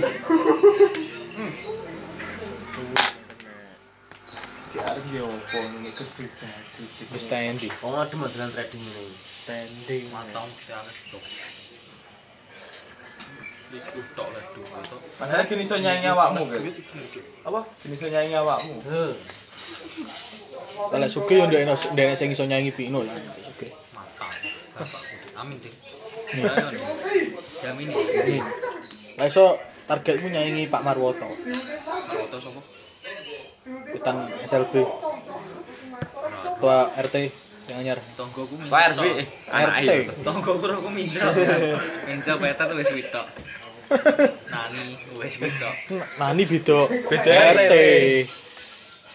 Wis 7.13 7.25
tendi. 7.29 7.69
Oh 7.85 7.93
ada 7.93 8.15
modelan 8.17 8.49
trading 8.49 8.81
ini. 8.81 9.13
Standing. 9.45 10.03
Matang 10.09 10.49
sekali 10.57 10.89
duh. 11.13 11.21
Padahal 15.21 15.45
gini 15.45 15.61
iso 15.61 15.77
nyanyi 15.77 16.09
awakmu? 16.09 16.49
Apa? 17.45 17.61
Gini 17.85 17.93
iso 17.93 18.09
nyanyi 18.09 18.33
awakmu. 18.33 18.81
Kalau 20.89 21.07
suke 21.11 21.33
yo 21.37 21.45
ndek 21.45 21.63
ndek 21.93 22.17
sing 22.17 22.29
iso 22.33 22.43
nyanyi 22.47 22.71
pino 22.73 23.03
lah. 23.05 23.15
Suke. 23.45 23.67
Budi. 23.93 24.49
Amin 25.39 25.55
deh. 25.59 25.73
Jamin. 27.63 27.87
Nih. 27.91 28.41
Lah 29.19 29.25
iso 29.27 29.59
targetmu 29.87 30.31
nyanyi 30.31 30.71
Pak 30.71 30.81
Marwoto. 30.85 31.27
Foto 32.09 32.37
sapa? 32.39 32.61
Hutan 33.93 34.17
SLB. 34.47 34.73
Ketua 36.39 36.77
RT. 36.95 37.15
Sing 37.69 37.75
anyar. 37.77 38.01
Tonggoku 38.17 38.57
RB 38.57 39.01
eh, 39.05 39.27
anak 39.51 39.75
RT. 39.83 39.89
ayu. 39.93 40.01
Tonggoku 40.25 40.65
aku 40.65 40.89
peta 42.41 42.63
tuh 42.65 42.75
wis 42.79 42.91
witok. 42.91 43.25
Nani 44.53 44.83
wis 45.21 45.35
witok. 45.37 45.75
Nani 46.17 46.43
beda. 46.45 46.79
Beda 47.09 47.31
RT. 47.53 47.73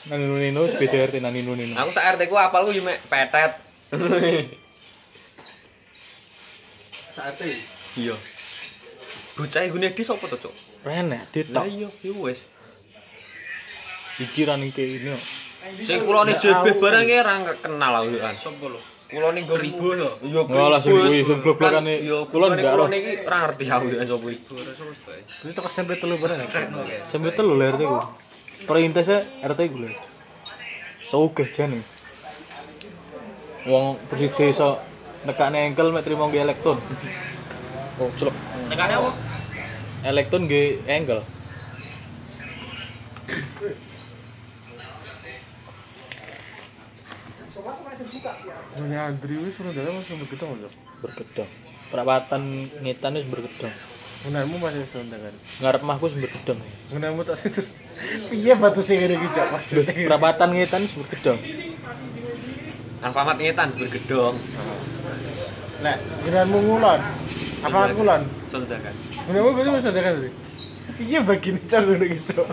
Nani 0.05 0.25
Nunino 0.29 0.69
wis 0.69 0.77
beda 0.77 1.09
RT 1.09 1.17
Nani 1.25 1.41
Nunino. 1.41 1.75
Aku 1.81 1.91
sak 1.97 2.05
RT 2.17 2.29
ku 2.29 2.37
apal 2.37 2.69
ku 2.69 2.73
yo 2.77 2.85
mek 2.85 3.01
petet. 3.09 3.57
Saat 7.17 7.41
Iya. 7.95 8.17
Bocah 9.39 9.63
gune 9.71 9.91
di 9.95 10.03
sapa 10.03 10.27
to, 10.31 10.37
Cuk? 10.39 10.55
Renek 10.87 11.19
Lah 11.19 11.31
ditok. 11.31 11.65
iya, 11.71 11.89
yo 12.03 12.13
wis. 12.27 12.43
Iki 14.19 14.47
ra 14.47 14.55
ning 14.59 14.71
kene. 14.71 15.15
Sing 15.83 16.05
kulone 16.05 16.37
JB 16.37 16.77
bareng 16.79 17.07
ki 17.09 17.15
ora 17.19 17.35
kenal 17.59 17.93
aku 18.05 18.19
kan. 18.21 18.35
Sopo 18.37 18.69
lho? 18.71 18.81
Kulone 19.11 19.43
nggo 19.43 19.57
Ribu 19.59 19.95
lho. 19.95 20.11
Yo 20.27 20.45
Enggak 20.47 20.69
lah, 20.71 20.79
sing 20.83 20.93
kuwi, 20.93 21.23
sing 21.23 21.39
blok-blokane. 21.43 21.95
Nggak 22.03 22.11
roh. 22.13 22.87
kulone 22.87 22.97
iki 23.01 23.13
ora 23.27 23.37
ngerti 23.47 23.65
aku 23.71 23.87
kan 23.95 24.07
sapa 24.07 24.27
iki. 24.29 24.43
Kuwi 25.41 25.51
teko 25.55 25.69
sampe 25.71 25.95
telu 25.99 26.15
bareng. 26.21 26.39
Sampai 27.09 27.33
telu 27.35 27.55
lah 27.57 27.73
RT 27.75 27.83
ku. 27.87 27.99
Perintahnya 28.65 29.21
RT 29.45 29.61
ku 29.69 29.77
lho. 29.85 29.93
Sogeh 31.05 31.49
jane. 31.53 31.85
Wong 33.69 34.01
presiden 34.09 34.49
iso 34.49 34.81
nekane 35.29 35.69
engkel 35.69 35.93
mek 35.93 36.05
trimo 36.05 36.29
nggih 36.29 36.49
elektron. 36.49 36.81
Oh, 38.01 38.09
celuk. 38.17 38.33
Nekane 38.73 38.93
apa? 38.97 39.11
Elektron 40.09 40.49
nggih 40.49 40.81
engkel. 40.89 41.21
Dunia 48.75 49.07
Andri 49.07 49.39
wis 49.39 49.55
suruh 49.55 49.77
dalam 49.77 50.01
masih 50.01 50.17
bergedong 50.25 50.57
lho. 50.65 50.69
Bergedong. 51.05 51.51
Perawatan 51.93 52.73
ngetan 52.81 53.17
wis 53.21 53.29
bergedong. 53.29 53.75
Gunanmu 54.25 54.57
masih 54.57 54.89
kan. 54.89 55.37
Ngarep 55.61 55.83
mahku 55.85 56.09
wis 56.09 56.17
bergedong. 56.17 56.61
Gunanmu 56.89 57.29
tak 57.29 57.37
situ. 57.37 57.61
Piye 58.31 58.53
batu 58.59 58.83
sing 58.83 58.99
ngene 58.99 59.15
iki 59.19 59.29
cok 59.31 59.49
maksudnya. 59.55 59.95
Perawatan 59.95 60.49
ngetan 60.55 60.83
wis 60.83 60.95
bergedong. 60.99 61.39
Alfamat 63.05 63.37
ngetan 63.39 63.69
bergedong. 63.79 64.35
Lek, 65.83 65.99
gunanmu 66.27 66.59
ngulon. 66.65 67.01
Apa 67.63 67.95
ngulon? 67.95 68.23
Sondakan. 68.51 68.95
Gunanmu 69.31 69.55
berarti 69.55 69.71
masih 69.71 69.85
sontek 69.87 70.03
kan. 70.03 70.15
Piye 70.99 71.19
bagine 71.23 71.59
cok 71.63 71.81
ngene 71.87 72.05
iki 72.11 72.19
cok. 72.35 72.49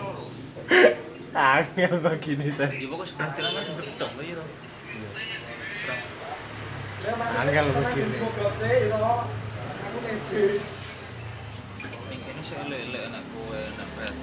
Angel 1.31 1.93
bagine 2.03 2.51
saya. 2.51 2.69
Ya 2.69 2.87
pokok 2.91 3.07
seberang 3.07 3.31
tilang 3.39 3.53
kan 3.55 3.63
seberang 3.63 3.87
gedong 3.87 4.11
lho 4.19 4.23
ya 4.23 4.35
to. 4.35 4.45
Angel. 7.39 7.65
Ning 12.11 12.19
kene 12.19 12.41
sik 12.43 12.57
elek-elek 12.67 13.01
anak 13.07 13.23
kowe 13.31 13.55
anak 13.55 13.87
berat. 13.95 14.15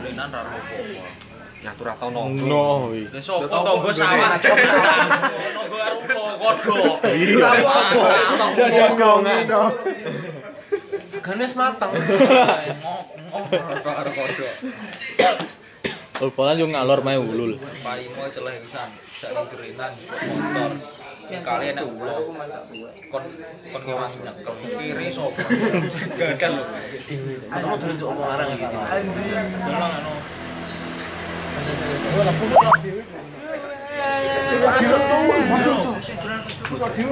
kulinan 0.00 0.32
ra 0.32 0.40
rokok. 0.48 0.80
Ya 1.60 1.76
tur 1.76 1.92
tau 1.92 2.08
nonggo. 2.08 2.96
Wis 2.96 3.12
sapa 3.20 3.44
tonggo 3.52 3.92
sawah. 3.92 4.40
Tonggo 4.40 5.76
arep 5.76 6.00
kodho. 6.40 7.04
Iya 7.04 7.48
apa? 7.52 8.08
Jajan 8.56 8.96
gongan. 8.96 9.44
Ganes 11.20 11.52
mateng. 11.52 11.92
Ngok 11.92 13.44
ngok 13.52 14.12
kodho. 14.16 14.48
Ulpolan 16.20 16.56
yo 16.56 16.68
ngalor 16.68 17.04
mae 17.04 17.20
ulul. 17.20 17.60
Paimo 17.84 18.24
celeh 18.32 18.56
pisan. 18.64 18.88
Sak 19.20 19.36
ngerinan 19.36 19.92
motor. 20.00 20.72
Kali 21.30 21.70
enak 21.70 21.86
ulo. 21.86 22.34
Kon 23.06 23.22
kon 23.70 23.82
ngewangi 23.86 24.18
nyekel 24.26 24.54
kiri 24.82 25.06
sopo. 25.14 25.38
Gagal 26.18 26.58
lho. 26.58 26.66
Dulu 27.78 27.94
cuk 27.94 28.10
omong 28.10 28.26
larang 28.26 28.50
iki. 28.58 28.66
Anjing. 28.66 29.46
anu. 29.70 30.14
Cuk 36.66 36.82
iki. 36.98 37.02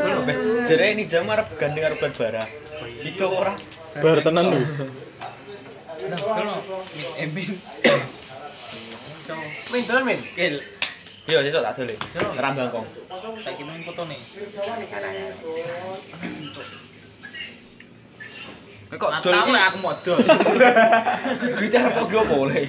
Dulu 0.00 0.20
be. 0.24 0.32
Jere 0.64 0.96
ini 0.96 1.04
jam 1.04 1.28
arep 1.28 1.52
gandeng 1.60 1.84
karo 1.84 2.00
bara. 2.16 2.48
Sido 2.96 3.28
ora. 3.28 3.52
Bar 4.00 4.24
tenan 4.24 4.48
lho. 4.48 4.56
Nah, 6.08 6.16
dulu. 6.16 6.56
Emin. 7.20 7.60
So, 9.28 9.36
Min, 9.68 9.84
dolan 9.84 10.08
min. 10.08 10.24
Kel. 10.32 10.64
Iya, 11.28 11.44
sesuk 11.44 11.60
tak 11.60 11.72
dole. 11.76 11.94
Rambang 12.40 12.68
kong. 12.72 12.86
Tak 13.44 13.52
kirim 13.60 13.84
foto 13.84 14.02
nih. 14.08 14.16
Kowe 18.88 18.96
kok 18.96 19.10
Kok 19.12 19.20
dol 19.20 19.36
iki? 19.36 19.52
aku 19.60 19.78
modal. 19.84 20.16
Duit 21.60 21.76
arep 21.76 21.92
kok 21.92 22.06
ge 22.08 22.20
boleh. 22.24 22.64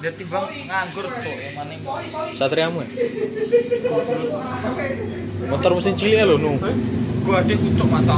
Dia 0.00 0.10
timbang 0.16 0.48
nganggur 0.48 1.04
cuk 1.12 1.36
emane. 1.52 1.76
Satriamu 2.40 2.80
ya? 2.80 2.88
Motor 5.52 5.70
mesin 5.76 5.94
cilik 6.00 6.16
ya 6.16 6.24
lho 6.24 6.40
nu. 6.40 6.56
Gua 7.20 7.44
adek 7.44 7.60
kucuk 7.60 7.88
mata. 7.92 8.16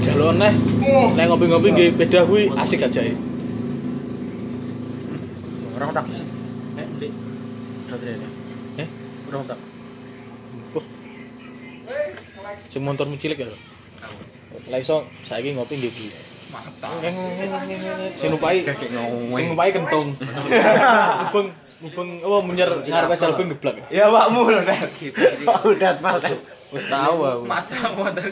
Jaluk 0.00 0.32
neh. 0.40 0.54
Nek 1.20 1.24
ngopi-ngopi 1.28 1.68
nggih 1.76 1.88
beda 2.00 2.24
kuwi 2.24 2.48
asik 2.56 2.88
aja 2.88 3.04
ya. 3.04 3.12
Kurang 5.82 5.98
utang 5.98 6.06
sih. 6.14 6.22
Eh, 6.78 7.10
Satria 7.90 8.14
ya. 8.14 8.28
Eh, 8.86 8.88
kurang 9.26 9.42
utang. 9.50 9.58
Si 12.70 12.78
motor 12.78 13.10
cilik 13.18 13.42
ya. 13.42 13.50
Lah 14.70 14.78
iso 14.78 15.10
saiki 15.26 15.58
ngopi 15.58 15.82
ndi 15.82 15.90
iki? 15.90 16.14
Sing 18.14 18.30
lupai, 18.30 18.62
sing 18.62 19.46
lupai 19.50 19.74
kentung. 19.74 20.14
Ubeng, 21.26 21.50
ubeng, 21.82 22.08
oh 22.30 22.38
menyer 22.46 22.70
ngarep 22.86 23.18
sel 23.18 23.34
geblak. 23.34 23.82
Ya 23.90 24.06
wakmu 24.06 24.54
lho 24.54 24.62
nek. 24.62 24.86
Udah 25.66 25.98
pal. 25.98 26.22
Wis 26.70 26.86
tau 26.86 27.26
aku. 27.26 27.42
Mata 27.42 27.90
motor. 27.98 28.22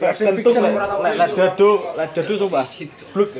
Lek 0.00 0.16
kentung 0.16 0.56
lek 0.64 1.28
dadu, 1.36 1.92
lek 1.92 2.08
dadu 2.16 2.32
sumpah. 2.40 2.64
Bluk. 3.12 3.36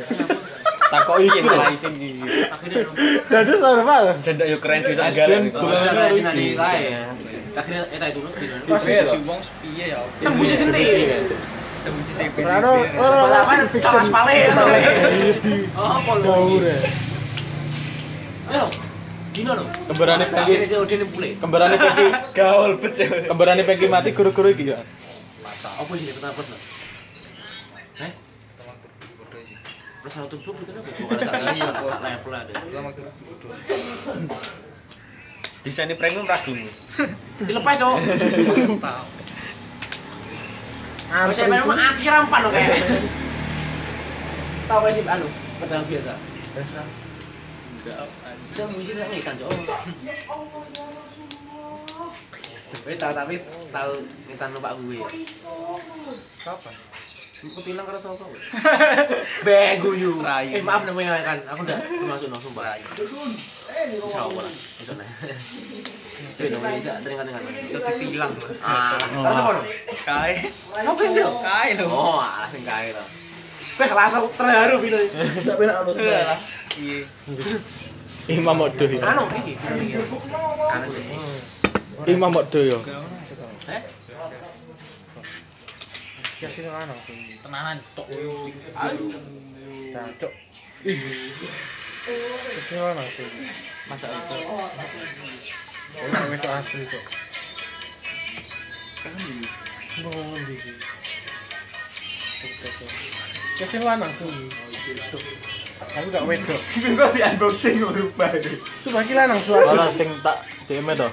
Takoki 0.95 1.27
iki 1.27 1.41
lho. 1.43 1.57
Malah 1.59 1.75
sing 1.75 1.95
iki. 1.99 2.23
Akhirnya 2.55 2.79
Dadu 3.27 3.55
sama. 3.59 3.97
Jendak 4.23 4.47
yo 4.47 4.57
keren 4.63 4.81
di 4.87 4.93
Jangan 4.95 5.43
karo 5.51 6.05
sini 6.15 6.31
iki. 6.31 6.55
kae 6.55 6.81
ya. 6.87 7.03
Akhirnya 7.55 7.83
eta 7.91 8.07
itu 8.11 8.19
terus 8.23 8.35
di 8.39 8.47
Pas 8.71 8.83
wong 9.27 9.41
piye 9.63 9.85
ya? 9.91 9.99
Tembus 10.23 10.51
genti. 10.55 10.85
Tembus 11.85 12.05
si 12.07 12.13
CP. 12.15 12.37
Rano, 12.41 12.73
orang 12.81 12.95
Balapan 12.97 13.57
orang 13.59 13.69
fiction. 13.71 14.07
pale. 14.09 14.35
Iya 14.39 15.35
di 15.43 15.55
Oh, 15.75 15.99
ya. 16.63 16.79
Ayo. 18.55 18.67
Dino 19.35 19.53
lho. 19.59 19.65
Kembarane 19.91 20.25
bule. 21.11 21.29
kembarane 21.43 21.75
Pengki, 21.75 22.07
Gaul 22.39 22.73
becek. 22.79 23.27
kembarane 23.27 23.63
Pengki 23.67 23.87
mati 23.91 24.11
guru-guru 24.15 24.55
iki 24.55 24.71
ya. 24.71 24.79
Apa 25.65 25.91
sih 25.99 26.07
kita 26.07 26.31
plus 26.31 26.49
lho? 26.55 26.59
Eh? 27.99 28.13
Plus 30.05 30.13
satu 30.21 30.37
blok 30.37 30.61
itu 30.61 30.69
apa? 30.77 30.85
Bukan 31.01 31.17
sak 31.17 31.41
level 32.05 32.33
ada. 32.37 32.53
Desain 35.65 35.89
premium 35.97 36.29
ragumu. 36.29 36.69
Dilepas, 37.41 37.75
Cok. 37.81 38.05
Wes 41.25 41.41
Antri 41.41 41.49
memang 41.49 41.81
sih. 41.81 41.89
akhir 41.89 42.11
rampan 42.21 42.41
lo 42.45 42.53
kayak. 42.53 42.85
Tahu 44.69 44.85
wes 44.85 44.93
sih 44.93 45.09
anu, 45.09 45.25
pedang 45.57 45.89
biasa. 45.89 46.13
Bisa 48.53 48.63
musik 48.77 48.93
sak 48.93 49.09
ngitan, 49.09 49.41
Cok. 49.41 49.57
Wes 52.85 52.97
tahu 53.01 53.13
tapi 53.17 53.41
tahu 53.73 54.05
ngitan 54.29 54.53
numpak 54.53 54.77
gue. 54.85 55.01
Kapan? 56.45 56.77
Aku 57.45 57.61
tilang 57.61 57.85
karo 57.85 58.01
sapa 58.01 58.17
kowe? 58.17 58.33
Begu 59.47 59.91
yu. 59.93 60.13
Eh 60.25 60.65
maaf 60.65 60.89
namanya 60.89 61.21
kan. 61.21 61.39
Aku 61.53 61.61
udah 61.69 61.77
masuk 62.09 62.33
langsung 62.33 62.49
sumpah 62.49 62.65
rayu. 62.65 62.89
Insyaallah. 64.01 64.49
Itu 64.81 64.93
nah. 64.97 65.09
Itu 66.41 66.45
nemu 66.57 66.65
ya 66.81 66.95
tering 67.05 67.19
kan 67.21 67.27
kan. 67.29 67.43
Itu 67.45 67.79
tilang. 67.85 68.33
Ah. 68.65 68.97
ah. 68.97 68.97
Karo 68.97 69.33
sapa 69.37 69.51
no? 69.53 69.63
Kae. 70.09 70.33
Sapa 70.73 71.01
itu? 71.05 71.29
Kae 71.45 71.69
lho. 71.77 71.87
Oh, 71.93 72.17
alas 72.17 72.49
sing 72.49 72.65
kae 72.65 72.97
lho. 72.97 73.05
Wes 73.77 73.91
langsung 73.93 74.25
terharu 74.41 74.77
pino. 74.81 74.99
Sak 75.45 75.55
penak 75.61 75.77
aku. 75.85 75.91
Iya. 76.01 76.21
Imam 78.33 78.57
Odo 78.57 78.85
ya. 78.89 79.01
Anu 79.05 79.25
iki. 79.37 79.53
Imam 82.09 82.33
Odo 82.33 82.61
ya. 82.65 82.79
Heh. 83.69 84.04
podcast 86.45 86.61
ini 86.61 86.69
kan 86.69 86.89
tenangan 87.41 87.77
tok. 87.97 88.07
ayo 88.13 88.37
nah, 89.97 90.09
cok 90.21 90.33
kesini 92.61 92.81
kan 92.85 92.97
masa 93.89 94.07
itu 94.13 94.37
oh 94.45 94.69
ini 96.05 96.37
asli 96.45 96.85
tok. 96.85 97.05
kan 99.01 99.13
ngono 100.05 100.37
iki. 100.53 100.73
Ya 103.57 103.65
kesini 103.65 103.85
kan 103.89 103.99
langsung 104.05 104.33
Aku 105.75 106.07
gak 106.11 106.27
wedok. 106.27 106.61
Kok 106.81 107.11
di 107.19 107.21
unboxing 107.23 107.83
berubah 107.83 108.31
deh. 108.39 108.57
Coba 108.87 109.01
kira 109.03 109.27
nang 109.27 109.43
suara. 109.43 109.75
Ora 109.75 109.87
sing 109.91 110.07
tak 110.23 110.43
DM 110.71 110.87
to. 110.95 111.09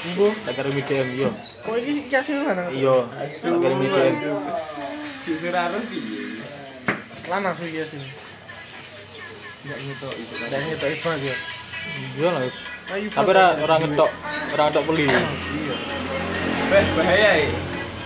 Engko, 0.00 0.32
tak 0.48 0.52
kirim 0.56 0.80
DM 0.80 1.08
yo. 1.20 1.28
Kok 1.60 1.76
iki 1.76 2.08
iki 2.08 2.16
asine? 2.16 2.40
Iya, 2.72 2.96
tak 3.20 3.56
kirim 3.60 3.78
DM. 3.84 4.14
Disur 5.28 5.52
arep 5.52 5.82
piye? 5.92 6.40
Lanang 7.28 7.52
sih 7.60 7.68
ya 7.68 7.84
sini. 7.84 8.08
Enggak 9.60 9.78
ngetok 9.84 10.12
itu. 10.16 10.32
Ada 10.40 10.56
ngetok 10.56 10.88
iba 10.88 11.10
yo. 11.20 11.34
Iya 12.16 12.28
lah. 12.32 12.42
Tapi 12.90 13.28
ora 13.28 13.44
ora 13.60 13.76
ngetok, 13.76 14.10
ora 14.56 14.62
ngetok 14.72 14.84
peli. 14.88 15.04
Iya. 15.04 15.20
Wes 16.72 16.88
bahaya 16.96 17.30
iki. 17.44 17.58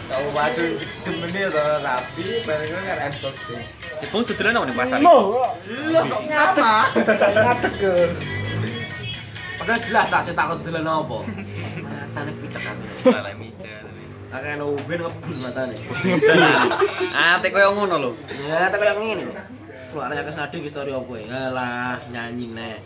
Kau 0.05 0.29
waduh, 0.37 0.77
demennya 1.01 1.49
to 1.49 1.63
rapi, 1.81 2.27
barangnya 2.45 2.81
kan 2.85 2.99
endok 3.09 3.35
sih. 3.49 3.63
Cepul 4.05 4.21
tuturan 4.29 4.53
apa 4.53 4.69
nih 4.69 4.77
pasar? 4.77 4.99
Mau! 5.01 5.49
Lo 5.65 6.01
kok 6.05 6.23
ngapa? 6.29 6.93
Ngatek 7.33 7.73
ke. 7.81 7.93
Padahal 9.57 9.81
jelas 9.81 10.07
tak 10.13 10.21
saya 10.29 10.37
takut 10.37 10.61
tuturan 10.61 10.85
apa. 10.85 11.19
Matane 12.15 12.31
picek 12.39 12.63
aku. 12.63 13.11
Salah 13.11 13.35
mica. 13.35 13.75
Akeh 14.31 14.55
no 14.55 14.79
ben 14.87 15.03
ngebul 15.03 15.37
matane. 15.43 15.75
Ah, 17.19 17.43
tek 17.43 17.51
koyo 17.51 17.75
ngono 17.75 17.97
lho. 17.99 18.11
Ya, 18.47 18.71
tak 18.71 18.79
kayak 18.79 19.03
ngene. 19.03 19.35
Keluarnya 19.91 20.23
ke 20.23 20.71
story 20.71 20.95
opo 20.95 21.19
ya? 21.19 21.27
Alah, 21.51 22.07
nyanyi 22.15 22.55
nek. 22.55 22.79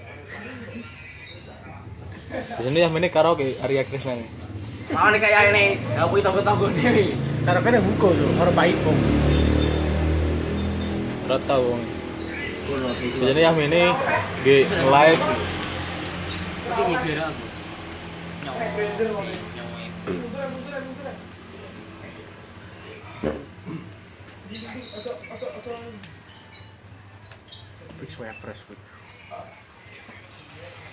Biasanya 2.56 2.80
yang 2.88 2.96
ini 2.96 3.08
karaoke 3.12 3.60
Arya 3.60 3.84
Krisna. 3.84 4.16
Mau 4.96 5.12
nih 5.12 5.20
kayak 5.20 5.52
ini, 5.52 5.76
aku 6.00 6.24
itu 6.24 6.40
tonggo 6.40 6.72
nih. 6.72 7.12
Karena 7.44 7.60
kan 7.60 7.84
buka 7.84 8.08
tuh, 8.16 8.28
orang 8.40 8.56
baik 8.56 8.76
kok. 8.80 8.96
Ora 11.28 11.36
tau 11.44 11.60
wong. 11.76 11.82
Biasanya 13.20 13.42
yang 13.44 13.60
ini 13.60 13.82
di 14.40 14.64
live 14.64 15.24
Iki 16.68 16.82
nyibir 16.88 17.20
aku. 17.20 17.47
Fix 27.98 28.10
way 28.18 28.32
fresh 28.40 28.60
food. 28.64 28.80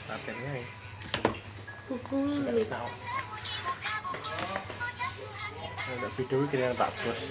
Latihannya 0.09 0.51
ya. 0.59 0.65
Sudah 1.85 2.65
tahu. 2.65 2.89
Ada 5.85 6.07
video 6.17 6.39
kira 6.49 6.73
tak 6.73 6.89
bos. 7.05 7.21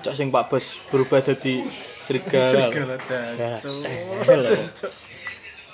cok 0.00 0.14
sing 0.16 0.32
Pak 0.32 0.48
Bos 0.48 0.80
berubah 0.88 1.20
jadi 1.20 1.68
serigala. 2.08 2.72
Segala 2.72 2.96
Ya, 3.36 3.52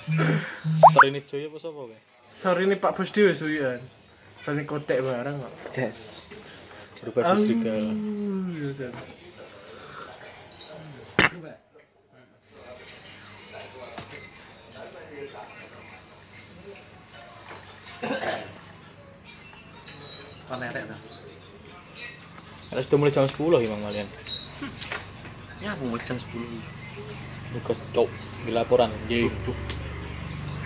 Story 0.07 1.11
ini 1.11 1.19
Joy 1.27 1.51
apa 1.51 1.57
sapa? 1.59 1.91
Sorry 2.31 2.63
ini 2.63 2.79
Pak 2.79 2.95
Bos 2.95 3.11
Dewi 3.11 3.35
suyan. 3.35 3.75
Soalnya 4.39 4.63
kotek 4.63 5.03
bareng 5.03 5.43
kok. 5.43 5.51
Jess. 5.75 6.23
Berubah. 7.03 7.35
Kon 20.47 20.57
netek 20.63 20.83
ta. 20.87 20.95
Harus 22.71 22.83
sudah 22.87 22.97
mulai 22.99 23.11
jam 23.11 23.27
10 23.27 23.35
ya 23.59 23.67
Mang 23.67 23.83
kalian. 23.83 24.07
Ya, 25.59 25.75
mau 25.75 25.99
jam 25.99 26.15
10. 26.15 26.23
Tugas 27.59 27.79
cok 27.91 28.07
di 28.47 28.51
laporan. 28.55 28.87
Ye. 29.11 29.27